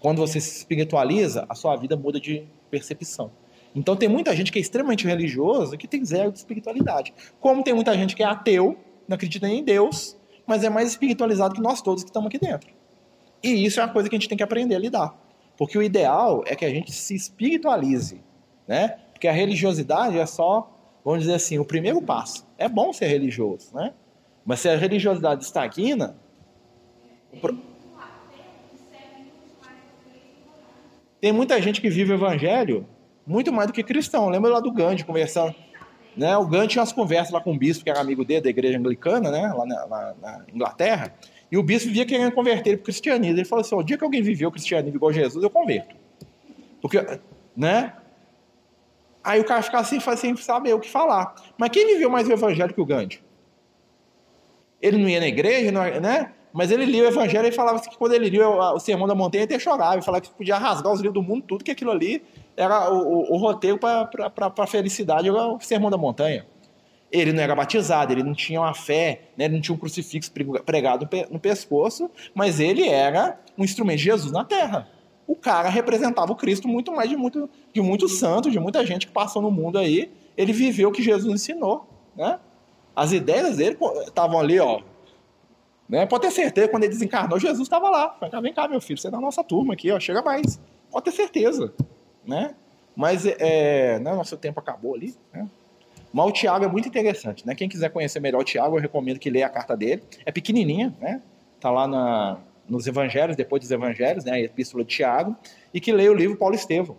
Quando 0.00 0.16
você 0.16 0.40
se 0.40 0.56
espiritualiza, 0.56 1.44
a 1.46 1.54
sua 1.54 1.76
vida 1.76 1.94
muda 1.94 2.18
de 2.18 2.46
percepção. 2.70 3.30
Então 3.74 3.94
tem 3.94 4.08
muita 4.08 4.34
gente 4.34 4.50
que 4.50 4.58
é 4.58 4.62
extremamente 4.62 5.06
religiosa 5.06 5.76
que 5.76 5.86
tem 5.86 6.02
zero 6.06 6.32
de 6.32 6.38
espiritualidade. 6.38 7.12
Como 7.38 7.62
tem 7.62 7.74
muita 7.74 7.94
gente 7.94 8.16
que 8.16 8.22
é 8.22 8.26
ateu, 8.26 8.78
não 9.06 9.16
acredita 9.16 9.46
em 9.46 9.62
Deus, 9.62 10.16
mas 10.46 10.64
é 10.64 10.70
mais 10.70 10.88
espiritualizado 10.88 11.54
que 11.54 11.60
nós 11.60 11.82
todos 11.82 12.02
que 12.02 12.08
estamos 12.08 12.28
aqui 12.28 12.38
dentro. 12.38 12.70
E 13.42 13.62
isso 13.62 13.78
é 13.78 13.84
uma 13.84 13.92
coisa 13.92 14.08
que 14.08 14.16
a 14.16 14.18
gente 14.18 14.28
tem 14.30 14.38
que 14.38 14.44
aprender 14.44 14.74
a 14.74 14.78
lidar. 14.78 15.23
Porque 15.56 15.78
o 15.78 15.82
ideal 15.82 16.42
é 16.46 16.56
que 16.56 16.64
a 16.64 16.70
gente 16.70 16.92
se 16.92 17.14
espiritualize, 17.14 18.20
né? 18.66 18.98
Porque 19.12 19.28
a 19.28 19.32
religiosidade 19.32 20.18
é 20.18 20.26
só, 20.26 20.70
vamos 21.04 21.20
dizer 21.20 21.34
assim, 21.34 21.58
o 21.58 21.64
primeiro 21.64 22.02
passo. 22.02 22.46
É 22.58 22.68
bom 22.68 22.92
ser 22.92 23.06
religioso, 23.06 23.74
né? 23.74 23.92
Mas 24.44 24.60
se 24.60 24.68
a 24.68 24.76
religiosidade 24.76 25.42
estagna, 25.42 26.16
tem 31.20 31.32
muita 31.32 31.60
gente 31.62 31.80
que 31.80 31.88
vive 31.88 32.12
o 32.12 32.16
evangelho 32.16 32.86
muito 33.26 33.52
mais 33.52 33.68
do 33.68 33.72
que 33.72 33.82
cristão. 33.82 34.28
Lembra 34.28 34.50
lá 34.50 34.60
do 34.60 34.70
Gandhi 34.70 35.04
conversando, 35.04 35.54
né? 36.16 36.36
O 36.36 36.46
Gandhi 36.46 36.68
tinha 36.68 36.82
umas 36.82 36.92
conversas 36.92 37.32
lá 37.32 37.40
com 37.40 37.52
o 37.52 37.58
bispo 37.58 37.84
que 37.84 37.90
era 37.90 38.00
amigo 38.00 38.24
dele 38.24 38.42
da 38.42 38.50
igreja 38.50 38.78
anglicana, 38.78 39.30
né? 39.30 39.52
Lá 39.52 39.64
na, 39.64 39.84
lá 39.86 40.14
na 40.20 40.44
Inglaterra. 40.52 41.14
E 41.54 41.56
o 41.56 41.62
bispo 41.62 41.88
via 41.88 42.04
querendo 42.04 42.32
converter 42.32 42.70
ele 42.70 42.76
para 42.78 42.82
o 42.82 42.86
cristianismo. 42.86 43.38
Ele 43.38 43.44
falou 43.44 43.60
assim: 43.60 43.76
o 43.76 43.82
dia 43.84 43.96
que 43.96 44.02
alguém 44.02 44.20
viveu 44.20 44.48
o 44.48 44.50
cristianismo 44.50 44.96
igual 44.96 45.12
Jesus, 45.12 45.40
eu 45.40 45.48
converto. 45.48 45.94
Porque, 46.82 46.98
né? 47.56 47.92
Aí 49.22 49.40
o 49.40 49.44
cara 49.44 49.62
ficava 49.62 49.82
assim, 49.82 50.00
sem 50.16 50.34
saber 50.34 50.74
o 50.74 50.80
que 50.80 50.90
falar. 50.90 51.32
Mas 51.56 51.70
quem 51.70 51.86
viveu 51.86 52.10
mais 52.10 52.26
o 52.26 52.32
evangelho 52.32 52.74
que 52.74 52.80
o 52.80 52.84
Gandhi? 52.84 53.22
Ele 54.82 54.98
não 54.98 55.08
ia 55.08 55.20
na 55.20 55.28
igreja, 55.28 55.70
né? 56.00 56.32
Mas 56.52 56.72
ele 56.72 56.86
lia 56.86 57.04
o 57.04 57.06
evangelho 57.06 57.46
e 57.46 57.52
falava 57.52 57.78
assim 57.78 57.88
que 57.88 57.96
quando 57.96 58.14
ele 58.14 58.30
lia 58.30 58.48
o, 58.48 58.74
o 58.74 58.80
Sermão 58.80 59.06
da 59.06 59.14
Montanha, 59.14 59.44
ele 59.44 59.54
até 59.54 59.62
chorava. 59.62 59.96
e 59.96 60.02
falava 60.02 60.22
que 60.22 60.30
podia 60.30 60.58
rasgar 60.58 60.92
os 60.92 61.00
livros 61.00 61.22
do 61.22 61.22
mundo, 61.22 61.44
tudo 61.46 61.62
que 61.62 61.70
aquilo 61.70 61.92
ali 61.92 62.20
era 62.56 62.92
o, 62.92 62.98
o, 62.98 63.34
o 63.34 63.36
roteiro 63.36 63.78
para 63.78 64.08
a 64.58 64.66
felicidade, 64.66 65.30
o 65.30 65.60
Sermão 65.60 65.88
da 65.88 65.96
Montanha. 65.96 66.44
Ele 67.14 67.32
não 67.32 67.40
era 67.40 67.54
batizado, 67.54 68.12
ele 68.12 68.24
não 68.24 68.34
tinha 68.34 68.60
uma 68.60 68.74
fé, 68.74 69.28
né? 69.36 69.44
ele 69.44 69.54
não 69.54 69.60
tinha 69.60 69.72
um 69.72 69.78
crucifixo 69.78 70.32
pregado 70.66 71.08
no 71.30 71.38
pescoço, 71.38 72.10
mas 72.34 72.58
ele 72.58 72.88
era 72.88 73.38
um 73.56 73.62
instrumento 73.62 73.98
de 73.98 74.04
Jesus 74.04 74.32
na 74.32 74.44
terra. 74.44 74.88
O 75.24 75.36
cara 75.36 75.68
representava 75.68 76.32
o 76.32 76.34
Cristo 76.34 76.66
muito 76.66 76.90
mais 76.90 77.08
de 77.08 77.16
muito, 77.16 77.48
de 77.72 77.80
muito 77.80 78.08
santo, 78.08 78.50
de 78.50 78.58
muita 78.58 78.84
gente 78.84 79.06
que 79.06 79.12
passou 79.12 79.40
no 79.40 79.48
mundo 79.48 79.78
aí. 79.78 80.10
Ele 80.36 80.52
viveu 80.52 80.88
o 80.88 80.92
que 80.92 81.02
Jesus 81.04 81.32
ensinou. 81.32 81.88
Né? 82.16 82.40
As 82.96 83.12
ideias 83.12 83.58
dele 83.58 83.78
estavam 84.06 84.40
ali, 84.40 84.58
ó. 84.58 84.82
Né? 85.88 86.06
Pode 86.06 86.22
ter 86.22 86.32
certeza, 86.32 86.66
quando 86.66 86.82
ele 86.82 86.92
desencarnou, 86.92 87.38
Jesus 87.38 87.62
estava 87.62 87.88
lá. 87.90 88.16
Falei, 88.18 88.42
vem 88.42 88.52
cá, 88.52 88.66
meu 88.66 88.80
filho, 88.80 88.98
você 88.98 89.06
é 89.06 89.10
da 89.12 89.20
nossa 89.20 89.44
turma 89.44 89.74
aqui, 89.74 89.92
ó, 89.92 90.00
chega 90.00 90.20
mais. 90.20 90.60
Pode 90.90 91.04
ter 91.04 91.12
certeza. 91.12 91.72
Né? 92.26 92.56
Mas 92.96 93.24
é, 93.24 94.00
né, 94.00 94.14
nosso 94.14 94.36
tempo 94.36 94.58
acabou 94.58 94.96
ali. 94.96 95.14
Né? 95.32 95.48
Mas 96.14 96.28
o 96.28 96.30
Tiago 96.30 96.64
é 96.64 96.68
muito 96.68 96.86
interessante, 96.86 97.44
né? 97.44 97.56
Quem 97.56 97.68
quiser 97.68 97.90
conhecer 97.90 98.20
melhor 98.20 98.42
o 98.42 98.44
Tiago, 98.44 98.76
eu 98.76 98.80
recomendo 98.80 99.18
que 99.18 99.28
leia 99.28 99.46
a 99.46 99.48
carta 99.48 99.76
dele. 99.76 100.00
É 100.24 100.30
pequenininha, 100.30 100.94
né? 101.00 101.20
Tá 101.58 101.72
lá 101.72 101.88
na, 101.88 102.38
nos 102.68 102.86
Evangelhos, 102.86 103.34
depois 103.34 103.60
dos 103.60 103.70
Evangelhos, 103.72 104.24
né? 104.24 104.30
A 104.30 104.40
Epístola 104.40 104.84
de 104.84 104.94
Tiago, 104.94 105.36
e 105.74 105.80
que 105.80 105.90
leia 105.90 106.12
o 106.12 106.14
livro 106.14 106.36
Paulo 106.36 106.54
Estevão, 106.54 106.96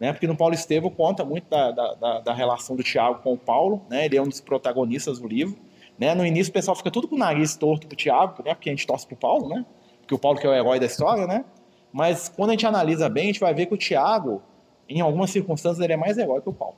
né? 0.00 0.14
Porque 0.14 0.26
no 0.26 0.34
Paulo 0.34 0.54
Estevão 0.54 0.90
conta 0.90 1.26
muito 1.26 1.46
da, 1.50 1.72
da, 1.72 2.20
da, 2.20 2.32
relação 2.32 2.74
do 2.74 2.82
Tiago 2.82 3.18
com 3.22 3.34
o 3.34 3.36
Paulo, 3.36 3.82
né? 3.90 4.06
Ele 4.06 4.16
é 4.16 4.22
um 4.22 4.28
dos 4.28 4.40
protagonistas 4.40 5.18
do 5.18 5.28
livro. 5.28 5.58
Né? 5.98 6.14
No 6.14 6.24
início 6.24 6.50
o 6.50 6.54
pessoal 6.54 6.74
fica 6.74 6.90
tudo 6.90 7.06
com 7.06 7.16
o 7.16 7.18
nariz 7.18 7.54
torto 7.56 7.86
pro 7.86 7.94
Tiago, 7.94 8.42
né? 8.42 8.54
Porque 8.54 8.70
a 8.70 8.72
gente 8.72 8.86
torce 8.86 9.06
pro 9.06 9.14
Paulo, 9.14 9.46
né? 9.46 9.66
Porque 10.00 10.14
o 10.14 10.18
Paulo 10.18 10.38
que 10.38 10.46
é 10.46 10.50
o 10.50 10.54
herói 10.54 10.80
da 10.80 10.86
história, 10.86 11.26
né? 11.26 11.44
Mas 11.92 12.30
quando 12.30 12.48
a 12.48 12.52
gente 12.54 12.66
analisa 12.66 13.10
bem, 13.10 13.24
a 13.24 13.26
gente 13.26 13.40
vai 13.40 13.52
ver 13.52 13.66
que 13.66 13.74
o 13.74 13.76
Tiago, 13.76 14.40
em 14.88 15.02
algumas 15.02 15.28
circunstâncias, 15.28 15.84
ele 15.84 15.92
é 15.92 15.98
mais 15.98 16.16
herói 16.16 16.40
que 16.40 16.48
o 16.48 16.52
Paulo. 16.52 16.76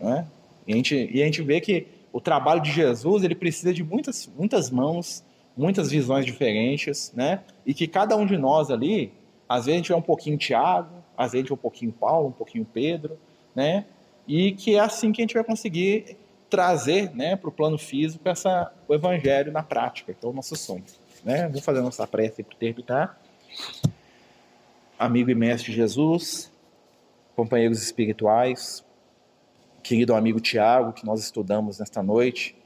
Né? 0.00 0.26
E 0.66 0.72
a 0.72 0.76
gente, 0.76 1.10
e 1.12 1.22
a 1.22 1.24
gente 1.24 1.42
vê 1.42 1.60
que 1.60 1.86
o 2.12 2.20
trabalho 2.20 2.60
de 2.60 2.70
Jesus 2.70 3.22
ele 3.24 3.34
precisa 3.34 3.72
de 3.72 3.84
muitas, 3.84 4.30
muitas 4.36 4.70
mãos, 4.70 5.24
muitas 5.56 5.90
visões 5.90 6.24
diferentes, 6.24 7.12
né? 7.14 7.40
E 7.64 7.72
que 7.74 7.86
cada 7.86 8.16
um 8.16 8.26
de 8.26 8.36
nós 8.36 8.70
ali, 8.70 9.12
às 9.48 9.66
vezes 9.66 9.74
a 9.74 9.76
gente 9.78 9.92
é 9.92 9.96
um 9.96 10.02
pouquinho 10.02 10.36
Tiago, 10.36 10.90
às 11.16 11.32
vezes 11.32 11.50
é 11.50 11.54
um 11.54 11.56
pouquinho 11.56 11.92
Paulo, 11.92 12.28
um 12.28 12.32
pouquinho 12.32 12.64
Pedro, 12.64 13.18
né? 13.54 13.84
E 14.26 14.52
que 14.52 14.76
é 14.76 14.80
assim 14.80 15.12
que 15.12 15.20
a 15.20 15.24
gente 15.24 15.34
vai 15.34 15.44
conseguir 15.44 16.16
trazer, 16.50 17.14
né, 17.14 17.36
para 17.36 17.48
o 17.48 17.52
plano 17.52 17.78
físico 17.78 18.28
essa, 18.28 18.72
o 18.88 18.92
evangelho 18.92 19.52
na 19.52 19.62
prática. 19.62 20.12
Então, 20.16 20.32
nosso 20.32 20.56
sonho. 20.56 20.84
né? 21.24 21.44
Vamos 21.44 21.64
fazer 21.64 21.78
a 21.78 21.82
nossa 21.82 22.06
prece 22.06 22.42
para 22.42 22.56
terminar. 22.56 23.22
Amigo 24.98 25.30
e 25.30 25.34
mestre 25.34 25.72
Jesus, 25.72 26.50
companheiros 27.36 27.82
espirituais, 27.82 28.84
querido 29.82 30.14
amigo 30.14 30.40
Tiago, 30.40 30.92
que 30.92 31.04
nós 31.04 31.20
estudamos 31.20 31.78
nesta 31.78 32.02
noite, 32.02 32.56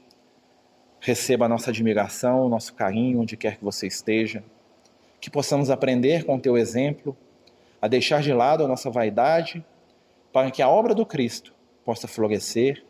receba 0.99 1.45
a 1.45 1.49
nossa 1.49 1.69
admiração, 1.69 2.45
o 2.45 2.49
nosso 2.49 2.73
carinho, 2.73 3.21
onde 3.21 3.37
quer 3.37 3.57
que 3.57 3.63
você 3.63 3.87
esteja. 3.87 4.43
Que 5.19 5.29
possamos 5.29 5.69
aprender 5.69 6.23
com 6.23 6.35
o 6.35 6.39
teu 6.39 6.57
exemplo, 6.57 7.15
a 7.81 7.87
deixar 7.87 8.21
de 8.21 8.33
lado 8.33 8.63
a 8.63 8.67
nossa 8.67 8.89
vaidade, 8.89 9.65
para 10.31 10.51
que 10.51 10.61
a 10.61 10.69
obra 10.69 10.93
do 10.93 11.05
Cristo 11.05 11.53
possa 11.83 12.07
florescer 12.07 12.83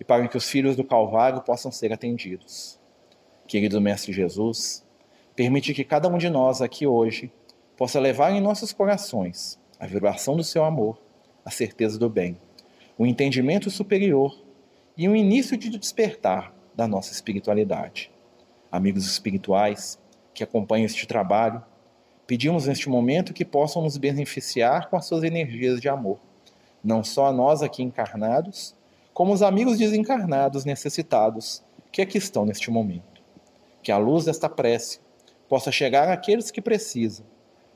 e 0.00 0.04
para 0.04 0.26
que 0.28 0.36
os 0.36 0.48
filhos 0.48 0.76
do 0.76 0.84
Calvário 0.84 1.40
possam 1.42 1.70
ser 1.70 1.92
atendidos. 1.92 2.78
Querido 3.46 3.80
Mestre 3.80 4.12
Jesus, 4.12 4.84
permite 5.34 5.74
que 5.74 5.84
cada 5.84 6.08
um 6.08 6.18
de 6.18 6.30
nós 6.30 6.62
aqui 6.62 6.86
hoje 6.86 7.32
possa 7.76 8.00
levar 8.00 8.30
em 8.30 8.40
nossos 8.40 8.72
corações 8.72 9.58
a 9.78 9.86
vibração 9.86 10.36
do 10.36 10.42
seu 10.42 10.64
amor, 10.64 10.98
a 11.44 11.50
certeza 11.50 11.98
do 11.98 12.08
bem, 12.08 12.38
o 12.98 13.04
entendimento 13.04 13.70
superior 13.70 14.34
e 14.96 15.08
o 15.08 15.14
início 15.14 15.56
de 15.56 15.68
despertar 15.68 16.54
da 16.74 16.88
nossa 16.88 17.12
espiritualidade. 17.12 18.10
Amigos 18.72 19.04
espirituais 19.04 19.98
que 20.32 20.42
acompanham 20.42 20.86
este 20.86 21.06
trabalho, 21.06 21.62
pedimos 22.26 22.66
neste 22.66 22.88
momento 22.88 23.34
que 23.34 23.44
possam 23.44 23.82
nos 23.82 23.98
beneficiar 23.98 24.88
com 24.88 24.96
as 24.96 25.04
suas 25.04 25.24
energias 25.24 25.80
de 25.80 25.88
amor, 25.88 26.18
não 26.82 27.04
só 27.04 27.26
a 27.26 27.32
nós 27.32 27.62
aqui 27.62 27.82
encarnados, 27.82 28.74
como 29.12 29.32
os 29.32 29.42
amigos 29.42 29.78
desencarnados 29.78 30.64
necessitados 30.64 31.62
que 31.92 32.00
aqui 32.00 32.18
estão 32.18 32.46
neste 32.46 32.70
momento. 32.70 33.22
Que 33.82 33.92
a 33.92 33.98
luz 33.98 34.24
desta 34.24 34.48
prece 34.48 35.00
possa 35.48 35.70
chegar 35.70 36.08
àqueles 36.08 36.50
que 36.50 36.60
precisam, 36.60 37.24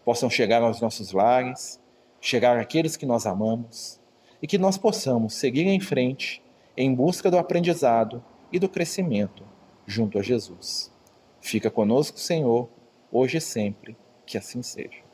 possam 0.05 0.31
chegar 0.31 0.62
aos 0.62 0.81
nossos 0.81 1.12
lares, 1.12 1.79
chegar 2.21 2.59
àqueles 2.59 2.97
que 2.97 3.07
nós 3.07 3.27
amamos 3.27 3.99
e 4.43 4.47
que 4.47 4.59
nós 4.59 4.78
possamos 4.78 5.34
seguir 5.34 5.66
em 5.66 5.80
frente 5.80 6.43
em 6.76 6.95
busca 6.95 7.30
do 7.30 7.38
aprendizado 7.38 8.22
e 8.53 8.59
do 8.59 8.68
crescimento 8.68 9.45
junto 9.86 10.18
a 10.18 10.22
Jesus. 10.22 10.93
Fica 11.41 11.70
conosco, 11.70 12.18
Senhor, 12.18 12.68
hoje 13.11 13.38
e 13.38 13.41
sempre, 13.41 13.97
que 14.24 14.38
assim 14.38 14.62
seja. 14.62 15.10